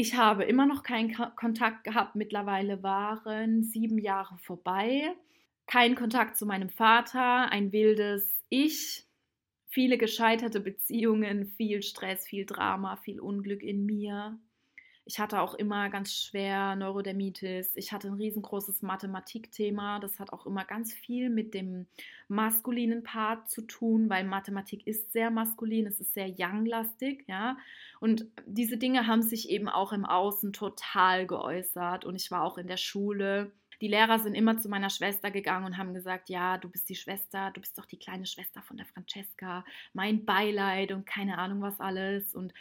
ich 0.00 0.14
habe 0.14 0.44
immer 0.44 0.64
noch 0.64 0.84
keinen 0.84 1.12
Kontakt 1.34 1.82
gehabt. 1.82 2.14
Mittlerweile 2.14 2.84
waren 2.84 3.64
sieben 3.64 3.98
Jahre 3.98 4.38
vorbei. 4.38 5.12
Kein 5.66 5.96
Kontakt 5.96 6.36
zu 6.36 6.46
meinem 6.46 6.68
Vater, 6.68 7.50
ein 7.50 7.72
wildes 7.72 8.40
Ich, 8.48 9.08
viele 9.66 9.98
gescheiterte 9.98 10.60
Beziehungen, 10.60 11.46
viel 11.46 11.82
Stress, 11.82 12.24
viel 12.28 12.46
Drama, 12.46 12.94
viel 12.98 13.18
Unglück 13.18 13.64
in 13.64 13.86
mir. 13.86 14.38
Ich 15.08 15.18
hatte 15.18 15.40
auch 15.40 15.54
immer 15.54 15.88
ganz 15.88 16.12
schwer 16.12 16.76
Neurodermitis. 16.76 17.72
Ich 17.76 17.92
hatte 17.92 18.08
ein 18.08 18.14
riesengroßes 18.14 18.82
Mathematikthema. 18.82 20.00
Das 20.00 20.20
hat 20.20 20.34
auch 20.34 20.44
immer 20.44 20.66
ganz 20.66 20.92
viel 20.92 21.30
mit 21.30 21.54
dem 21.54 21.86
maskulinen 22.28 23.02
Part 23.04 23.48
zu 23.48 23.62
tun, 23.62 24.10
weil 24.10 24.24
Mathematik 24.24 24.86
ist 24.86 25.10
sehr 25.10 25.30
maskulin, 25.30 25.86
es 25.86 25.98
ist 25.98 26.12
sehr 26.12 26.28
young-lastig, 26.28 27.24
ja. 27.26 27.56
Und 28.00 28.26
diese 28.44 28.76
Dinge 28.76 29.06
haben 29.06 29.22
sich 29.22 29.48
eben 29.48 29.70
auch 29.70 29.94
im 29.94 30.04
Außen 30.04 30.52
total 30.52 31.26
geäußert. 31.26 32.04
Und 32.04 32.14
ich 32.14 32.30
war 32.30 32.42
auch 32.42 32.58
in 32.58 32.66
der 32.66 32.76
Schule. 32.76 33.50
Die 33.80 33.88
Lehrer 33.88 34.18
sind 34.18 34.34
immer 34.34 34.58
zu 34.58 34.68
meiner 34.68 34.90
Schwester 34.90 35.30
gegangen 35.30 35.64
und 35.64 35.78
haben 35.78 35.94
gesagt, 35.94 36.28
ja, 36.28 36.58
du 36.58 36.68
bist 36.68 36.86
die 36.90 36.96
Schwester, 36.96 37.50
du 37.54 37.62
bist 37.62 37.78
doch 37.78 37.86
die 37.86 37.98
kleine 37.98 38.26
Schwester 38.26 38.60
von 38.60 38.76
der 38.76 38.84
Francesca, 38.84 39.64
mein 39.94 40.26
Beileid 40.26 40.92
und 40.92 41.06
keine 41.06 41.38
Ahnung 41.38 41.62
was 41.62 41.80
alles. 41.80 42.34
Und 42.34 42.52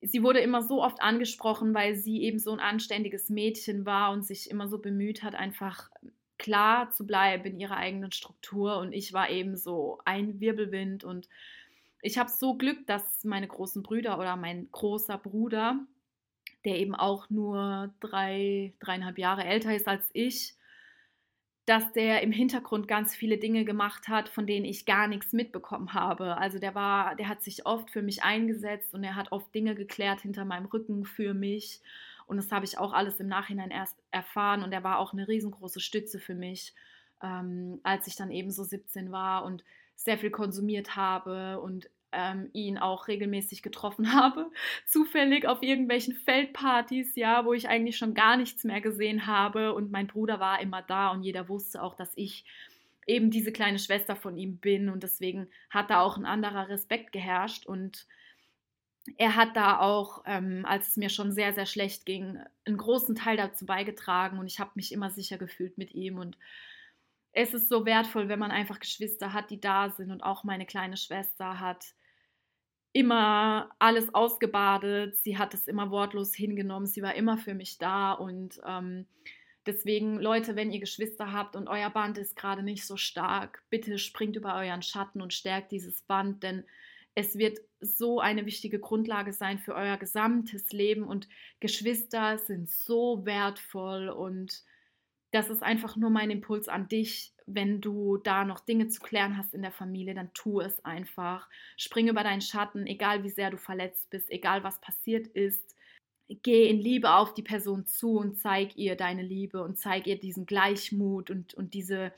sie 0.00 0.22
wurde 0.22 0.40
immer 0.40 0.62
so 0.62 0.82
oft 0.82 1.00
angesprochen, 1.00 1.74
weil 1.74 1.96
sie 1.96 2.22
eben 2.22 2.38
so 2.38 2.52
ein 2.52 2.60
anständiges 2.60 3.30
Mädchen 3.30 3.86
war 3.86 4.12
und 4.12 4.24
sich 4.24 4.50
immer 4.50 4.68
so 4.68 4.78
bemüht 4.78 5.22
hat, 5.22 5.34
einfach 5.34 5.90
klar 6.38 6.90
zu 6.90 7.06
bleiben 7.06 7.44
in 7.46 7.60
ihrer 7.60 7.76
eigenen 7.76 8.12
Struktur. 8.12 8.78
Und 8.78 8.92
ich 8.92 9.12
war 9.12 9.30
eben 9.30 9.56
so 9.56 9.98
ein 10.04 10.40
Wirbelwind. 10.40 11.04
Und 11.04 11.28
ich 12.02 12.18
habe 12.18 12.30
so 12.30 12.54
Glück, 12.54 12.86
dass 12.86 13.24
meine 13.24 13.48
großen 13.48 13.82
Brüder 13.82 14.18
oder 14.18 14.36
mein 14.36 14.68
großer 14.70 15.18
Bruder, 15.18 15.80
der 16.64 16.78
eben 16.78 16.94
auch 16.94 17.30
nur 17.30 17.94
drei, 18.00 18.74
dreieinhalb 18.80 19.18
Jahre 19.18 19.44
älter 19.44 19.74
ist 19.74 19.88
als 19.88 20.10
ich, 20.12 20.54
dass 21.66 21.92
der 21.92 22.22
im 22.22 22.30
Hintergrund 22.30 22.86
ganz 22.86 23.14
viele 23.14 23.38
Dinge 23.38 23.64
gemacht 23.64 24.06
hat, 24.06 24.28
von 24.28 24.46
denen 24.46 24.64
ich 24.64 24.86
gar 24.86 25.08
nichts 25.08 25.32
mitbekommen 25.32 25.92
habe. 25.94 26.38
Also 26.38 26.60
der 26.60 26.76
war, 26.76 27.16
der 27.16 27.28
hat 27.28 27.42
sich 27.42 27.66
oft 27.66 27.90
für 27.90 28.02
mich 28.02 28.22
eingesetzt 28.22 28.94
und 28.94 29.02
er 29.02 29.16
hat 29.16 29.32
oft 29.32 29.52
Dinge 29.52 29.74
geklärt 29.74 30.20
hinter 30.20 30.44
meinem 30.44 30.66
Rücken 30.66 31.04
für 31.04 31.34
mich. 31.34 31.80
Und 32.26 32.36
das 32.36 32.52
habe 32.52 32.64
ich 32.64 32.78
auch 32.78 32.92
alles 32.92 33.18
im 33.18 33.26
Nachhinein 33.26 33.72
erst 33.72 34.00
erfahren. 34.12 34.62
Und 34.62 34.72
er 34.72 34.84
war 34.84 35.00
auch 35.00 35.12
eine 35.12 35.26
riesengroße 35.26 35.80
Stütze 35.80 36.20
für 36.20 36.36
mich, 36.36 36.72
ähm, 37.20 37.80
als 37.82 38.06
ich 38.06 38.14
dann 38.14 38.30
eben 38.30 38.52
so 38.52 38.62
17 38.62 39.10
war 39.10 39.44
und 39.44 39.64
sehr 39.96 40.18
viel 40.18 40.30
konsumiert 40.30 40.94
habe 40.94 41.60
und 41.60 41.90
ähm, 42.16 42.48
ihn 42.52 42.78
auch 42.78 43.06
regelmäßig 43.06 43.62
getroffen 43.62 44.12
habe, 44.14 44.50
zufällig 44.86 45.46
auf 45.46 45.62
irgendwelchen 45.62 46.14
Feldpartys, 46.14 47.14
ja, 47.14 47.44
wo 47.44 47.52
ich 47.52 47.68
eigentlich 47.68 47.98
schon 47.98 48.14
gar 48.14 48.36
nichts 48.36 48.64
mehr 48.64 48.80
gesehen 48.80 49.26
habe. 49.26 49.74
Und 49.74 49.92
mein 49.92 50.06
Bruder 50.06 50.40
war 50.40 50.60
immer 50.60 50.82
da 50.82 51.10
und 51.10 51.22
jeder 51.22 51.48
wusste 51.48 51.82
auch, 51.82 51.94
dass 51.94 52.12
ich 52.16 52.44
eben 53.06 53.30
diese 53.30 53.52
kleine 53.52 53.78
Schwester 53.78 54.16
von 54.16 54.36
ihm 54.36 54.58
bin. 54.58 54.88
Und 54.88 55.02
deswegen 55.02 55.48
hat 55.70 55.90
da 55.90 56.00
auch 56.00 56.16
ein 56.16 56.26
anderer 56.26 56.68
Respekt 56.68 57.12
geherrscht. 57.12 57.66
Und 57.66 58.06
er 59.16 59.36
hat 59.36 59.56
da 59.56 59.78
auch, 59.78 60.24
ähm, 60.26 60.64
als 60.66 60.88
es 60.88 60.96
mir 60.96 61.08
schon 61.08 61.30
sehr, 61.30 61.52
sehr 61.52 61.66
schlecht 61.66 62.06
ging, 62.06 62.40
einen 62.64 62.76
großen 62.76 63.14
Teil 63.14 63.36
dazu 63.36 63.66
beigetragen. 63.66 64.38
Und 64.38 64.46
ich 64.46 64.58
habe 64.58 64.72
mich 64.74 64.90
immer 64.90 65.10
sicher 65.10 65.38
gefühlt 65.38 65.78
mit 65.78 65.94
ihm. 65.94 66.18
Und 66.18 66.36
es 67.32 67.54
ist 67.54 67.68
so 67.68 67.86
wertvoll, 67.86 68.28
wenn 68.28 68.38
man 68.38 68.50
einfach 68.50 68.80
Geschwister 68.80 69.32
hat, 69.32 69.50
die 69.50 69.60
da 69.60 69.90
sind. 69.90 70.10
Und 70.10 70.22
auch 70.22 70.42
meine 70.42 70.66
kleine 70.66 70.96
Schwester 70.96 71.60
hat 71.60 71.94
immer 72.96 73.68
alles 73.78 74.14
ausgebadet. 74.14 75.16
Sie 75.16 75.36
hat 75.36 75.52
es 75.52 75.68
immer 75.68 75.90
wortlos 75.90 76.34
hingenommen. 76.34 76.86
Sie 76.86 77.02
war 77.02 77.14
immer 77.14 77.36
für 77.36 77.52
mich 77.52 77.76
da. 77.76 78.12
Und 78.12 78.58
ähm, 78.66 79.04
deswegen, 79.66 80.18
Leute, 80.18 80.56
wenn 80.56 80.70
ihr 80.72 80.80
Geschwister 80.80 81.30
habt 81.30 81.56
und 81.56 81.68
euer 81.68 81.90
Band 81.90 82.16
ist 82.16 82.36
gerade 82.36 82.62
nicht 82.62 82.86
so 82.86 82.96
stark, 82.96 83.62
bitte 83.68 83.98
springt 83.98 84.34
über 84.36 84.56
euren 84.56 84.80
Schatten 84.80 85.20
und 85.20 85.34
stärkt 85.34 85.72
dieses 85.72 86.00
Band, 86.00 86.42
denn 86.42 86.64
es 87.14 87.36
wird 87.36 87.58
so 87.80 88.18
eine 88.18 88.46
wichtige 88.46 88.78
Grundlage 88.78 89.34
sein 89.34 89.58
für 89.58 89.74
euer 89.74 89.98
gesamtes 89.98 90.72
Leben. 90.72 91.04
Und 91.04 91.28
Geschwister 91.60 92.38
sind 92.38 92.66
so 92.66 93.26
wertvoll 93.26 94.08
und 94.08 94.62
das 95.32 95.50
ist 95.50 95.62
einfach 95.62 95.96
nur 95.96 96.10
mein 96.10 96.30
Impuls 96.30 96.68
an 96.68 96.88
dich. 96.88 97.32
Wenn 97.46 97.80
du 97.80 98.16
da 98.16 98.44
noch 98.44 98.60
Dinge 98.60 98.88
zu 98.88 99.00
klären 99.00 99.36
hast 99.36 99.54
in 99.54 99.62
der 99.62 99.70
Familie, 99.70 100.14
dann 100.14 100.32
tu 100.34 100.60
es 100.60 100.84
einfach. 100.84 101.48
Spring 101.76 102.08
über 102.08 102.22
deinen 102.24 102.40
Schatten, 102.40 102.86
egal 102.86 103.22
wie 103.22 103.30
sehr 103.30 103.50
du 103.50 103.58
verletzt 103.58 104.10
bist, 104.10 104.30
egal 104.30 104.64
was 104.64 104.80
passiert 104.80 105.26
ist. 105.28 105.76
Geh 106.28 106.68
in 106.68 106.80
Liebe 106.80 107.12
auf 107.12 107.34
die 107.34 107.42
Person 107.42 107.86
zu 107.86 108.16
und 108.18 108.38
zeig 108.38 108.76
ihr 108.76 108.96
deine 108.96 109.22
Liebe 109.22 109.62
und 109.62 109.78
zeig 109.78 110.08
ihr 110.08 110.18
diesen 110.18 110.44
Gleichmut 110.44 111.30
und, 111.30 111.54
und 111.54 111.74
diese, 111.74 112.12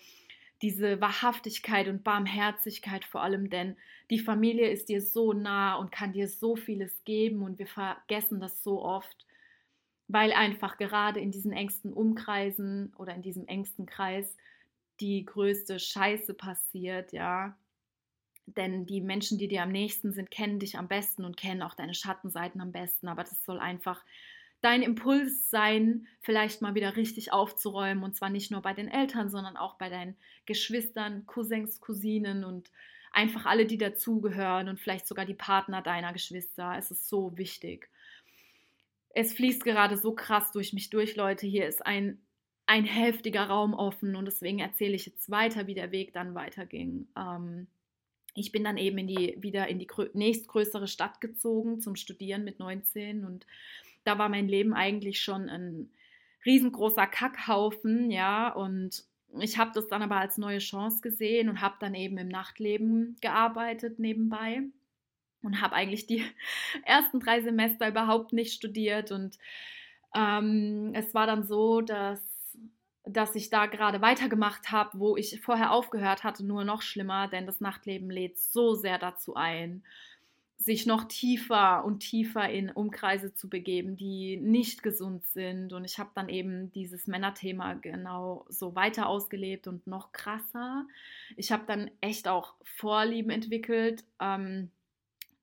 diese 0.62 1.00
Wahrhaftigkeit 1.00 1.88
und 1.88 2.04
Barmherzigkeit 2.04 3.04
vor 3.04 3.22
allem, 3.22 3.50
denn 3.50 3.76
die 4.10 4.18
Familie 4.18 4.70
ist 4.70 4.88
dir 4.88 5.02
so 5.02 5.34
nah 5.34 5.76
und 5.76 5.92
kann 5.92 6.14
dir 6.14 6.28
so 6.28 6.56
vieles 6.56 7.04
geben 7.04 7.42
und 7.42 7.58
wir 7.58 7.66
vergessen 7.66 8.40
das 8.40 8.62
so 8.62 8.82
oft 8.82 9.26
weil 10.08 10.32
einfach 10.32 10.78
gerade 10.78 11.20
in 11.20 11.30
diesen 11.30 11.52
engsten 11.52 11.92
Umkreisen 11.92 12.92
oder 12.96 13.14
in 13.14 13.22
diesem 13.22 13.46
engsten 13.46 13.86
Kreis 13.86 14.36
die 15.00 15.24
größte 15.24 15.78
Scheiße 15.78 16.34
passiert, 16.34 17.12
ja. 17.12 17.56
Denn 18.46 18.86
die 18.86 19.02
Menschen, 19.02 19.36
die 19.38 19.46
dir 19.46 19.62
am 19.62 19.70
nächsten 19.70 20.12
sind, 20.12 20.30
kennen 20.30 20.58
dich 20.58 20.78
am 20.78 20.88
besten 20.88 21.24
und 21.24 21.36
kennen 21.36 21.62
auch 21.62 21.74
deine 21.74 21.94
Schattenseiten 21.94 22.62
am 22.62 22.72
besten. 22.72 23.06
Aber 23.08 23.22
das 23.22 23.44
soll 23.44 23.60
einfach 23.60 24.02
dein 24.62 24.82
Impuls 24.82 25.50
sein, 25.50 26.08
vielleicht 26.22 26.62
mal 26.62 26.74
wieder 26.74 26.96
richtig 26.96 27.30
aufzuräumen. 27.30 28.02
Und 28.02 28.16
zwar 28.16 28.30
nicht 28.30 28.50
nur 28.50 28.62
bei 28.62 28.72
den 28.72 28.88
Eltern, 28.88 29.28
sondern 29.28 29.58
auch 29.58 29.74
bei 29.74 29.90
deinen 29.90 30.16
Geschwistern, 30.46 31.26
Cousins, 31.26 31.80
Cousinen 31.80 32.42
und 32.42 32.70
einfach 33.12 33.44
alle, 33.44 33.66
die 33.66 33.78
dazugehören 33.78 34.70
und 34.70 34.80
vielleicht 34.80 35.06
sogar 35.06 35.26
die 35.26 35.34
Partner 35.34 35.82
deiner 35.82 36.14
Geschwister. 36.14 36.74
Es 36.78 36.90
ist 36.90 37.06
so 37.06 37.36
wichtig 37.36 37.90
es 39.10 39.32
fließt 39.34 39.64
gerade 39.64 39.96
so 39.96 40.14
krass 40.14 40.52
durch 40.52 40.72
mich 40.72 40.90
durch, 40.90 41.16
Leute. 41.16 41.46
Hier 41.46 41.66
ist 41.66 41.84
ein, 41.84 42.20
ein 42.66 42.84
heftiger 42.84 43.44
Raum 43.44 43.74
offen 43.74 44.16
und 44.16 44.26
deswegen 44.26 44.58
erzähle 44.58 44.94
ich 44.94 45.06
jetzt 45.06 45.30
weiter, 45.30 45.66
wie 45.66 45.74
der 45.74 45.90
Weg 45.90 46.12
dann 46.12 46.34
weiterging. 46.34 47.08
Ähm, 47.16 47.66
ich 48.34 48.52
bin 48.52 48.64
dann 48.64 48.76
eben 48.76 48.98
in 48.98 49.06
die, 49.08 49.36
wieder 49.38 49.68
in 49.68 49.78
die 49.78 49.88
nächstgrößere 50.12 50.86
Stadt 50.86 51.20
gezogen 51.20 51.80
zum 51.80 51.96
Studieren 51.96 52.44
mit 52.44 52.58
19 52.58 53.24
und 53.24 53.46
da 54.04 54.18
war 54.18 54.28
mein 54.28 54.48
Leben 54.48 54.74
eigentlich 54.74 55.20
schon 55.20 55.48
ein 55.48 55.90
riesengroßer 56.46 57.06
Kackhaufen, 57.06 58.10
ja, 58.10 58.50
und 58.50 59.04
ich 59.40 59.58
habe 59.58 59.72
das 59.74 59.88
dann 59.88 60.02
aber 60.02 60.16
als 60.16 60.38
neue 60.38 60.58
Chance 60.58 61.00
gesehen 61.02 61.48
und 61.48 61.60
habe 61.60 61.76
dann 61.80 61.94
eben 61.94 62.16
im 62.16 62.28
Nachtleben 62.28 63.16
gearbeitet 63.20 63.98
nebenbei 63.98 64.62
und 65.42 65.60
habe 65.60 65.74
eigentlich 65.74 66.06
die 66.06 66.24
ersten 66.84 67.20
drei 67.20 67.40
Semester 67.40 67.88
überhaupt 67.88 68.32
nicht 68.32 68.52
studiert. 68.52 69.12
Und 69.12 69.38
ähm, 70.14 70.92
es 70.94 71.14
war 71.14 71.26
dann 71.26 71.44
so, 71.44 71.80
dass, 71.80 72.20
dass 73.04 73.34
ich 73.34 73.50
da 73.50 73.66
gerade 73.66 74.00
weitergemacht 74.00 74.70
habe, 74.70 74.98
wo 74.98 75.16
ich 75.16 75.40
vorher 75.40 75.72
aufgehört 75.72 76.24
hatte, 76.24 76.44
nur 76.44 76.64
noch 76.64 76.82
schlimmer, 76.82 77.28
denn 77.28 77.46
das 77.46 77.60
Nachtleben 77.60 78.10
lädt 78.10 78.38
so 78.38 78.74
sehr 78.74 78.98
dazu 78.98 79.34
ein, 79.34 79.82
sich 80.60 80.86
noch 80.86 81.04
tiefer 81.04 81.84
und 81.84 82.00
tiefer 82.00 82.50
in 82.50 82.70
Umkreise 82.70 83.32
zu 83.32 83.48
begeben, 83.48 83.96
die 83.96 84.36
nicht 84.38 84.82
gesund 84.82 85.24
sind. 85.26 85.72
Und 85.72 85.84
ich 85.84 86.00
habe 86.00 86.10
dann 86.16 86.28
eben 86.28 86.72
dieses 86.72 87.06
Männerthema 87.06 87.74
genau 87.74 88.44
so 88.48 88.74
weiter 88.74 89.08
ausgelebt 89.08 89.68
und 89.68 89.86
noch 89.86 90.10
krasser. 90.10 90.84
Ich 91.36 91.52
habe 91.52 91.62
dann 91.68 91.92
echt 92.00 92.26
auch 92.26 92.54
Vorlieben 92.64 93.30
entwickelt. 93.30 94.02
Ähm, 94.20 94.72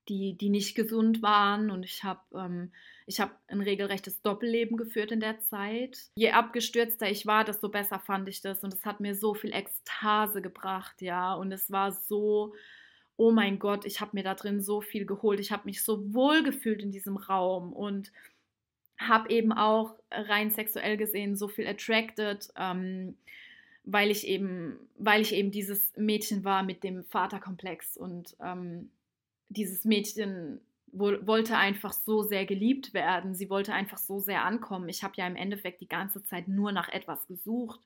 die, 0.10 0.34
die 0.38 0.50
nicht 0.50 0.76
gesund 0.76 1.22
waren. 1.22 1.72
Und 1.72 1.84
ich 1.84 2.04
habe 2.04 2.22
ähm, 2.34 2.72
hab 3.10 3.40
ein 3.48 3.62
regelrechtes 3.62 4.22
Doppelleben 4.22 4.78
geführt 4.78 5.12
in 5.12 5.20
der 5.20 5.40
Zeit. 5.40 6.10
Je 6.16 6.32
abgestürzter 6.32 7.10
ich 7.10 7.26
war, 7.26 7.44
desto 7.44 7.70
besser 7.70 8.00
fand 8.00 8.28
ich 8.30 8.42
das. 8.42 8.64
Und 8.64 8.74
es 8.74 8.86
hat 8.86 9.00
mir 9.00 9.16
so 9.16 9.34
viel 9.34 9.54
Ekstase 9.54 10.42
gebracht, 10.42 11.02
ja. 11.02 11.34
Und 11.34 11.52
es 11.52 11.72
war 11.72 11.92
so, 11.92 12.54
oh 13.18 13.32
mein 13.32 13.60
Gott, 13.60 13.86
ich 13.86 14.02
habe 14.02 14.12
mir 14.14 14.24
da 14.24 14.36
drin 14.36 14.62
so 14.62 14.82
viel 14.82 15.06
geholt. 15.06 15.40
Ich 15.40 15.52
habe 15.52 15.66
mich 15.66 15.84
so 15.84 16.14
wohl 16.14 16.44
gefühlt 16.44 16.82
in 16.82 16.92
diesem 16.92 17.18
Raum 17.18 17.74
und 17.74 18.12
habe 18.98 19.30
eben 19.30 19.52
auch 19.52 19.96
rein 20.12 20.52
sexuell 20.52 20.98
gesehen 20.98 21.36
so 21.36 21.48
viel 21.48 21.68
attracted. 21.68 22.50
Ähm, 22.56 23.16
weil 23.86 24.10
ich 24.10 24.28
eben, 24.28 24.80
weil 24.98 25.22
ich 25.22 25.34
eben 25.34 25.52
dieses 25.52 25.94
Mädchen 25.96 26.44
war 26.44 26.64
mit 26.64 26.84
dem 26.84 27.04
Vaterkomplex 27.04 27.98
und 27.98 28.36
ähm, 28.42 28.90
dieses 29.50 29.86
Mädchen 29.86 30.62
wollte 30.92 31.58
einfach 31.58 31.92
so 31.92 32.24
sehr 32.24 32.46
geliebt 32.46 32.94
werden. 32.94 33.36
Sie 33.36 33.50
wollte 33.50 33.74
einfach 33.74 33.98
so 33.98 34.20
sehr 34.20 34.46
ankommen. 34.46 34.88
Ich 34.88 35.04
habe 35.04 35.16
ja 35.18 35.28
im 35.28 35.36
Endeffekt 35.36 35.82
die 35.82 35.90
ganze 35.90 36.24
Zeit 36.24 36.48
nur 36.48 36.72
nach 36.72 36.88
etwas 36.88 37.28
gesucht 37.28 37.82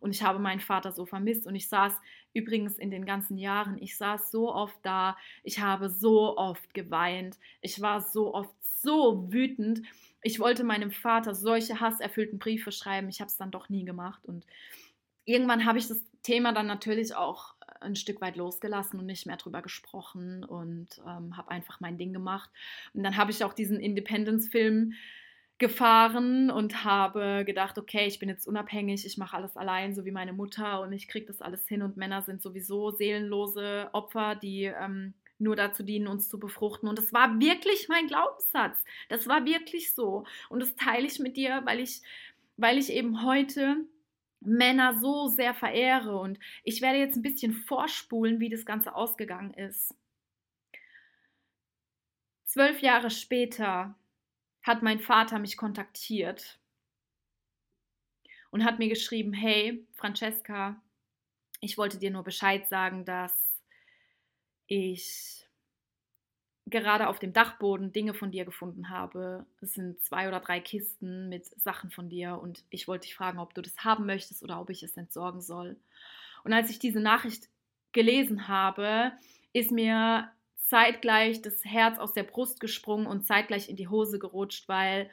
und 0.00 0.10
ich 0.14 0.22
habe 0.22 0.38
meinen 0.38 0.60
Vater 0.60 0.92
so 0.92 1.06
vermisst 1.06 1.46
und 1.46 1.54
ich 1.54 1.68
saß 1.68 1.92
übrigens 2.34 2.78
in 2.78 2.90
den 2.90 3.04
ganzen 3.04 3.38
Jahren, 3.38 3.78
ich 3.80 3.96
saß 3.96 4.30
so 4.30 4.52
oft 4.52 4.78
da, 4.82 5.16
ich 5.42 5.60
habe 5.60 5.88
so 5.88 6.36
oft 6.36 6.74
geweint, 6.74 7.38
ich 7.60 7.80
war 7.80 8.00
so 8.00 8.34
oft 8.34 8.54
so 8.60 9.32
wütend. 9.32 9.82
Ich 10.22 10.40
wollte 10.40 10.64
meinem 10.64 10.90
Vater 10.90 11.34
solche 11.34 11.80
hasserfüllten 11.80 12.38
Briefe 12.38 12.72
schreiben, 12.72 13.08
ich 13.08 13.20
habe 13.20 13.28
es 13.28 13.36
dann 13.36 13.50
doch 13.50 13.68
nie 13.68 13.84
gemacht 13.84 14.24
und 14.24 14.46
irgendwann 15.24 15.64
habe 15.64 15.78
ich 15.78 15.88
das 15.88 16.02
Thema 16.22 16.52
dann 16.52 16.66
natürlich 16.66 17.14
auch 17.14 17.54
ein 17.80 17.96
Stück 17.96 18.20
weit 18.20 18.36
losgelassen 18.36 18.98
und 18.98 19.06
nicht 19.06 19.26
mehr 19.26 19.36
drüber 19.36 19.62
gesprochen 19.62 20.44
und 20.44 20.88
ähm, 21.06 21.36
habe 21.36 21.50
einfach 21.50 21.80
mein 21.80 21.98
Ding 21.98 22.12
gemacht. 22.12 22.50
Und 22.94 23.02
dann 23.02 23.16
habe 23.16 23.30
ich 23.30 23.44
auch 23.44 23.52
diesen 23.52 23.80
Independence-Film 23.80 24.94
gefahren 25.58 26.50
und 26.50 26.84
habe 26.84 27.42
gedacht, 27.44 27.78
okay, 27.78 28.06
ich 28.06 28.20
bin 28.20 28.28
jetzt 28.28 28.46
unabhängig, 28.46 29.04
ich 29.04 29.18
mache 29.18 29.36
alles 29.36 29.56
allein, 29.56 29.92
so 29.94 30.04
wie 30.04 30.12
meine 30.12 30.32
Mutter 30.32 30.80
und 30.80 30.92
ich 30.92 31.08
kriege 31.08 31.26
das 31.26 31.42
alles 31.42 31.66
hin 31.66 31.82
und 31.82 31.96
Männer 31.96 32.22
sind 32.22 32.40
sowieso 32.40 32.92
seelenlose 32.92 33.88
Opfer, 33.92 34.36
die 34.36 34.64
ähm, 34.64 35.14
nur 35.38 35.56
dazu 35.56 35.82
dienen, 35.82 36.06
uns 36.06 36.28
zu 36.28 36.38
befruchten. 36.38 36.88
Und 36.88 36.98
das 36.98 37.12
war 37.12 37.40
wirklich 37.40 37.88
mein 37.88 38.06
Glaubenssatz. 38.06 38.84
Das 39.08 39.26
war 39.26 39.44
wirklich 39.44 39.94
so. 39.94 40.24
Und 40.48 40.60
das 40.60 40.76
teile 40.76 41.06
ich 41.06 41.18
mit 41.18 41.36
dir, 41.36 41.62
weil 41.64 41.80
ich, 41.80 42.02
weil 42.56 42.78
ich 42.78 42.92
eben 42.92 43.24
heute 43.24 43.76
Männer 44.40 44.98
so 44.98 45.28
sehr 45.28 45.54
verehre. 45.54 46.18
Und 46.18 46.38
ich 46.64 46.80
werde 46.80 46.98
jetzt 46.98 47.16
ein 47.16 47.22
bisschen 47.22 47.52
vorspulen, 47.52 48.40
wie 48.40 48.50
das 48.50 48.64
Ganze 48.64 48.94
ausgegangen 48.94 49.52
ist. 49.54 49.94
Zwölf 52.44 52.80
Jahre 52.80 53.10
später 53.10 53.94
hat 54.62 54.82
mein 54.82 55.00
Vater 55.00 55.38
mich 55.38 55.56
kontaktiert 55.56 56.58
und 58.50 58.64
hat 58.64 58.78
mir 58.78 58.88
geschrieben, 58.88 59.32
hey 59.32 59.86
Francesca, 59.92 60.80
ich 61.60 61.76
wollte 61.76 61.98
dir 61.98 62.10
nur 62.10 62.24
Bescheid 62.24 62.68
sagen, 62.68 63.04
dass 63.04 63.62
ich 64.66 65.47
gerade 66.70 67.08
auf 67.08 67.18
dem 67.18 67.32
Dachboden 67.32 67.92
Dinge 67.92 68.14
von 68.14 68.30
dir 68.30 68.44
gefunden 68.44 68.88
habe. 68.90 69.46
Es 69.60 69.74
sind 69.74 70.00
zwei 70.02 70.28
oder 70.28 70.40
drei 70.40 70.60
Kisten 70.60 71.28
mit 71.28 71.46
Sachen 71.60 71.90
von 71.90 72.08
dir 72.08 72.38
und 72.40 72.64
ich 72.70 72.88
wollte 72.88 73.06
dich 73.06 73.14
fragen, 73.14 73.38
ob 73.38 73.54
du 73.54 73.62
das 73.62 73.84
haben 73.84 74.06
möchtest 74.06 74.42
oder 74.42 74.60
ob 74.60 74.70
ich 74.70 74.82
es 74.82 74.96
entsorgen 74.96 75.40
soll. 75.40 75.76
Und 76.44 76.52
als 76.52 76.70
ich 76.70 76.78
diese 76.78 77.00
Nachricht 77.00 77.48
gelesen 77.92 78.48
habe, 78.48 79.12
ist 79.52 79.70
mir 79.70 80.30
zeitgleich 80.68 81.42
das 81.42 81.64
Herz 81.64 81.98
aus 81.98 82.12
der 82.12 82.24
Brust 82.24 82.60
gesprungen 82.60 83.06
und 83.06 83.26
zeitgleich 83.26 83.68
in 83.68 83.76
die 83.76 83.88
Hose 83.88 84.18
gerutscht, 84.18 84.68
weil 84.68 85.10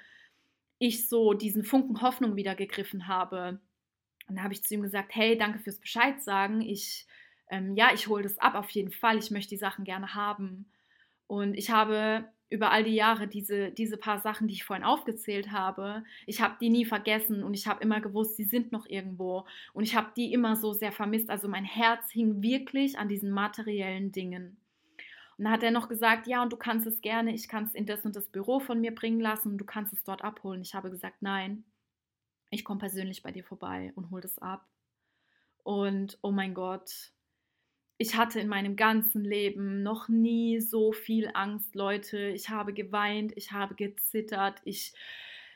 ich 0.78 1.08
so 1.08 1.34
diesen 1.34 1.64
Funken 1.64 2.02
Hoffnung 2.02 2.36
wieder 2.36 2.56
gegriffen 2.56 3.08
habe. 3.08 3.60
Und 4.28 4.36
da 4.36 4.44
habe 4.44 4.54
ich 4.54 4.64
zu 4.64 4.74
ihm 4.74 4.82
gesagt, 4.82 5.16
hey, 5.16 5.38
danke 5.38 5.60
fürs 5.60 5.80
Bescheid 5.80 6.22
sagen. 6.22 6.62
Ich, 6.62 7.08
ähm, 7.50 7.76
ja, 7.76 7.94
ich 7.94 8.08
hole 8.08 8.24
das 8.24 8.38
ab 8.40 8.56
auf 8.56 8.70
jeden 8.72 8.92
Fall. 8.92 9.18
Ich 9.18 9.32
möchte 9.32 9.52
die 9.52 9.58
Sachen 9.58 9.86
gerne 9.86 10.14
haben. 10.14 10.66
Und 11.28 11.54
ich 11.56 11.70
habe 11.70 12.26
über 12.50 12.72
all 12.72 12.84
die 12.84 12.96
Jahre 12.96 13.28
diese, 13.28 13.72
diese 13.72 13.98
paar 13.98 14.20
Sachen, 14.20 14.48
die 14.48 14.54
ich 14.54 14.64
vorhin 14.64 14.86
aufgezählt 14.86 15.52
habe, 15.52 16.04
ich 16.26 16.42
habe 16.42 16.56
die 16.60 16.70
nie 16.70 16.86
vergessen 16.86 17.44
und 17.44 17.54
ich 17.54 17.68
habe 17.68 17.84
immer 17.84 18.02
gewusst, 18.02 18.38
sie 18.38 18.44
sind 18.44 18.72
noch 18.72 18.86
irgendwo 18.86 19.46
und 19.74 19.84
ich 19.84 19.96
habe 19.96 20.12
die 20.16 20.32
immer 20.32 20.56
so 20.56 20.74
sehr 20.74 20.92
vermisst. 20.92 21.30
Also 21.30 21.48
mein 21.48 21.66
Herz 21.66 22.12
hing 22.12 22.42
wirklich 22.42 22.98
an 23.00 23.10
diesen 23.10 23.32
materiellen 23.32 24.12
Dingen. 24.12 24.58
Und 25.38 25.46
dann 25.46 25.54
hat 25.54 25.64
er 25.64 25.72
noch 25.72 25.90
gesagt, 25.90 26.28
ja, 26.28 26.42
und 26.42 26.54
du 26.54 26.58
kannst 26.58 26.88
es 26.88 27.02
gerne, 27.02 27.34
ich 27.34 27.50
kann 27.50 27.66
es 27.66 27.76
in 27.76 27.86
das 27.86 28.06
und 28.06 28.16
das 28.16 28.30
Büro 28.30 28.60
von 28.60 28.80
mir 28.80 28.96
bringen 28.96 29.20
lassen 29.20 29.54
und 29.54 29.58
du 29.58 29.66
kannst 29.66 29.92
es 29.92 30.04
dort 30.04 30.24
abholen. 30.24 30.62
Ich 30.62 30.76
habe 30.76 30.90
gesagt, 30.90 31.22
nein, 31.22 31.66
ich 32.52 32.64
komme 32.64 32.80
persönlich 32.80 33.22
bei 33.22 33.32
dir 33.32 33.44
vorbei 33.44 33.92
und 33.96 34.12
hole 34.12 34.22
das 34.22 34.40
ab. 34.40 34.66
Und 35.64 36.20
oh 36.22 36.32
mein 36.32 36.54
Gott, 36.54 37.12
ich 37.98 38.16
hatte 38.16 38.40
in 38.40 38.48
meinem 38.48 38.76
ganzen 38.76 39.24
Leben 39.24 39.84
noch 39.84 40.10
nie 40.10 40.60
so 40.60 40.92
viel 40.92 41.30
Angst, 41.34 41.76
Leute. 41.76 42.30
Ich 42.30 42.50
habe 42.50 42.74
geweint, 42.74 43.34
ich 43.36 43.52
habe 43.52 43.76
gezittert, 43.76 44.62
ich 44.66 44.94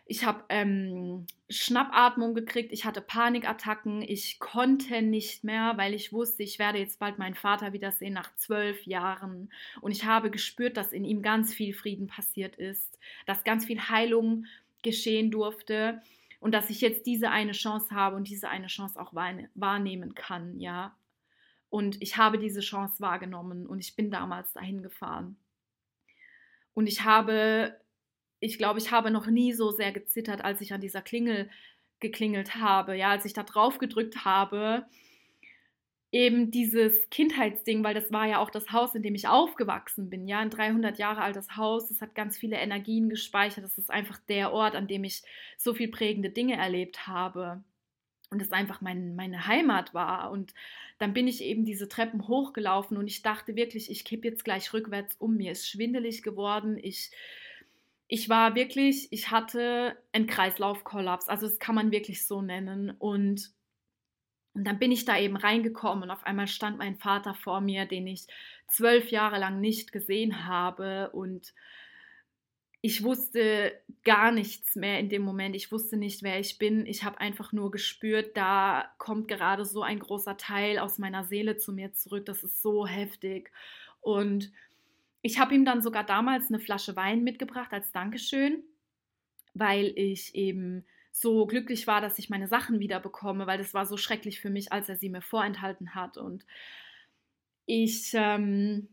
ich 0.10 0.26
habe 0.26 0.44
ähm, 0.50 1.28
Schnappatmung 1.52 2.34
gekriegt, 2.34 2.74
ich 2.74 2.84
hatte 2.84 3.00
Panikattacken, 3.00 4.02
ich 4.02 4.40
konnte 4.40 5.04
nicht 5.04 5.44
mehr, 5.44 5.74
weil 5.78 5.94
ich 5.94 6.12
wusste, 6.12 6.42
ich 6.42 6.58
werde 6.58 6.80
jetzt 6.80 6.98
bald 6.98 7.20
meinen 7.20 7.36
Vater 7.36 7.74
wiedersehen 7.74 8.14
nach 8.14 8.36
zwölf 8.36 8.88
Jahren. 8.88 9.52
Und 9.82 9.92
ich 9.92 10.06
habe 10.06 10.32
gespürt, 10.32 10.78
dass 10.78 10.94
in 10.94 11.06
ihm 11.06 11.22
ganz 11.22 11.54
viel 11.54 11.76
Frieden 11.76 12.08
passiert 12.08 12.56
ist, 12.56 12.98
dass 13.28 13.44
ganz 13.44 13.66
viel 13.66 13.80
Heilung 13.80 14.46
geschehen 14.82 15.30
durfte 15.30 16.02
und 16.40 16.56
dass 16.56 16.72
ich 16.72 16.82
jetzt 16.82 17.06
diese 17.06 17.30
eine 17.30 17.52
Chance 17.52 17.94
habe 17.94 18.16
und 18.16 18.28
diese 18.28 18.50
eine 18.50 18.68
Chance 18.68 19.00
auch 19.00 19.14
wahrnehmen 19.14 20.16
kann, 20.16 20.60
ja. 20.60 20.96
Und 21.70 22.01
ich 22.01 22.17
habe 22.17 22.39
diese 22.39 22.61
Chance 22.61 22.99
wahrgenommen 22.99 23.67
und 23.67 23.80
ich 23.80 23.95
bin 23.95 24.09
damals 24.11 24.53
dahin 24.53 24.82
gefahren. 24.82 25.38
Und 26.74 26.88
ich 26.88 27.03
habe 27.03 27.80
ich 28.39 28.57
glaube, 28.57 28.80
ich 28.80 28.91
habe 28.91 29.11
noch 29.11 29.28
nie 29.28 29.53
so 29.53 29.72
sehr 29.72 29.91
gezittert, 29.91 30.43
als 30.43 30.61
ich 30.61 30.74
an 30.74 30.82
dieser 30.82 31.01
Klingel 31.01 31.49
geklingelt 31.99 32.55
habe, 32.55 32.95
ja, 32.95 33.09
als 33.09 33.26
ich 33.26 33.34
da 33.34 33.43
drauf 33.43 33.78
gedrückt 33.78 34.24
habe. 34.26 34.86
Eben 36.11 36.49
dieses 36.49 37.09
Kindheitsding, 37.11 37.84
weil 37.84 37.93
das 37.93 38.11
war 38.11 38.26
ja 38.26 38.39
auch 38.39 38.49
das 38.49 38.72
Haus, 38.72 38.95
in 38.95 39.03
dem 39.03 39.13
ich 39.13 39.28
aufgewachsen 39.28 40.09
bin, 40.09 40.28
ja, 40.28 40.39
ein 40.39 40.49
300 40.49 40.97
Jahre 40.97 41.22
altes 41.22 41.55
Haus, 41.55 41.89
das 41.89 42.01
hat 42.01 42.15
ganz 42.15 42.38
viele 42.38 42.57
Energien 42.57 43.09
gespeichert, 43.09 43.63
das 43.63 43.78
ist 43.78 43.91
einfach 43.91 44.17
der 44.28 44.51
Ort, 44.51 44.76
an 44.76 44.88
dem 44.88 45.03
ich 45.03 45.22
so 45.57 45.74
viel 45.76 45.89
prägende 45.89 46.32
Dinge 46.32 46.57
erlebt 46.57 47.05
habe 47.07 47.63
und 48.30 48.42
es 48.42 48.52
einfach 48.52 48.82
mein, 48.82 49.16
meine 49.16 49.48
Heimat 49.48 49.94
war. 49.94 50.32
Und 50.32 50.54
dann 50.98 51.14
bin 51.14 51.28
ich 51.28 51.42
eben 51.44 51.66
diese 51.66 51.88
Treppen 51.88 52.28
hochgelaufen 52.28 52.98
und 52.98 53.08
ich 53.08 53.22
dachte 53.22 53.56
wirklich, 53.56 53.90
ich 53.90 54.06
kippe 54.06 54.28
jetzt 54.28 54.46
gleich 54.46 54.74
rückwärts 54.74 55.16
um. 55.18 55.38
Mir 55.38 55.52
ist 55.52 55.68
schwindelig 55.68 56.22
geworden. 56.24 56.78
Ich 56.82 57.12
ich 58.12 58.28
war 58.28 58.56
wirklich, 58.56 59.08
ich 59.12 59.30
hatte 59.30 59.96
einen 60.12 60.26
Kreislaufkollaps, 60.26 61.30
also 61.30 61.48
das 61.48 61.60
kann 61.60 61.76
man 61.76 61.92
wirklich 61.92 62.26
so 62.26 62.42
nennen. 62.42 62.90
Und, 62.90 63.52
und 64.56 64.64
dann 64.64 64.80
bin 64.80 64.92
ich 64.92 65.06
da 65.06 65.18
eben 65.20 65.38
reingekommen 65.38 66.06
und 66.06 66.10
auf 66.10 66.26
einmal 66.26 66.48
stand 66.48 66.80
mein 66.80 66.96
Vater 66.96 67.36
vor 67.36 67.62
mir, 67.62 67.86
den 67.86 68.08
ich 68.08 68.26
zwölf 68.68 69.12
Jahre 69.12 69.38
lang 69.38 69.62
nicht 69.62 69.92
gesehen 69.92 70.48
habe. 70.48 71.12
Und 71.12 71.54
ich 72.82 73.04
wusste 73.04 73.74
gar 74.04 74.32
nichts 74.32 74.76
mehr 74.76 75.00
in 75.00 75.10
dem 75.10 75.22
Moment. 75.22 75.56
Ich 75.56 75.72
wusste 75.72 75.98
nicht, 75.98 76.24
wer 76.24 76.40
ich 76.40 76.58
bin. 76.58 76.86
Ich 76.86 77.04
habe 77.04 77.20
einfach 77.20 77.52
nur 77.52 77.72
gespürt, 77.72 78.38
da 78.38 78.90
kommt 78.98 79.28
gerade 79.28 79.66
so 79.66 79.82
ein 79.84 80.00
großer 80.00 80.38
Teil 80.38 80.80
aus 80.80 80.98
meiner 80.98 81.26
Seele 81.26 81.58
zu 81.58 81.74
mir 81.74 81.94
zurück. 81.94 82.26
Das 82.26 82.44
ist 82.44 82.62
so 82.62 82.88
heftig. 82.88 83.52
Und 84.00 84.52
ich 85.22 85.40
habe 85.40 85.54
ihm 85.54 85.66
dann 85.66 85.82
sogar 85.82 86.06
damals 86.06 86.48
eine 86.48 86.60
Flasche 86.60 86.96
Wein 86.96 87.24
mitgebracht 87.24 87.74
als 87.74 87.92
Dankeschön, 87.92 88.64
weil 89.54 89.92
ich 89.96 90.34
eben 90.36 90.86
so 91.12 91.46
glücklich 91.46 91.86
war, 91.86 92.00
dass 92.00 92.18
ich 92.18 92.30
meine 92.30 92.48
Sachen 92.48 92.80
wieder 92.80 93.02
bekomme, 93.02 93.46
weil 93.46 93.58
das 93.58 93.74
war 93.74 93.86
so 93.86 93.98
schrecklich 93.98 94.40
für 94.40 94.50
mich, 94.50 94.72
als 94.72 94.88
er 94.88 94.96
sie 94.96 95.10
mir 95.10 95.22
vorenthalten 95.22 95.96
hat. 95.96 96.18
Und 96.18 96.46
ich, 97.66 98.12
ähm, 98.14 98.88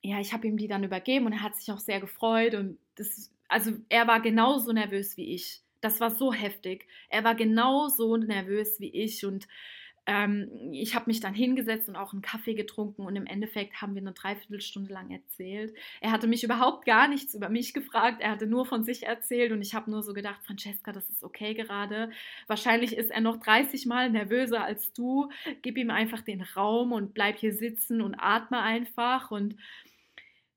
ja, 0.00 0.18
ich 0.18 0.32
habe 0.32 0.46
ihm 0.46 0.56
die 0.56 0.68
dann 0.68 0.84
übergeben 0.84 1.26
und 1.26 1.32
er 1.32 1.42
hat 1.42 1.56
sich 1.56 1.70
auch 1.70 1.78
sehr 1.78 2.00
gefreut. 2.00 2.54
Und 2.54 2.78
das, 2.96 3.30
also 3.48 3.72
er 3.88 4.06
war 4.06 4.20
genauso 4.20 4.72
nervös 4.72 5.16
wie 5.16 5.34
ich. 5.34 5.62
Das 5.80 6.00
war 6.00 6.10
so 6.10 6.32
heftig. 6.32 6.86
Er 7.08 7.24
war 7.24 7.34
genauso 7.34 8.16
nervös 8.16 8.78
wie 8.80 8.90
ich 8.90 9.24
und 9.24 9.48
ähm, 10.06 10.50
ich 10.72 10.96
habe 10.96 11.04
mich 11.06 11.20
dann 11.20 11.34
hingesetzt 11.34 11.88
und 11.88 11.94
auch 11.94 12.12
einen 12.12 12.22
Kaffee 12.22 12.54
getrunken 12.54 13.02
und 13.02 13.14
im 13.14 13.26
Endeffekt 13.26 13.80
haben 13.80 13.94
wir 13.94 14.02
eine 14.02 14.12
Dreiviertelstunde 14.12 14.92
lang 14.92 15.10
erzählt. 15.10 15.74
Er 16.00 16.10
hatte 16.10 16.26
mich 16.26 16.42
überhaupt 16.42 16.86
gar 16.86 17.06
nichts 17.06 17.34
über 17.34 17.48
mich 17.48 17.72
gefragt, 17.72 18.20
er 18.20 18.32
hatte 18.32 18.46
nur 18.46 18.66
von 18.66 18.82
sich 18.82 19.04
erzählt 19.04 19.52
und 19.52 19.62
ich 19.62 19.74
habe 19.74 19.90
nur 19.90 20.02
so 20.02 20.12
gedacht, 20.12 20.44
Francesca, 20.44 20.92
das 20.92 21.08
ist 21.08 21.22
okay 21.22 21.54
gerade. 21.54 22.10
Wahrscheinlich 22.48 22.96
ist 22.96 23.12
er 23.12 23.20
noch 23.20 23.36
30 23.36 23.86
Mal 23.86 24.10
nervöser 24.10 24.64
als 24.64 24.92
du. 24.92 25.30
Gib 25.62 25.78
ihm 25.78 25.90
einfach 25.90 26.22
den 26.22 26.42
Raum 26.42 26.90
und 26.92 27.14
bleib 27.14 27.38
hier 27.38 27.52
sitzen 27.52 28.00
und 28.00 28.16
atme 28.16 28.60
einfach 28.60 29.30
und 29.30 29.54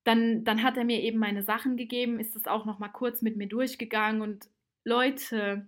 dann, 0.06 0.46
dann 0.46 0.64
hat 0.64 0.78
er 0.78 0.86
mir 0.86 1.02
eben 1.02 1.20
meine 1.20 1.44
Sachen 1.44 1.76
gegeben, 1.76 2.20
ist 2.20 2.36
es 2.36 2.48
auch 2.48 2.66
noch 2.66 2.80
mal 2.80 2.90
kurz 2.90 3.22
mit 3.22 3.36
mir 3.36 3.48
durchgegangen 3.48 4.22
und 4.22 4.48
Leute, 4.86 5.68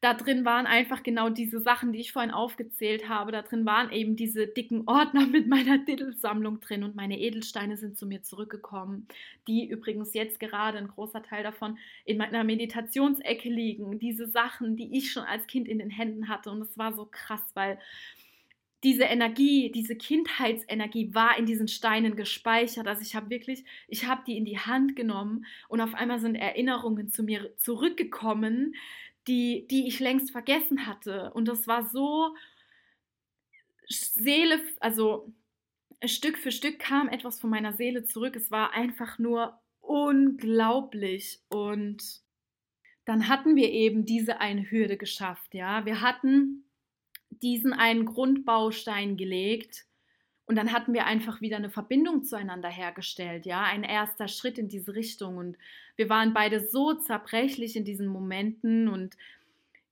da 0.00 0.14
drin 0.14 0.46
waren 0.46 0.66
einfach 0.66 1.02
genau 1.02 1.28
diese 1.28 1.60
Sachen, 1.60 1.92
die 1.92 2.00
ich 2.00 2.12
vorhin 2.12 2.30
aufgezählt 2.30 3.08
habe. 3.08 3.32
Da 3.32 3.42
drin 3.42 3.66
waren 3.66 3.92
eben 3.92 4.16
diese 4.16 4.46
dicken 4.46 4.88
Ordner 4.88 5.26
mit 5.26 5.46
meiner 5.46 5.84
Titelsammlung 5.84 6.60
drin 6.60 6.82
und 6.84 6.96
meine 6.96 7.20
Edelsteine 7.20 7.76
sind 7.76 7.98
zu 7.98 8.06
mir 8.06 8.22
zurückgekommen, 8.22 9.06
die 9.46 9.68
übrigens 9.68 10.14
jetzt 10.14 10.40
gerade 10.40 10.78
ein 10.78 10.88
großer 10.88 11.22
Teil 11.22 11.42
davon 11.44 11.78
in 12.04 12.16
meiner 12.16 12.44
Meditationsecke 12.44 13.50
liegen. 13.50 13.98
Diese 13.98 14.26
Sachen, 14.26 14.76
die 14.76 14.96
ich 14.96 15.12
schon 15.12 15.24
als 15.24 15.46
Kind 15.46 15.68
in 15.68 15.78
den 15.78 15.90
Händen 15.90 16.28
hatte 16.28 16.50
und 16.50 16.62
es 16.62 16.78
war 16.78 16.94
so 16.94 17.06
krass, 17.10 17.42
weil 17.54 17.78
diese 18.82 19.04
Energie, 19.04 19.70
diese 19.70 19.94
Kindheitsenergie 19.94 21.14
war 21.14 21.36
in 21.36 21.46
diesen 21.46 21.68
Steinen 21.68 22.16
gespeichert. 22.16 22.86
Also 22.86 23.02
ich 23.02 23.14
habe 23.14 23.28
wirklich, 23.30 23.64
ich 23.88 24.06
habe 24.06 24.22
die 24.26 24.36
in 24.36 24.44
die 24.44 24.58
Hand 24.58 24.96
genommen 24.96 25.44
und 25.68 25.80
auf 25.80 25.94
einmal 25.94 26.18
sind 26.18 26.34
Erinnerungen 26.34 27.10
zu 27.10 27.22
mir 27.22 27.54
zurückgekommen, 27.56 28.74
die, 29.26 29.66
die 29.68 29.86
ich 29.86 30.00
längst 30.00 30.30
vergessen 30.30 30.86
hatte. 30.86 31.30
Und 31.34 31.46
das 31.46 31.66
war 31.66 31.84
so 31.84 32.34
Seele, 33.86 34.60
also 34.80 35.30
Stück 36.04 36.38
für 36.38 36.52
Stück 36.52 36.78
kam 36.78 37.08
etwas 37.08 37.38
von 37.38 37.50
meiner 37.50 37.74
Seele 37.74 38.04
zurück. 38.04 38.34
Es 38.36 38.50
war 38.50 38.72
einfach 38.72 39.18
nur 39.18 39.60
unglaublich. 39.80 41.40
Und 41.50 42.22
dann 43.04 43.28
hatten 43.28 43.56
wir 43.56 43.70
eben 43.70 44.06
diese 44.06 44.40
eine 44.40 44.70
Hürde 44.70 44.96
geschafft, 44.96 45.54
ja. 45.54 45.84
Wir 45.84 46.00
hatten 46.00 46.64
diesen 47.30 47.72
einen 47.72 48.06
Grundbaustein 48.06 49.16
gelegt 49.16 49.86
und 50.46 50.56
dann 50.56 50.72
hatten 50.72 50.92
wir 50.92 51.06
einfach 51.06 51.40
wieder 51.40 51.58
eine 51.58 51.70
Verbindung 51.70 52.24
zueinander 52.24 52.68
hergestellt, 52.68 53.46
ja, 53.46 53.62
ein 53.62 53.84
erster 53.84 54.26
Schritt 54.26 54.58
in 54.58 54.68
diese 54.68 54.94
Richtung. 54.94 55.36
Und 55.36 55.56
wir 55.94 56.08
waren 56.08 56.34
beide 56.34 56.58
so 56.58 56.94
zerbrechlich 56.94 57.76
in 57.76 57.84
diesen 57.84 58.08
Momenten 58.08 58.88
und 58.88 59.16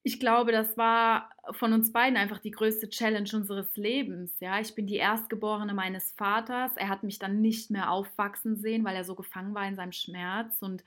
ich 0.03 0.19
glaube, 0.19 0.53
das 0.53 0.77
war 0.77 1.31
von 1.51 1.73
uns 1.73 1.93
beiden 1.93 2.17
einfach 2.17 2.39
die 2.39 2.51
größte 2.51 2.89
Challenge 2.89 3.29
unseres 3.35 3.77
Lebens. 3.77 4.41
Ja, 4.41 4.59
ich 4.59 4.75
bin 4.75 4.87
die 4.87 4.97
Erstgeborene 4.97 5.75
meines 5.75 6.13
Vaters. 6.13 6.73
Er 6.77 6.89
hat 6.89 7.03
mich 7.03 7.19
dann 7.19 7.41
nicht 7.41 7.71
mehr 7.71 7.93
aufwachsen 7.93 8.57
sehen, 8.57 8.85
weil 8.85 8.97
er 8.97 9.05
so 9.05 9.15
gefangen 9.15 9.55
war 9.55 9.69
in 9.69 9.77
seinem 9.77 9.93
Schmerz. 9.93 10.63
Und 10.63 10.83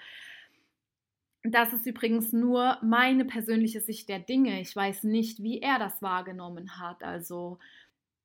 das 1.43 1.73
ist 1.73 1.85
übrigens 1.85 2.33
nur 2.33 2.77
meine 2.81 3.25
persönliche 3.25 3.81
Sicht 3.81 4.09
der 4.09 4.19
Dinge. 4.19 4.61
Ich 4.61 4.75
weiß 4.75 5.03
nicht, 5.03 5.41
wie 5.41 5.59
er 5.59 5.79
das 5.79 6.01
wahrgenommen 6.01 6.79
hat. 6.79 7.03
Also 7.03 7.57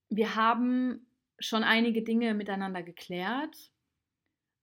wir 0.09 0.37
haben 0.37 1.07
schon 1.39 1.65
einige 1.65 2.03
Dinge 2.03 2.35
miteinander 2.35 2.83
geklärt, 2.83 3.71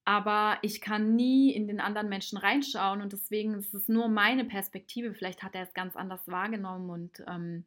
aber 0.06 0.58
ich 0.62 0.82
kann 0.82 1.16
nie 1.16 1.52
in 1.52 1.68
den 1.68 1.80
anderen 1.80 2.10
Menschen 2.10 2.38
reinschauen 2.38 3.02
und 3.02 3.14
deswegen 3.14 3.56
ist 3.56 3.74
es 3.74 3.88
nur 3.88 4.08
meine 4.08 4.46
Perspektive. 4.46 5.14
Vielleicht 5.14 5.42
hat 5.42 5.56
er 5.56 5.64
es 5.64 5.74
ganz 5.74 5.96
anders 5.96 6.28
wahrgenommen 6.28 6.90
und 6.90 7.24
ähm, 7.28 7.66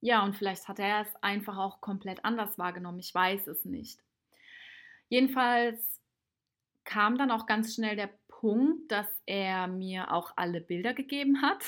ja, 0.00 0.24
und 0.24 0.34
vielleicht 0.34 0.66
hat 0.66 0.78
er 0.78 1.02
es 1.02 1.22
einfach 1.22 1.58
auch 1.58 1.80
komplett 1.80 2.24
anders 2.24 2.58
wahrgenommen. 2.58 2.98
Ich 2.98 3.14
weiß 3.14 3.46
es 3.48 3.64
nicht. 3.64 4.00
Jedenfalls 5.08 6.00
kam 6.84 7.18
dann 7.18 7.30
auch 7.30 7.46
ganz 7.46 7.74
schnell 7.74 7.96
der 7.96 8.10
Punkt, 8.42 8.90
dass 8.90 9.06
er 9.24 9.68
mir 9.68 10.12
auch 10.12 10.32
alle 10.34 10.60
Bilder 10.60 10.94
gegeben 10.94 11.42
hat. 11.42 11.64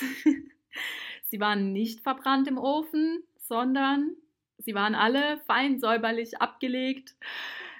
Sie 1.23 1.39
waren 1.39 1.71
nicht 1.71 2.01
verbrannt 2.01 2.49
im 2.49 2.57
Ofen, 2.57 3.23
sondern 3.39 4.11
Sie 4.57 4.75
waren 4.75 4.93
alle 4.93 5.39
fein 5.47 5.79
säuberlich 5.79 6.41
abgelegt 6.41 7.15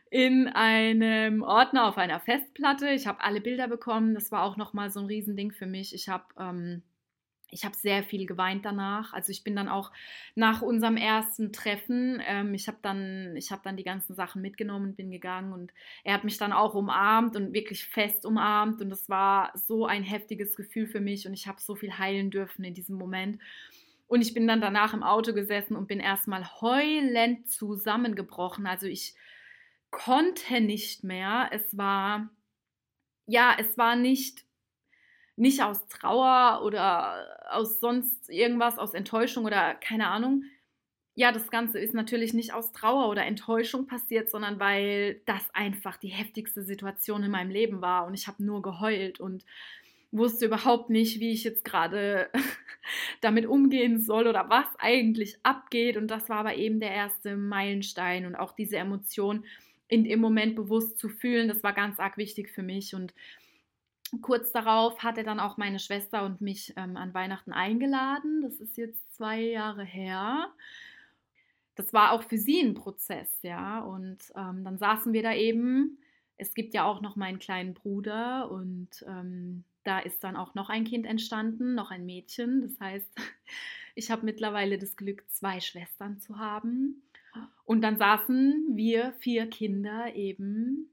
in 0.09 0.47
einem 0.47 1.43
Ordner 1.43 1.87
auf 1.87 1.97
einer 1.97 2.21
Festplatte. 2.21 2.89
Ich 2.91 3.05
habe 3.05 3.21
alle 3.21 3.41
Bilder 3.41 3.67
bekommen. 3.67 4.15
Das 4.15 4.31
war 4.31 4.43
auch 4.43 4.55
nochmal 4.55 4.89
so 4.89 5.01
ein 5.01 5.07
Riesending 5.07 5.51
für 5.51 5.65
mich. 5.65 5.93
Ich 5.93 6.07
habe 6.07 6.23
ähm, 6.39 6.81
ich 7.55 7.63
habe 7.63 7.75
sehr 7.75 8.03
viel 8.03 8.25
geweint 8.25 8.65
danach. 8.65 9.13
Also 9.13 9.31
ich 9.31 9.45
bin 9.45 9.55
dann 9.55 9.69
auch 9.69 9.91
nach 10.35 10.61
unserem 10.61 10.97
ersten 10.97 11.53
Treffen, 11.53 12.21
ähm, 12.27 12.53
ich 12.53 12.67
habe 12.67 12.79
dann, 12.81 13.33
ich 13.37 13.49
dann 13.63 13.77
die 13.77 13.85
ganzen 13.85 14.13
Sachen 14.13 14.41
mitgenommen 14.41 14.89
und 14.89 14.97
bin 14.97 15.09
gegangen 15.09 15.53
und 15.53 15.71
er 16.03 16.13
hat 16.15 16.25
mich 16.25 16.37
dann 16.37 16.51
auch 16.51 16.75
umarmt 16.75 17.37
und 17.37 17.53
wirklich 17.53 17.85
fest 17.85 18.25
umarmt 18.25 18.81
und 18.81 18.89
das 18.89 19.07
war 19.07 19.53
so 19.55 19.85
ein 19.85 20.03
heftiges 20.03 20.57
Gefühl 20.57 20.85
für 20.85 20.99
mich 20.99 21.25
und 21.27 21.33
ich 21.33 21.47
habe 21.47 21.61
so 21.61 21.75
viel 21.75 21.97
heilen 21.97 22.29
dürfen 22.29 22.65
in 22.65 22.73
diesem 22.73 22.97
Moment. 22.97 23.39
Und 24.07 24.21
ich 24.21 24.33
bin 24.33 24.47
dann 24.47 24.61
danach 24.61 24.93
im 24.93 25.01
Auto 25.01 25.33
gesessen 25.33 25.77
und 25.77 25.87
bin 25.87 25.99
erstmal 25.99 26.45
heulend 26.61 27.49
zusammengebrochen. 27.49 28.67
Also 28.67 28.85
ich 28.85 29.15
konnte 29.91 30.59
nicht 30.59 31.03
mehr. 31.05 31.49
Es 31.51 31.75
war, 31.77 32.29
ja, 33.25 33.55
es 33.57 33.77
war 33.77 33.95
nicht, 33.95 34.44
nicht 35.37 35.61
aus 35.61 35.87
Trauer 35.87 36.61
oder 36.63 37.51
aus 37.51 37.79
sonst 37.79 38.29
irgendwas, 38.29 38.77
aus 38.77 38.93
Enttäuschung 38.93 39.45
oder 39.45 39.75
keine 39.75 40.07
Ahnung. 40.07 40.43
ja, 41.15 41.31
das 41.31 41.49
Ganze 41.49 41.79
ist 41.79 41.93
natürlich 41.93 42.33
nicht 42.33 42.53
aus 42.53 42.73
Trauer 42.73 43.09
oder 43.09 43.25
Enttäuschung 43.25 43.87
passiert, 43.87 44.29
sondern 44.29 44.59
weil 44.59 45.21
das 45.25 45.43
einfach 45.53 45.97
die 45.97 46.09
heftigste 46.09 46.63
Situation 46.63 47.23
in 47.23 47.31
meinem 47.31 47.51
Leben 47.51 47.81
war 47.81 48.05
und 48.05 48.13
ich 48.13 48.27
habe 48.27 48.43
nur 48.43 48.61
geheult 48.61 49.19
und 49.19 49.45
wusste 50.17 50.45
überhaupt 50.45 50.89
nicht, 50.89 51.19
wie 51.19 51.31
ich 51.31 51.43
jetzt 51.43 51.65
gerade 51.65 52.29
damit 53.21 53.45
umgehen 53.45 53.99
soll 53.99 54.27
oder 54.27 54.49
was 54.49 54.67
eigentlich 54.77 55.37
abgeht. 55.43 55.97
Und 55.97 56.07
das 56.07 56.29
war 56.29 56.37
aber 56.37 56.55
eben 56.55 56.79
der 56.79 56.91
erste 56.91 57.35
Meilenstein 57.35 58.25
und 58.25 58.35
auch 58.35 58.53
diese 58.53 58.77
Emotion 58.77 59.45
in 59.87 60.03
dem 60.03 60.19
Moment 60.19 60.55
bewusst 60.55 60.97
zu 60.97 61.09
fühlen, 61.09 61.47
das 61.47 61.63
war 61.63 61.73
ganz 61.73 61.99
arg 61.99 62.17
wichtig 62.17 62.49
für 62.49 62.63
mich. 62.63 62.95
Und 62.95 63.13
kurz 64.21 64.51
darauf 64.51 65.03
hat 65.03 65.17
er 65.17 65.23
dann 65.23 65.39
auch 65.39 65.57
meine 65.57 65.79
Schwester 65.79 66.25
und 66.25 66.41
mich 66.41 66.73
ähm, 66.77 66.97
an 66.97 67.13
Weihnachten 67.13 67.51
eingeladen. 67.51 68.41
Das 68.41 68.55
ist 68.55 68.77
jetzt 68.77 69.15
zwei 69.15 69.41
Jahre 69.41 69.83
her 69.83 70.53
das 71.75 71.91
war 71.91 72.11
auch 72.11 72.23
für 72.23 72.37
sie 72.37 72.61
ein 72.61 72.73
Prozess, 72.73 73.29
ja. 73.41 73.79
Und 73.81 74.31
ähm, 74.35 74.63
dann 74.63 74.77
saßen 74.77 75.13
wir 75.13 75.21
da 75.21 75.33
eben. 75.33 75.99
Es 76.37 76.53
gibt 76.53 76.73
ja 76.73 76.83
auch 76.83 77.01
noch 77.01 77.15
meinen 77.15 77.39
kleinen 77.39 77.73
Bruder 77.73 78.51
und 78.51 78.89
ähm, 79.07 79.63
da 79.85 79.99
ist 79.99 80.21
dann 80.23 80.35
auch 80.35 80.53
noch 80.53 80.69
ein 80.69 80.83
Kind 80.83 81.05
entstanden, 81.05 81.75
noch 81.75 81.91
ein 81.91 82.05
Mädchen. 82.05 82.61
Das 82.61 82.79
heißt, 82.79 83.09
ich 83.95 84.11
habe 84.11 84.25
mittlerweile 84.25 84.77
das 84.77 84.97
Glück, 84.97 85.23
zwei 85.29 85.61
Schwestern 85.61 86.19
zu 86.19 86.37
haben. 86.37 87.03
Und 87.65 87.81
dann 87.81 87.97
saßen 87.97 88.75
wir 88.75 89.13
vier 89.19 89.47
Kinder 89.47 90.15
eben 90.15 90.89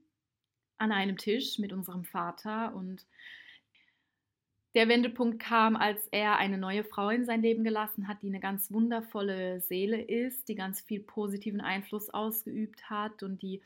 an 0.82 0.92
einem 0.92 1.16
Tisch 1.16 1.58
mit 1.58 1.72
unserem 1.72 2.04
Vater 2.04 2.74
und 2.74 3.06
der 4.74 4.88
Wendepunkt 4.88 5.38
kam, 5.38 5.76
als 5.76 6.08
er 6.08 6.38
eine 6.38 6.58
neue 6.58 6.82
Frau 6.82 7.10
in 7.10 7.24
sein 7.24 7.42
Leben 7.42 7.62
gelassen 7.62 8.08
hat, 8.08 8.22
die 8.22 8.28
eine 8.28 8.40
ganz 8.40 8.72
wundervolle 8.72 9.60
Seele 9.60 10.00
ist, 10.00 10.48
die 10.48 10.54
ganz 10.54 10.80
viel 10.80 11.00
positiven 11.00 11.60
Einfluss 11.60 12.10
ausgeübt 12.10 12.88
hat 12.90 13.22
und 13.22 13.42
die 13.42 13.60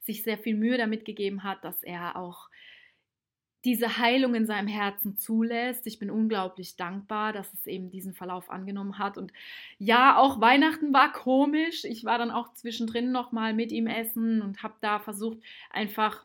sich 0.00 0.22
sehr 0.22 0.38
viel 0.38 0.56
Mühe 0.56 0.78
damit 0.78 1.04
gegeben 1.04 1.42
hat, 1.42 1.64
dass 1.64 1.82
er 1.82 2.16
auch 2.16 2.48
diese 3.64 3.98
Heilung 3.98 4.34
in 4.34 4.46
seinem 4.46 4.66
Herzen 4.66 5.16
zulässt. 5.16 5.86
Ich 5.86 5.98
bin 5.98 6.10
unglaublich 6.10 6.76
dankbar, 6.76 7.32
dass 7.32 7.52
es 7.52 7.66
eben 7.66 7.90
diesen 7.90 8.12
Verlauf 8.12 8.50
angenommen 8.50 8.98
hat. 8.98 9.18
Und 9.18 9.32
ja, 9.78 10.16
auch 10.16 10.40
Weihnachten 10.40 10.92
war 10.92 11.12
komisch. 11.12 11.84
Ich 11.84 12.04
war 12.04 12.18
dann 12.18 12.32
auch 12.32 12.52
zwischendrin 12.54 13.12
nochmal 13.12 13.54
mit 13.54 13.70
ihm 13.70 13.86
essen 13.86 14.42
und 14.42 14.62
habe 14.62 14.74
da 14.80 14.98
versucht, 14.98 15.38
einfach 15.70 16.24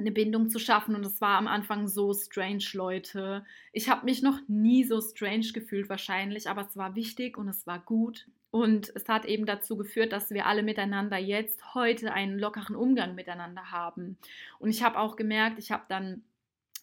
eine 0.00 0.12
Bindung 0.12 0.48
zu 0.50 0.58
schaffen. 0.58 0.94
Und 0.94 1.04
es 1.06 1.20
war 1.20 1.38
am 1.38 1.46
Anfang 1.46 1.86
so 1.86 2.12
strange, 2.12 2.64
Leute. 2.72 3.44
Ich 3.72 3.88
habe 3.88 4.04
mich 4.04 4.22
noch 4.22 4.40
nie 4.48 4.84
so 4.84 5.00
strange 5.00 5.52
gefühlt 5.52 5.88
wahrscheinlich, 5.88 6.48
aber 6.48 6.62
es 6.62 6.76
war 6.76 6.94
wichtig 6.96 7.38
und 7.38 7.48
es 7.48 7.66
war 7.66 7.78
gut. 7.78 8.26
Und 8.50 8.92
es 8.96 9.08
hat 9.08 9.26
eben 9.26 9.46
dazu 9.46 9.76
geführt, 9.76 10.12
dass 10.12 10.30
wir 10.30 10.46
alle 10.46 10.64
miteinander 10.64 11.18
jetzt 11.18 11.74
heute 11.74 12.12
einen 12.12 12.38
lockeren 12.38 12.74
Umgang 12.74 13.14
miteinander 13.14 13.70
haben. 13.70 14.18
Und 14.58 14.70
ich 14.70 14.82
habe 14.82 14.98
auch 14.98 15.14
gemerkt, 15.14 15.58
ich 15.60 15.70
habe 15.70 15.84
dann 15.88 16.24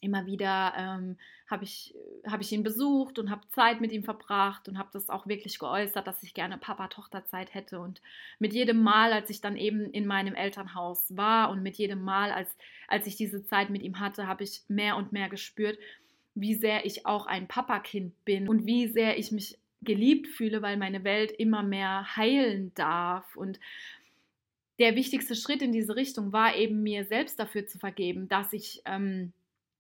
immer 0.02 0.26
wieder 0.26 0.74
ähm, 0.78 1.18
habe 1.48 1.64
ich, 1.64 1.94
hab 2.26 2.42
ich 2.42 2.52
ihn 2.52 2.64
besucht 2.64 3.20
und 3.20 3.30
habe 3.30 3.48
Zeit 3.50 3.80
mit 3.80 3.92
ihm 3.92 4.04
verbracht 4.04 4.68
und 4.68 4.78
habe 4.78 4.90
das 4.92 5.10
auch 5.10 5.28
wirklich 5.28 5.60
geäußert, 5.60 6.06
dass 6.06 6.24
ich 6.24 6.34
gerne 6.34 6.58
Papa-Tochter-Zeit 6.58 7.54
hätte. 7.54 7.80
Und 7.80 8.02
mit 8.40 8.54
jedem 8.54 8.82
Mal, 8.82 9.14
als 9.14 9.30
ich 9.30 9.40
dann 9.40 9.56
eben 9.56 9.92
in 9.92 10.06
meinem 10.06 10.36
Elternhaus 10.36 11.16
war 11.16 11.50
und 11.50 11.64
mit 11.64 11.78
jedem 11.78 12.02
Mal, 12.02 12.32
als, 12.32 12.56
als 12.88 13.08
ich 13.08 13.16
diese 13.16 13.44
Zeit 13.46 13.70
mit 13.70 13.82
ihm 13.82 14.00
hatte, 14.00 14.28
habe 14.28 14.44
ich 14.44 14.62
mehr 14.68 14.98
und 14.98 15.14
mehr 15.14 15.30
gespürt, 15.30 15.80
wie 16.36 16.54
sehr 16.54 16.86
ich 16.86 17.06
auch 17.06 17.26
ein 17.26 17.48
Papakind 17.48 18.14
bin 18.26 18.48
und 18.48 18.66
wie 18.66 18.88
sehr 18.88 19.18
ich 19.18 19.32
mich 19.32 19.58
geliebt 19.82 20.28
fühle, 20.28 20.62
weil 20.62 20.78
meine 20.78 21.04
Welt 21.04 21.32
immer 21.32 21.64
mehr 21.64 22.16
heilen 22.16 22.74
darf. 22.76 23.36
Und 23.36 23.60
der 24.80 24.96
wichtigste 24.96 25.36
Schritt 25.36 25.62
in 25.62 25.72
diese 25.72 25.96
Richtung 25.96 26.32
war 26.34 26.56
eben 26.56 26.84
mir 26.84 27.06
selbst 27.06 27.40
dafür 27.40 27.66
zu 27.66 27.80
vergeben, 27.80 28.28
dass 28.28 28.54
ich 28.54 28.82
ähm, 28.86 29.34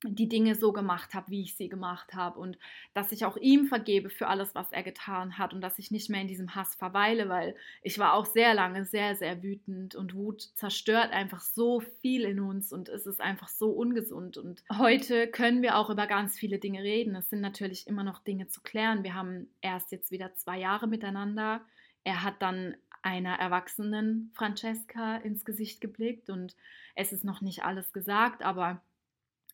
die 0.03 0.29
Dinge 0.29 0.55
so 0.55 0.71
gemacht 0.71 1.13
habe, 1.13 1.31
wie 1.31 1.41
ich 1.41 1.55
sie 1.55 1.69
gemacht 1.69 2.13
habe 2.13 2.39
und 2.39 2.57
dass 2.93 3.11
ich 3.11 3.25
auch 3.25 3.35
ihm 3.37 3.65
vergebe 3.65 4.09
für 4.09 4.27
alles, 4.27 4.53
was 4.53 4.71
er 4.71 4.83
getan 4.83 5.37
hat 5.37 5.53
und 5.53 5.61
dass 5.61 5.79
ich 5.79 5.89
nicht 5.89 6.09
mehr 6.09 6.21
in 6.21 6.27
diesem 6.27 6.53
Hass 6.53 6.75
verweile, 6.75 7.29
weil 7.29 7.55
ich 7.81 7.97
war 7.97 8.13
auch 8.13 8.25
sehr 8.25 8.53
lange 8.53 8.85
sehr, 8.85 9.15
sehr 9.15 9.41
wütend 9.41 9.95
und 9.95 10.13
Wut 10.13 10.41
zerstört 10.55 11.11
einfach 11.11 11.41
so 11.41 11.79
viel 11.79 12.23
in 12.23 12.39
uns 12.39 12.71
und 12.71 12.89
es 12.89 13.07
ist 13.07 13.21
einfach 13.21 13.47
so 13.47 13.71
ungesund 13.71 14.37
und 14.37 14.63
heute 14.77 15.27
können 15.27 15.63
wir 15.63 15.77
auch 15.77 15.89
über 15.89 16.05
ganz 16.05 16.37
viele 16.37 16.59
Dinge 16.59 16.83
reden. 16.83 17.15
Es 17.15 17.29
sind 17.29 17.41
natürlich 17.41 17.87
immer 17.87 18.03
noch 18.03 18.19
Dinge 18.19 18.47
zu 18.47 18.61
klären. 18.61 19.03
Wir 19.03 19.15
haben 19.15 19.47
erst 19.61 19.91
jetzt 19.91 20.11
wieder 20.11 20.35
zwei 20.35 20.59
Jahre 20.59 20.87
miteinander. 20.87 21.61
Er 22.03 22.23
hat 22.23 22.41
dann 22.41 22.75
einer 23.01 23.39
erwachsenen 23.39 24.31
Francesca 24.35 25.17
ins 25.17 25.45
Gesicht 25.45 25.81
geblickt 25.81 26.29
und 26.29 26.55
es 26.95 27.13
ist 27.13 27.23
noch 27.23 27.41
nicht 27.41 27.63
alles 27.63 27.93
gesagt, 27.93 28.43
aber 28.43 28.81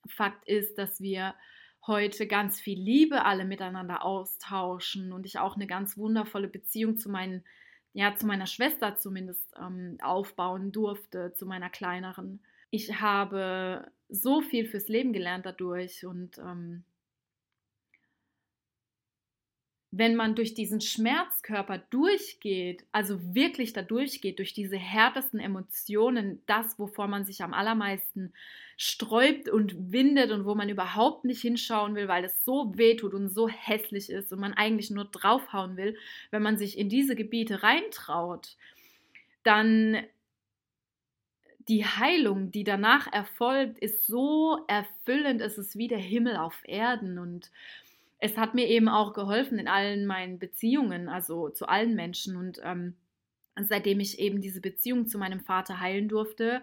Fakt 0.07 0.47
ist, 0.47 0.77
dass 0.77 1.01
wir 1.01 1.35
heute 1.85 2.27
ganz 2.27 2.59
viel 2.59 2.79
Liebe 2.79 3.25
alle 3.25 3.45
miteinander 3.45 4.03
austauschen 4.03 5.11
und 5.11 5.25
ich 5.25 5.39
auch 5.39 5.55
eine 5.55 5.67
ganz 5.67 5.97
wundervolle 5.97 6.47
Beziehung 6.47 6.97
zu 6.97 7.09
meinen, 7.09 7.43
ja, 7.93 8.15
zu 8.15 8.25
meiner 8.25 8.47
Schwester 8.47 8.97
zumindest 8.97 9.53
ähm, 9.59 9.97
aufbauen 10.01 10.71
durfte, 10.71 11.33
zu 11.33 11.45
meiner 11.45 11.69
kleineren. 11.69 12.41
Ich 12.69 13.01
habe 13.01 13.91
so 14.09 14.41
viel 14.41 14.65
fürs 14.65 14.87
Leben 14.87 15.13
gelernt 15.13 15.45
dadurch 15.45 16.05
und 16.05 16.37
ähm, 16.37 16.85
wenn 19.95 20.15
man 20.15 20.33
durch 20.33 20.55
diesen 20.55 20.81
Schmerzkörper 20.81 21.77
durchgeht, 21.77 22.83
also 22.91 23.35
wirklich 23.35 23.73
da 23.73 23.83
durchgeht, 23.83 24.39
durch 24.39 24.51
diese 24.51 24.75
härtesten 24.75 25.39
Emotionen, 25.39 26.41
das, 26.47 26.79
wovor 26.79 27.07
man 27.07 27.25
sich 27.25 27.43
am 27.43 27.53
allermeisten 27.53 28.33
sträubt 28.75 29.49
und 29.49 29.91
windet 29.91 30.31
und 30.31 30.45
wo 30.45 30.55
man 30.55 30.67
überhaupt 30.67 31.25
nicht 31.25 31.41
hinschauen 31.41 31.93
will, 31.93 32.07
weil 32.07 32.25
es 32.25 32.43
so 32.43 32.75
wehtut 32.75 33.13
und 33.13 33.29
so 33.29 33.47
hässlich 33.47 34.09
ist 34.09 34.33
und 34.33 34.39
man 34.39 34.53
eigentlich 34.53 34.89
nur 34.89 35.05
draufhauen 35.05 35.77
will, 35.77 35.95
wenn 36.31 36.41
man 36.41 36.57
sich 36.57 36.75
in 36.79 36.89
diese 36.89 37.15
Gebiete 37.15 37.61
reintraut, 37.61 38.57
dann 39.43 39.97
die 41.67 41.85
Heilung, 41.85 42.51
die 42.51 42.63
danach 42.63 43.13
erfolgt, 43.13 43.77
ist 43.77 44.07
so 44.07 44.65
erfüllend, 44.67 45.39
es 45.39 45.59
ist 45.59 45.77
wie 45.77 45.87
der 45.87 45.99
Himmel 45.99 46.35
auf 46.35 46.63
Erden 46.65 47.19
und 47.19 47.51
es 48.23 48.37
hat 48.37 48.53
mir 48.53 48.69
eben 48.69 48.87
auch 48.87 49.11
geholfen 49.11 49.59
in 49.59 49.67
allen 49.67 50.05
meinen 50.05 50.39
Beziehungen, 50.39 51.09
also 51.09 51.49
zu 51.49 51.67
allen 51.67 51.93
Menschen. 51.93 52.37
Und 52.37 52.61
ähm, 52.63 52.95
seitdem 53.59 53.99
ich 53.99 54.17
eben 54.17 54.39
diese 54.39 54.61
Beziehung 54.61 55.07
zu 55.07 55.17
meinem 55.17 55.41
Vater 55.41 55.81
heilen 55.81 56.07
durfte, 56.07 56.61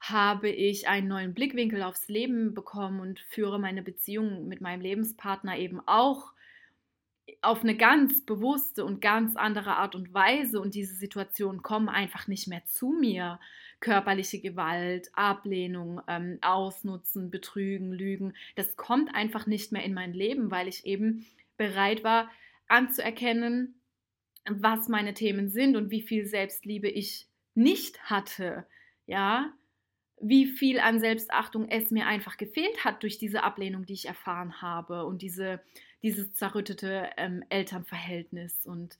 habe 0.00 0.48
ich 0.48 0.86
einen 0.86 1.08
neuen 1.08 1.34
Blickwinkel 1.34 1.82
aufs 1.82 2.06
Leben 2.06 2.54
bekommen 2.54 3.00
und 3.00 3.18
führe 3.18 3.58
meine 3.58 3.82
Beziehung 3.82 4.46
mit 4.46 4.60
meinem 4.60 4.80
Lebenspartner 4.80 5.58
eben 5.58 5.80
auch 5.86 6.34
auf 7.40 7.62
eine 7.62 7.76
ganz 7.76 8.24
bewusste 8.24 8.84
und 8.84 9.00
ganz 9.00 9.34
andere 9.34 9.74
Art 9.74 9.96
und 9.96 10.14
Weise. 10.14 10.60
Und 10.60 10.76
diese 10.76 10.94
Situationen 10.94 11.62
kommen 11.62 11.88
einfach 11.88 12.28
nicht 12.28 12.46
mehr 12.46 12.64
zu 12.64 12.90
mir 12.92 13.40
körperliche 13.82 14.40
Gewalt, 14.40 15.10
Ablehnung, 15.12 16.00
ähm, 16.08 16.38
Ausnutzen, 16.40 17.30
Betrügen, 17.30 17.92
Lügen. 17.92 18.32
Das 18.54 18.76
kommt 18.76 19.14
einfach 19.14 19.46
nicht 19.46 19.72
mehr 19.72 19.84
in 19.84 19.92
mein 19.92 20.14
Leben, 20.14 20.50
weil 20.50 20.68
ich 20.68 20.86
eben 20.86 21.26
bereit 21.58 22.02
war 22.02 22.30
anzuerkennen, 22.68 23.74
was 24.48 24.88
meine 24.88 25.12
Themen 25.12 25.50
sind 25.50 25.76
und 25.76 25.90
wie 25.90 26.00
viel 26.00 26.26
Selbstliebe 26.26 26.88
ich 26.88 27.26
nicht 27.54 28.02
hatte. 28.04 28.66
Ja, 29.06 29.52
wie 30.20 30.46
viel 30.46 30.78
an 30.78 31.00
Selbstachtung 31.00 31.68
es 31.68 31.90
mir 31.90 32.06
einfach 32.06 32.36
gefehlt 32.36 32.84
hat 32.84 33.02
durch 33.02 33.18
diese 33.18 33.42
Ablehnung, 33.42 33.84
die 33.84 33.94
ich 33.94 34.06
erfahren 34.06 34.62
habe 34.62 35.04
und 35.04 35.20
diese, 35.20 35.60
dieses 36.02 36.32
zerrüttete 36.34 37.10
ähm, 37.16 37.44
Elternverhältnis. 37.48 38.64
Und 38.64 38.96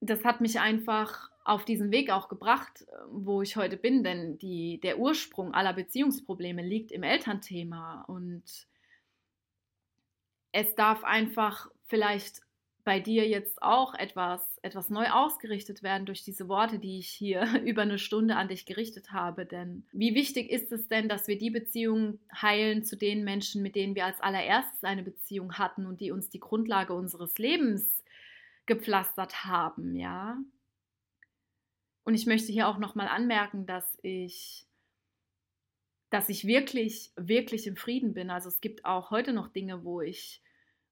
das 0.00 0.24
hat 0.24 0.40
mich 0.40 0.60
einfach 0.60 1.30
auf 1.46 1.64
diesen 1.64 1.90
Weg 1.92 2.10
auch 2.10 2.28
gebracht, 2.28 2.82
äh, 2.82 2.92
wo 3.10 3.42
ich 3.42 3.56
heute 3.56 3.76
bin, 3.76 4.02
denn 4.02 4.38
die, 4.38 4.80
der 4.80 4.98
Ursprung 4.98 5.54
aller 5.54 5.72
Beziehungsprobleme 5.72 6.62
liegt 6.62 6.92
im 6.92 7.02
Elternthema 7.02 8.02
und 8.08 8.42
es 10.52 10.74
darf 10.74 11.04
einfach 11.04 11.70
vielleicht 11.86 12.40
bei 12.82 13.00
dir 13.00 13.28
jetzt 13.28 13.62
auch 13.62 13.94
etwas, 13.94 14.58
etwas 14.62 14.90
neu 14.90 15.08
ausgerichtet 15.10 15.82
werden 15.82 16.06
durch 16.06 16.22
diese 16.22 16.48
Worte, 16.48 16.78
die 16.78 17.00
ich 17.00 17.08
hier 17.08 17.44
über 17.64 17.82
eine 17.82 17.98
Stunde 17.98 18.36
an 18.36 18.48
dich 18.48 18.64
gerichtet 18.64 19.12
habe. 19.12 19.44
Denn 19.44 19.84
wie 19.92 20.14
wichtig 20.14 20.50
ist 20.50 20.70
es 20.72 20.86
denn, 20.88 21.08
dass 21.08 21.26
wir 21.26 21.36
die 21.36 21.50
Beziehung 21.50 22.20
heilen 22.32 22.84
zu 22.84 22.96
den 22.96 23.24
Menschen, 23.24 23.60
mit 23.62 23.74
denen 23.74 23.96
wir 23.96 24.06
als 24.06 24.20
allererstes 24.20 24.84
eine 24.84 25.02
Beziehung 25.02 25.54
hatten 25.54 25.84
und 25.84 26.00
die 26.00 26.12
uns 26.12 26.30
die 26.30 26.40
Grundlage 26.40 26.94
unseres 26.94 27.38
Lebens 27.38 28.04
gepflastert 28.66 29.44
haben, 29.44 29.96
ja? 29.96 30.38
Und 32.06 32.14
ich 32.14 32.24
möchte 32.24 32.52
hier 32.52 32.68
auch 32.68 32.78
nochmal 32.78 33.08
anmerken, 33.08 33.66
dass 33.66 33.98
ich, 34.00 34.64
dass 36.08 36.28
ich 36.28 36.46
wirklich, 36.46 37.10
wirklich 37.16 37.66
im 37.66 37.76
Frieden 37.76 38.14
bin. 38.14 38.30
Also 38.30 38.48
es 38.48 38.60
gibt 38.60 38.84
auch 38.84 39.10
heute 39.10 39.32
noch 39.32 39.48
Dinge, 39.48 39.82
wo 39.82 40.00
ich, 40.00 40.40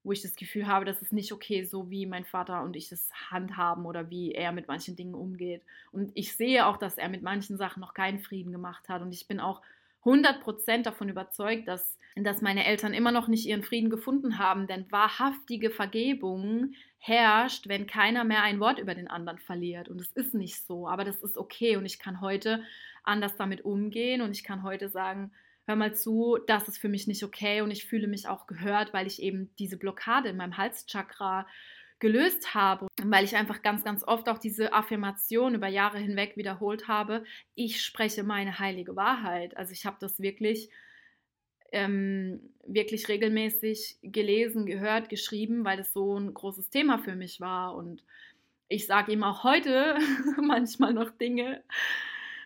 wo 0.03 0.11
ich 0.11 0.21
das 0.21 0.35
Gefühl 0.35 0.67
habe, 0.67 0.83
das 0.83 1.01
ist 1.01 1.13
nicht 1.13 1.31
okay, 1.31 1.63
so 1.63 1.89
wie 1.89 2.05
mein 2.05 2.25
Vater 2.25 2.63
und 2.63 2.75
ich 2.75 2.89
das 2.89 3.09
handhaben 3.31 3.85
oder 3.85 4.09
wie 4.09 4.33
er 4.33 4.51
mit 4.51 4.67
manchen 4.67 4.97
Dingen 4.97 5.15
umgeht. 5.15 5.63
Und 5.93 6.11
ich 6.15 6.35
sehe 6.35 6.65
auch, 6.65 6.75
dass 6.75 6.97
er 6.97 7.07
mit 7.07 7.21
manchen 7.21 7.55
Sachen 7.55 7.79
noch 7.79 7.93
keinen 7.93 8.19
Frieden 8.19 8.51
gemacht 8.51 8.89
hat. 8.89 9.01
Und 9.01 9.13
ich 9.13 9.25
bin 9.25 9.39
auch 9.39 9.61
100% 10.05 10.83
davon 10.83 11.09
überzeugt, 11.09 11.67
dass, 11.67 11.97
dass 12.15 12.41
meine 12.41 12.65
Eltern 12.65 12.93
immer 12.93 13.11
noch 13.11 13.27
nicht 13.27 13.45
ihren 13.45 13.63
Frieden 13.63 13.89
gefunden 13.89 14.37
haben, 14.37 14.67
denn 14.67 14.89
wahrhaftige 14.91 15.71
Vergebung 15.71 16.73
herrscht, 16.99 17.67
wenn 17.67 17.87
keiner 17.87 18.23
mehr 18.23 18.43
ein 18.43 18.59
Wort 18.59 18.79
über 18.79 18.95
den 18.95 19.07
anderen 19.07 19.39
verliert. 19.39 19.89
Und 19.89 19.99
es 19.99 20.11
ist 20.11 20.33
nicht 20.33 20.65
so, 20.65 20.87
aber 20.87 21.03
das 21.03 21.21
ist 21.21 21.37
okay. 21.37 21.75
Und 21.75 21.85
ich 21.85 21.99
kann 21.99 22.21
heute 22.21 22.63
anders 23.03 23.35
damit 23.35 23.65
umgehen. 23.65 24.21
Und 24.21 24.31
ich 24.31 24.43
kann 24.43 24.63
heute 24.63 24.89
sagen, 24.89 25.31
hör 25.65 25.75
mal 25.75 25.95
zu, 25.95 26.37
das 26.47 26.67
ist 26.67 26.77
für 26.77 26.89
mich 26.89 27.07
nicht 27.07 27.23
okay. 27.23 27.61
Und 27.61 27.71
ich 27.71 27.85
fühle 27.85 28.07
mich 28.07 28.27
auch 28.27 28.47
gehört, 28.47 28.93
weil 28.93 29.07
ich 29.07 29.21
eben 29.21 29.49
diese 29.57 29.77
Blockade 29.77 30.29
in 30.29 30.37
meinem 30.37 30.57
Halschakra 30.57 31.47
gelöst 32.05 32.53
habe, 32.53 32.85
weil 33.01 33.25
ich 33.25 33.35
einfach 33.35 33.63
ganz, 33.63 33.83
ganz 33.83 34.03
oft 34.03 34.29
auch 34.29 34.37
diese 34.37 34.73
Affirmation 34.73 35.55
über 35.55 35.67
Jahre 35.67 35.97
hinweg 35.97 36.37
wiederholt 36.37 36.87
habe, 36.87 37.23
ich 37.55 37.81
spreche 37.81 38.21
meine 38.21 38.59
heilige 38.59 38.95
Wahrheit. 38.95 39.57
Also 39.57 39.71
ich 39.71 39.87
habe 39.87 39.97
das 39.99 40.19
wirklich, 40.21 40.69
ähm, 41.71 42.53
wirklich 42.63 43.07
regelmäßig 43.07 43.97
gelesen, 44.03 44.67
gehört, 44.67 45.09
geschrieben, 45.09 45.65
weil 45.65 45.77
das 45.77 45.93
so 45.93 46.15
ein 46.15 46.31
großes 46.31 46.69
Thema 46.69 46.99
für 46.99 47.15
mich 47.15 47.41
war. 47.41 47.75
Und 47.75 48.03
ich 48.67 48.85
sage 48.85 49.11
ihm 49.11 49.23
auch 49.23 49.43
heute 49.43 49.97
manchmal 50.39 50.93
noch 50.93 51.09
Dinge, 51.09 51.63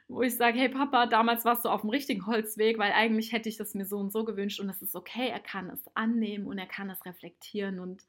wo 0.07 0.21
ich 0.21 0.37
sage, 0.37 0.57
hey 0.57 0.69
Papa, 0.69 1.05
damals 1.05 1.43
warst 1.43 1.65
du 1.65 1.69
auf 1.69 1.81
dem 1.81 1.89
richtigen 1.89 2.25
Holzweg, 2.27 2.77
weil 2.77 2.93
eigentlich 2.93 3.33
hätte 3.33 3.49
ich 3.49 3.57
das 3.57 3.73
mir 3.73 3.85
so 3.85 3.97
und 3.97 4.13
so 4.13 4.23
gewünscht 4.23 4.61
und 4.61 4.69
es 4.69 4.81
ist 4.81 4.95
okay, 4.95 5.27
er 5.27 5.41
kann 5.41 5.69
es 5.69 5.81
annehmen 5.95 6.47
und 6.47 6.57
er 6.57 6.65
kann 6.65 6.89
es 6.89 7.03
reflektieren 7.05 7.81
und 7.81 8.05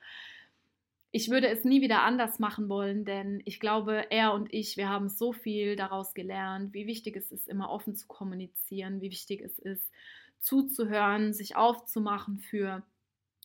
ich 1.13 1.31
würde 1.31 1.49
es 1.49 1.65
nie 1.65 1.81
wieder 1.81 2.03
anders 2.03 2.39
machen 2.39 2.69
wollen, 2.69 3.05
denn 3.05 3.43
ich 3.45 3.59
glaube, 3.59 4.11
er 4.11 4.33
und 4.33 4.53
ich, 4.53 4.77
wir 4.77 4.89
haben 4.89 5.09
so 5.09 5.33
viel 5.33 5.75
daraus 5.77 6.15
gelernt, 6.15 6.73
wie 6.73 6.87
wichtig 6.87 7.17
es 7.17 7.33
ist, 7.33 7.49
immer 7.49 7.71
offen 7.71 7.97
zu 7.97 8.07
kommunizieren, 8.07 9.01
wie 9.01 9.11
wichtig 9.11 9.43
es 9.43 9.59
ist, 9.59 9.91
zuzuhören, 10.39 11.33
sich 11.33 11.57
aufzumachen 11.57 12.39
für 12.39 12.83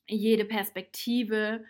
jede 0.07 0.45
Perspektive, 0.45 1.63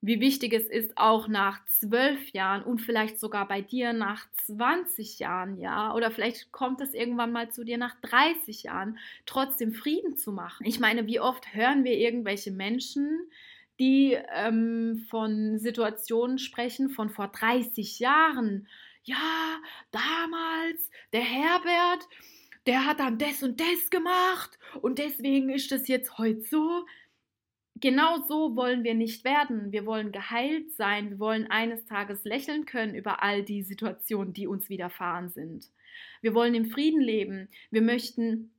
wie 0.00 0.20
wichtig 0.20 0.52
es 0.52 0.66
ist, 0.66 0.98
auch 0.98 1.28
nach 1.28 1.64
zwölf 1.66 2.30
Jahren 2.30 2.62
und 2.62 2.80
vielleicht 2.80 3.18
sogar 3.18 3.48
bei 3.48 3.60
dir 3.60 3.92
nach 3.92 4.26
20 4.44 5.18
Jahren, 5.20 5.58
ja, 5.58 5.94
oder 5.94 6.10
vielleicht 6.10 6.52
kommt 6.52 6.80
es 6.80 6.92
irgendwann 6.92 7.32
mal 7.32 7.50
zu 7.50 7.64
dir 7.64 7.78
nach 7.78 7.94
30 8.02 8.64
Jahren, 8.64 8.98
trotzdem 9.26 9.72
Frieden 9.72 10.16
zu 10.16 10.32
machen. 10.32 10.66
Ich 10.66 10.80
meine, 10.80 11.06
wie 11.06 11.20
oft 11.20 11.54
hören 11.54 11.84
wir 11.84 11.96
irgendwelche 11.96 12.50
Menschen, 12.50 13.30
die 13.78 14.16
ähm, 14.34 15.06
von 15.10 15.58
Situationen 15.58 16.38
sprechen 16.38 16.90
von 16.90 17.10
vor 17.10 17.28
30 17.28 17.98
Jahren. 17.98 18.68
Ja, 19.04 19.60
damals, 19.90 20.90
der 21.12 21.20
Herbert, 21.20 22.08
der 22.66 22.84
hat 22.84 22.98
dann 23.00 23.18
das 23.18 23.42
und 23.42 23.60
das 23.60 23.90
gemacht 23.90 24.58
und 24.82 24.98
deswegen 24.98 25.50
ist 25.50 25.70
das 25.70 25.88
jetzt 25.88 26.18
heute 26.18 26.40
so. 26.42 26.84
Genau 27.78 28.22
so 28.26 28.56
wollen 28.56 28.84
wir 28.84 28.94
nicht 28.94 29.24
werden. 29.24 29.70
Wir 29.70 29.84
wollen 29.84 30.10
geheilt 30.10 30.72
sein. 30.72 31.10
Wir 31.10 31.18
wollen 31.18 31.50
eines 31.50 31.84
Tages 31.84 32.24
lächeln 32.24 32.64
können 32.64 32.94
über 32.94 33.22
all 33.22 33.42
die 33.42 33.62
Situationen, 33.62 34.32
die 34.32 34.46
uns 34.46 34.70
widerfahren 34.70 35.28
sind. 35.28 35.70
Wir 36.22 36.32
wollen 36.32 36.54
im 36.54 36.66
Frieden 36.66 37.02
leben. 37.02 37.48
Wir 37.70 37.82
möchten 37.82 38.50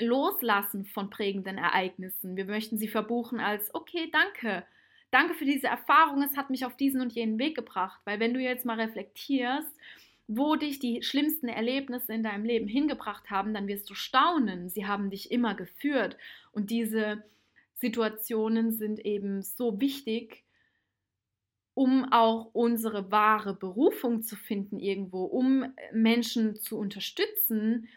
loslassen 0.00 0.84
von 0.84 1.10
prägenden 1.10 1.58
Ereignissen. 1.58 2.36
Wir 2.36 2.44
möchten 2.44 2.78
sie 2.78 2.88
verbuchen 2.88 3.40
als, 3.40 3.74
okay, 3.74 4.10
danke. 4.12 4.64
Danke 5.10 5.34
für 5.34 5.44
diese 5.44 5.66
Erfahrung, 5.66 6.22
es 6.22 6.36
hat 6.36 6.50
mich 6.50 6.64
auf 6.64 6.76
diesen 6.76 7.00
und 7.00 7.12
jenen 7.12 7.38
Weg 7.38 7.56
gebracht. 7.56 8.00
Weil 8.04 8.20
wenn 8.20 8.34
du 8.34 8.40
jetzt 8.40 8.64
mal 8.64 8.80
reflektierst, 8.80 9.74
wo 10.28 10.54
dich 10.54 10.78
die 10.78 11.02
schlimmsten 11.02 11.48
Erlebnisse 11.48 12.12
in 12.12 12.22
deinem 12.22 12.44
Leben 12.44 12.68
hingebracht 12.68 13.30
haben, 13.30 13.52
dann 13.52 13.66
wirst 13.66 13.90
du 13.90 13.94
staunen. 13.94 14.68
Sie 14.68 14.86
haben 14.86 15.10
dich 15.10 15.32
immer 15.32 15.54
geführt. 15.54 16.16
Und 16.52 16.70
diese 16.70 17.24
Situationen 17.74 18.72
sind 18.72 19.04
eben 19.04 19.42
so 19.42 19.80
wichtig, 19.80 20.44
um 21.74 22.12
auch 22.12 22.50
unsere 22.52 23.10
wahre 23.10 23.54
Berufung 23.54 24.22
zu 24.22 24.36
finden 24.36 24.78
irgendwo, 24.78 25.24
um 25.24 25.64
Menschen 25.92 26.56
zu 26.56 26.78
unterstützen, 26.78 27.88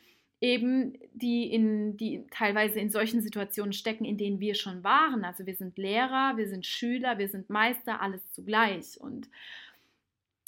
eben 0.44 1.00
die 1.14 1.54
in 1.54 1.96
die 1.96 2.26
teilweise 2.30 2.78
in 2.78 2.90
solchen 2.90 3.22
Situationen 3.22 3.72
stecken, 3.72 4.04
in 4.04 4.18
denen 4.18 4.42
wir 4.42 4.56
schon 4.56 4.84
waren. 4.84 5.24
Also 5.24 5.46
wir 5.46 5.56
sind 5.56 5.78
Lehrer, 5.78 6.36
wir 6.36 6.50
sind 6.50 6.66
Schüler, 6.66 7.18
wir 7.18 7.30
sind 7.30 7.50
Meister, 7.50 8.02
alles 8.02 8.30
zugleich. 8.32 9.00
Und 9.00 9.30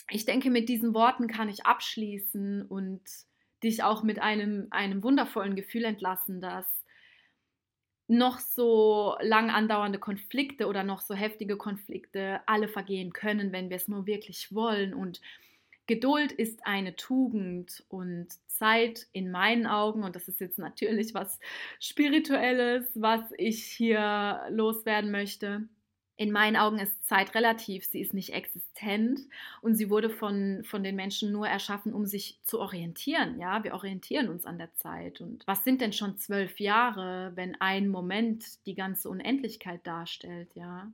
ich 0.10 0.26
denke, 0.26 0.50
mit 0.50 0.68
diesen 0.68 0.94
Worten 0.94 1.28
kann 1.28 1.48
ich 1.48 1.66
abschließen 1.66 2.64
und 2.64 3.00
dich 3.64 3.84
auch 3.84 4.04
mit 4.04 4.22
einem, 4.22 4.68
einem 4.70 5.02
wundervollen 5.02 5.56
Gefühl 5.56 5.86
entlassen, 5.86 6.42
dass 6.42 6.66
noch 8.08 8.40
so 8.40 9.16
lang 9.22 9.50
andauernde 9.50 9.98
Konflikte 9.98 10.68
oder 10.68 10.84
noch 10.84 11.00
so 11.00 11.16
heftige 11.16 11.56
Konflikte 11.56 12.42
alle 12.48 12.68
vergehen 12.68 13.14
können, 13.14 13.54
wenn 13.54 13.70
wir 13.70 13.78
es 13.78 13.88
nur 13.88 14.06
wirklich 14.06 14.54
wollen 14.54 14.94
und 14.94 15.22
Geduld 15.88 16.32
ist 16.32 16.66
eine 16.66 16.96
Tugend 16.96 17.84
und 17.90 18.28
Zeit 18.48 19.08
in 19.12 19.30
meinen 19.30 19.68
Augen, 19.68 20.04
und 20.04 20.16
das 20.16 20.28
ist 20.28 20.40
jetzt 20.40 20.58
natürlich 20.58 21.14
was 21.14 21.40
Spirituelles, 21.80 22.90
was 22.96 23.22
ich 23.38 23.64
hier 23.64 24.42
loswerden 24.50 25.12
möchte. 25.12 25.68
In 26.18 26.32
meinen 26.32 26.56
Augen 26.56 26.80
ist 26.80 27.06
Zeit 27.06 27.36
relativ, 27.36 27.86
sie 27.86 28.00
ist 28.00 28.14
nicht 28.14 28.34
existent 28.34 29.20
und 29.62 29.76
sie 29.76 29.90
wurde 29.90 30.10
von, 30.10 30.64
von 30.64 30.82
den 30.82 30.96
Menschen 30.96 31.34
nur 31.34 31.46
erschaffen, 31.46 31.94
um 31.94 32.06
sich 32.06 32.40
zu 32.44 32.62
orientieren. 32.62 33.38
Ja, 33.38 33.66
wir 33.66 33.74
orientieren 33.74 34.30
uns 34.30 34.46
an 34.46 34.58
der 34.58 34.74
Zeit. 34.76 35.20
Und 35.20 35.46
was 35.46 35.66
sind 35.66 35.82
denn 35.82 35.92
schon 35.92 36.18
zwölf 36.18 36.62
Jahre, 36.62 37.34
wenn 37.36 37.60
ein 37.60 37.90
Moment 37.90 38.66
die 38.66 38.76
ganze 38.76 39.10
Unendlichkeit 39.10 39.86
darstellt? 39.86 40.56
Ja, 40.56 40.90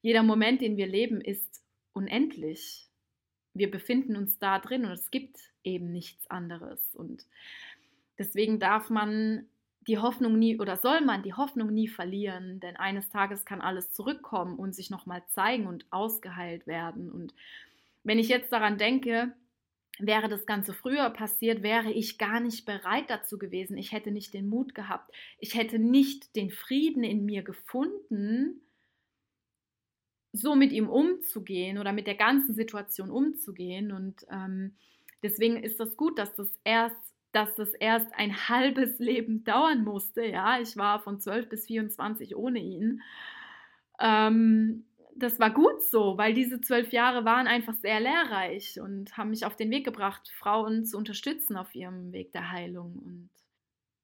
jeder 0.00 0.22
Moment, 0.22 0.62
den 0.62 0.78
wir 0.78 0.86
leben, 0.86 1.20
ist 1.20 1.62
unendlich 1.92 2.88
wir 3.58 3.70
befinden 3.70 4.16
uns 4.16 4.38
da 4.38 4.58
drin 4.58 4.84
und 4.84 4.92
es 4.92 5.10
gibt 5.10 5.38
eben 5.64 5.92
nichts 5.92 6.30
anderes. 6.30 6.94
Und 6.94 7.26
deswegen 8.18 8.58
darf 8.58 8.90
man 8.90 9.46
die 9.86 9.98
Hoffnung 9.98 10.38
nie 10.38 10.58
oder 10.60 10.76
soll 10.76 11.00
man 11.00 11.22
die 11.22 11.34
Hoffnung 11.34 11.72
nie 11.72 11.88
verlieren, 11.88 12.60
denn 12.60 12.76
eines 12.76 13.08
Tages 13.08 13.44
kann 13.44 13.60
alles 13.60 13.90
zurückkommen 13.92 14.58
und 14.58 14.74
sich 14.74 14.90
nochmal 14.90 15.22
zeigen 15.28 15.66
und 15.66 15.86
ausgeheilt 15.90 16.66
werden. 16.66 17.10
Und 17.10 17.34
wenn 18.04 18.18
ich 18.18 18.28
jetzt 18.28 18.52
daran 18.52 18.78
denke, 18.78 19.32
wäre 19.98 20.28
das 20.28 20.46
Ganze 20.46 20.74
früher 20.74 21.10
passiert, 21.10 21.62
wäre 21.62 21.90
ich 21.90 22.18
gar 22.18 22.40
nicht 22.40 22.66
bereit 22.66 23.08
dazu 23.08 23.38
gewesen. 23.38 23.76
Ich 23.76 23.92
hätte 23.92 24.10
nicht 24.10 24.34
den 24.34 24.48
Mut 24.48 24.74
gehabt. 24.74 25.10
Ich 25.38 25.54
hätte 25.54 25.78
nicht 25.78 26.36
den 26.36 26.50
Frieden 26.50 27.02
in 27.02 27.24
mir 27.24 27.42
gefunden, 27.42 28.60
so 30.32 30.54
mit 30.54 30.72
ihm 30.72 30.88
umzugehen 30.88 31.78
oder 31.78 31.92
mit 31.92 32.06
der 32.06 32.14
ganzen 32.14 32.54
Situation 32.54 33.10
umzugehen. 33.10 33.92
Und 33.92 34.26
ähm, 34.30 34.76
deswegen 35.22 35.56
ist 35.56 35.80
das 35.80 35.96
gut, 35.96 36.18
dass 36.18 36.34
das 36.34 36.50
erst 36.64 36.96
dass 37.32 37.54
das 37.56 37.74
erst 37.74 38.12
ein 38.14 38.48
halbes 38.48 38.98
Leben 38.98 39.44
dauern 39.44 39.84
musste. 39.84 40.24
Ja, 40.24 40.60
ich 40.60 40.76
war 40.76 41.00
von 41.00 41.20
12 41.20 41.48
bis 41.48 41.66
24 41.66 42.36
ohne 42.36 42.58
ihn. 42.58 43.02
Ähm, 44.00 44.84
das 45.14 45.40
war 45.40 45.50
gut 45.50 45.82
so, 45.82 46.16
weil 46.16 46.32
diese 46.32 46.60
zwölf 46.60 46.92
Jahre 46.92 47.24
waren 47.24 47.48
einfach 47.48 47.74
sehr 47.74 47.98
lehrreich 47.98 48.80
und 48.80 49.16
haben 49.16 49.30
mich 49.30 49.44
auf 49.44 49.56
den 49.56 49.70
Weg 49.70 49.84
gebracht, 49.84 50.28
Frauen 50.38 50.84
zu 50.84 50.96
unterstützen 50.96 51.56
auf 51.56 51.74
ihrem 51.74 52.12
Weg 52.12 52.32
der 52.32 52.52
Heilung. 52.52 52.98
Und 53.04 53.30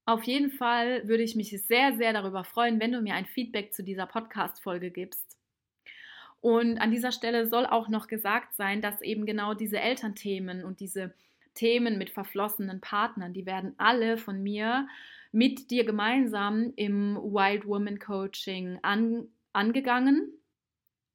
auf 0.06 0.24
jeden 0.24 0.50
Fall 0.50 1.06
würde 1.06 1.22
ich 1.22 1.36
mich 1.36 1.50
sehr, 1.66 1.96
sehr 1.96 2.12
darüber 2.12 2.42
freuen, 2.42 2.80
wenn 2.80 2.92
du 2.92 3.00
mir 3.00 3.14
ein 3.14 3.26
Feedback 3.26 3.72
zu 3.72 3.84
dieser 3.84 4.06
Podcast-Folge 4.06 4.90
gibst. 4.90 5.33
Und 6.44 6.76
an 6.76 6.90
dieser 6.90 7.10
Stelle 7.10 7.46
soll 7.46 7.64
auch 7.64 7.88
noch 7.88 8.06
gesagt 8.06 8.54
sein, 8.54 8.82
dass 8.82 9.00
eben 9.00 9.24
genau 9.24 9.54
diese 9.54 9.80
Elternthemen 9.80 10.62
und 10.62 10.78
diese 10.78 11.14
Themen 11.54 11.96
mit 11.96 12.10
verflossenen 12.10 12.82
Partnern, 12.82 13.32
die 13.32 13.46
werden 13.46 13.72
alle 13.78 14.18
von 14.18 14.42
mir 14.42 14.86
mit 15.32 15.70
dir 15.70 15.86
gemeinsam 15.86 16.74
im 16.76 17.16
Wild 17.16 17.66
Woman 17.66 17.98
Coaching 17.98 18.78
an, 18.82 19.26
angegangen. 19.54 20.34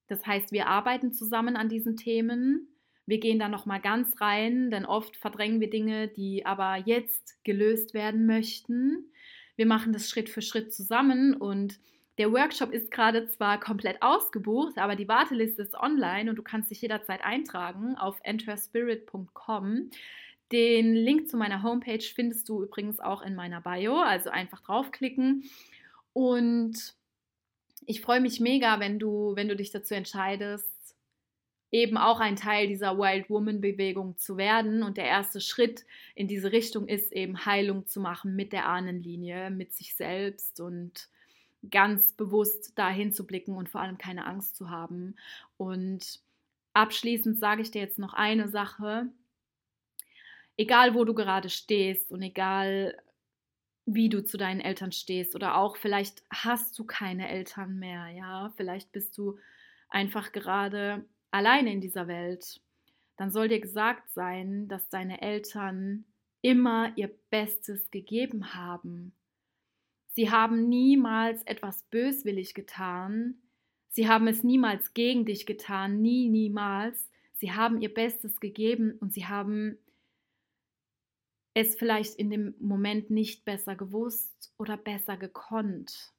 Das 0.07 0.25
heißt, 0.25 0.51
wir 0.51 0.65
arbeiten 0.65 1.13
zusammen 1.13 1.55
an 1.55 1.69
diesen 1.69 1.95
Themen. 1.95 2.67
Wir 3.05 3.19
gehen 3.19 3.38
da 3.38 3.49
noch 3.49 3.67
mal 3.67 3.77
ganz 3.77 4.19
rein, 4.19 4.71
denn 4.71 4.84
oft 4.84 5.15
verdrängen 5.15 5.59
wir 5.59 5.69
Dinge, 5.69 6.07
die 6.07 6.43
aber 6.47 6.77
jetzt 6.77 7.38
gelöst 7.43 7.93
werden 7.93 8.25
möchten. 8.25 9.11
Wir 9.57 9.67
machen 9.67 9.93
das 9.93 10.09
Schritt 10.09 10.27
für 10.27 10.41
Schritt 10.41 10.73
zusammen 10.73 11.36
und 11.36 11.80
der 12.20 12.34
Workshop 12.34 12.74
ist 12.74 12.91
gerade 12.91 13.30
zwar 13.30 13.61
komplett 13.61 14.01
ausgebucht, 14.01 14.78
aber 14.78 14.97
die 14.97 15.07
Warteliste 15.07 15.61
ist 15.61 15.74
online 15.74 16.30
und 16.30 16.36
du 16.36 16.43
kannst 16.43 16.70
dich 16.70 16.82
jederzeit 16.82 17.24
eintragen 17.24 17.95
auf 17.95 18.20
enterspirit.com. 18.24 19.89
Den 20.51 20.95
Link 20.95 21.30
zu 21.30 21.38
meiner 21.38 21.63
Homepage 21.63 22.03
findest 22.03 22.49
du 22.49 22.61
übrigens 22.61 22.99
auch 22.99 23.22
in 23.22 23.36
meiner 23.36 23.61
Bio, 23.61 23.95
also 24.01 24.30
einfach 24.32 24.59
draufklicken. 24.59 25.45
Und 26.11 26.93
ich 27.86 28.01
freue 28.01 28.20
mich 28.20 28.41
mega, 28.41 28.82
wenn 28.82 28.99
du, 28.99 29.38
wenn 29.38 29.47
du 29.47 29.55
dich 29.55 29.72
dazu 29.72 29.93
entscheidest, 29.93 30.67
eben 31.72 31.97
auch 31.97 32.20
ein 32.20 32.36
Teil 32.36 32.67
dieser 32.67 32.97
Wild 32.97 33.30
Woman 33.30 33.61
Bewegung 33.61 34.17
zu 34.17 34.36
werden. 34.36 34.84
Und 34.84 34.97
der 34.97 35.05
erste 35.05 35.39
Schritt 35.39 35.86
in 36.15 36.28
diese 36.28 36.51
Richtung 36.51 36.89
ist 36.89 37.13
eben 37.13 37.45
Heilung 37.45 37.88
zu 37.88 38.01
machen 38.01 38.36
mit 38.36 38.51
der 38.51 38.65
Ahnenlinie, 38.65 39.51
mit 39.51 39.74
sich 39.74 39.95
selbst 39.95 40.59
und 40.59 41.07
ganz 41.70 42.14
bewusst 42.14 42.78
dahin 42.78 43.12
zu 43.12 43.26
blicken 43.26 43.55
und 43.55 43.70
vor 43.70 43.82
allem 43.82 43.97
keine 43.97 44.26
Angst 44.26 44.55
zu 44.55 44.70
haben. 44.70 45.16
Und 45.57 46.20
abschließend 46.74 47.39
sage 47.39 47.62
ich 47.62 47.72
dir 47.72 47.82
jetzt 47.82 47.99
noch 47.99 48.14
eine 48.14 48.47
Sache. 48.47 49.07
Egal, 50.57 50.93
wo 50.93 51.05
du 51.05 51.14
gerade 51.14 51.49
stehst 51.49 52.12
und 52.12 52.22
egal, 52.22 52.97
wie 53.86 54.10
du 54.10 54.24
zu 54.24 54.38
deinen 54.38 54.60
Eltern 54.60 54.91
stehst 54.91 55.36
oder 55.36 55.57
auch 55.57 55.78
vielleicht 55.78 56.24
hast 56.30 56.78
du 56.78 56.86
keine 56.86 57.30
Eltern 57.30 57.80
mehr, 57.80 58.07
ja, 58.10 58.53
vielleicht 58.55 58.91
bist 58.91 59.18
du 59.18 59.39
einfach 59.89 60.32
gerade 60.32 61.05
alleine 61.32 61.72
in 61.74 61.82
dieser 61.82 62.07
Welt, 62.07 62.62
dann 63.18 63.32
soll 63.32 63.47
dir 63.47 63.60
gesagt 63.60 64.10
sein, 64.12 64.68
dass 64.68 64.89
deine 64.89 65.22
Eltern 65.22 66.05
immer 66.41 66.91
ihr 66.95 67.10
Bestes 67.30 67.89
gegeben 67.91 68.53
haben. 68.53 69.14
Sie 70.20 70.30
haben 70.30 70.67
niemals 70.67 71.43
etwas 71.43 71.84
böswillig 71.84 72.53
getan. 72.53 73.36
Sie 73.88 74.09
haben 74.09 74.28
es 74.28 74.43
niemals 74.43 74.93
gegen 74.93 75.24
dich 75.24 75.45
getan, 75.45 76.01
nie, 76.01 76.28
niemals. 76.28 77.09
Sie 77.32 77.53
haben 77.53 77.82
ihr 77.82 77.93
Bestes 77.93 78.41
gegeben 78.41 78.97
und 78.99 79.13
sie 79.13 79.28
haben 79.28 79.78
es 81.53 81.78
vielleicht 81.78 82.15
in 82.15 82.30
dem 82.30 82.53
Moment 82.59 83.09
nicht 83.09 83.45
besser 83.45 83.78
gewusst 83.78 84.53
oder 84.57 84.76
besser 84.76 85.15
gekonnt. 85.15 86.13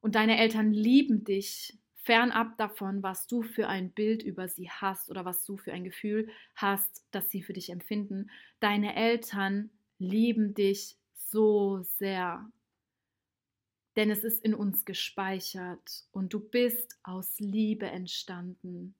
Und 0.00 0.14
deine 0.14 0.38
Eltern 0.38 0.72
lieben 0.72 1.24
dich 1.24 1.80
fernab 1.96 2.56
davon, 2.58 3.02
was 3.02 3.26
du 3.26 3.42
für 3.42 3.66
ein 3.66 3.90
Bild 3.90 4.22
über 4.22 4.46
sie 4.46 4.70
hast 4.70 5.10
oder 5.10 5.24
was 5.24 5.44
du 5.44 5.56
für 5.56 5.72
ein 5.72 5.82
Gefühl 5.82 6.28
hast, 6.54 7.04
das 7.10 7.28
sie 7.28 7.42
für 7.42 7.54
dich 7.54 7.70
empfinden. 7.70 8.30
Deine 8.60 8.94
Eltern 8.94 9.70
lieben 9.98 10.54
dich 10.54 10.99
so 11.30 11.82
sehr. 11.82 12.50
Denn 13.96 14.10
es 14.10 14.24
ist 14.24 14.44
in 14.44 14.54
uns 14.54 14.84
gespeichert 14.84 16.04
und 16.12 16.32
du 16.32 16.40
bist 16.40 16.98
aus 17.02 17.38
Liebe 17.40 17.86
entstanden. 17.86 18.94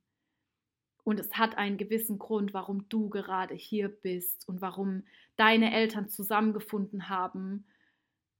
Und 1.04 1.18
es 1.18 1.32
hat 1.34 1.56
einen 1.56 1.78
gewissen 1.78 2.18
Grund, 2.18 2.52
warum 2.52 2.88
du 2.88 3.08
gerade 3.08 3.54
hier 3.54 3.88
bist 3.88 4.46
und 4.48 4.60
warum 4.60 5.04
deine 5.36 5.72
Eltern 5.72 6.08
zusammengefunden 6.08 7.08
haben 7.08 7.64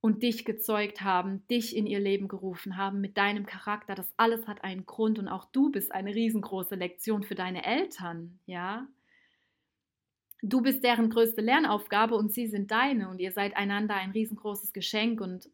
und 0.01 0.22
dich 0.22 0.45
gezeugt 0.45 1.03
haben, 1.03 1.47
dich 1.49 1.76
in 1.76 1.86
ihr 1.86 2.01
Leben 2.01 2.28
gerufen 2.28 2.76
haben 2.76 3.01
mit 3.01 3.16
deinem 3.16 3.47
Charakter. 3.47 3.95
Das 3.95 4.12
alles 4.16 4.47
hat 4.47 4.64
einen 4.64 4.86
Grund 4.86 5.18
und 5.18 5.28
auch 5.28 5.47
du 5.47 5.70
bist 5.70 5.93
eine 5.93 6.14
riesengroße 6.14 6.74
Lektion 6.74 7.22
für 7.22 7.34
deine 7.34 7.64
Eltern, 7.64 8.38
ja? 8.47 8.86
Du 10.43 10.62
bist 10.62 10.82
deren 10.82 11.11
größte 11.11 11.41
Lernaufgabe 11.41 12.14
und 12.14 12.32
sie 12.32 12.47
sind 12.47 12.70
deine 12.70 13.09
und 13.09 13.20
ihr 13.20 13.32
seid 13.32 13.57
einander 13.57 13.95
ein 13.95 14.11
riesengroßes 14.11 14.72
Geschenk 14.72 15.20
und 15.20 15.51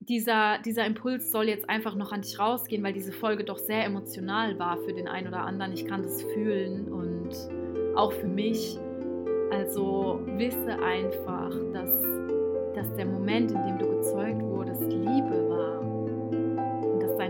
dieser, 0.00 0.58
dieser 0.58 0.84
Impuls 0.84 1.30
soll 1.30 1.48
jetzt 1.48 1.68
einfach 1.68 1.94
noch 1.94 2.12
an 2.12 2.22
dich 2.22 2.38
rausgehen, 2.38 2.82
weil 2.82 2.92
diese 2.92 3.12
Folge 3.12 3.44
doch 3.44 3.58
sehr 3.58 3.84
emotional 3.84 4.58
war 4.58 4.76
für 4.78 4.92
den 4.92 5.08
einen 5.08 5.28
oder 5.28 5.40
anderen. 5.40 5.72
Ich 5.72 5.86
kann 5.86 6.02
das 6.02 6.22
fühlen 6.22 6.92
und 6.92 7.30
auch 7.96 8.12
für 8.12 8.28
mich. 8.28 8.78
Also 9.50 10.20
wisse 10.26 10.82
einfach, 10.82 11.50
dass 11.72 12.14
dass 12.74 12.92
der 12.96 13.06
Moment, 13.06 13.50
in 13.52 13.62
dem 13.66 13.78
du 13.78 13.88
gezeugt 13.96 14.42
wurdest, 14.42 14.82
Liebe 14.82 15.48
war 15.48 15.53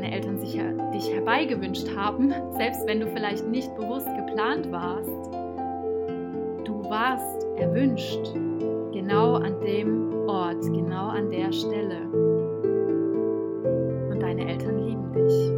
deine 0.04 0.14
Eltern 0.14 0.38
sich 0.38 0.60
dich 0.92 1.12
herbeigewünscht 1.12 1.88
haben, 1.96 2.32
selbst 2.56 2.86
wenn 2.86 3.00
du 3.00 3.06
vielleicht 3.08 3.46
nicht 3.46 3.74
bewusst 3.74 4.08
geplant 4.16 4.70
warst. 4.70 5.08
Du 6.64 6.84
warst 6.88 7.46
erwünscht, 7.56 8.32
genau 8.92 9.34
an 9.34 9.58
dem 9.60 10.28
Ort, 10.28 10.62
genau 10.62 11.08
an 11.08 11.30
der 11.30 11.52
Stelle. 11.52 12.00
Und 14.10 14.20
deine 14.20 14.48
Eltern 14.50 14.78
lieben 14.86 15.12
dich. 15.12 15.53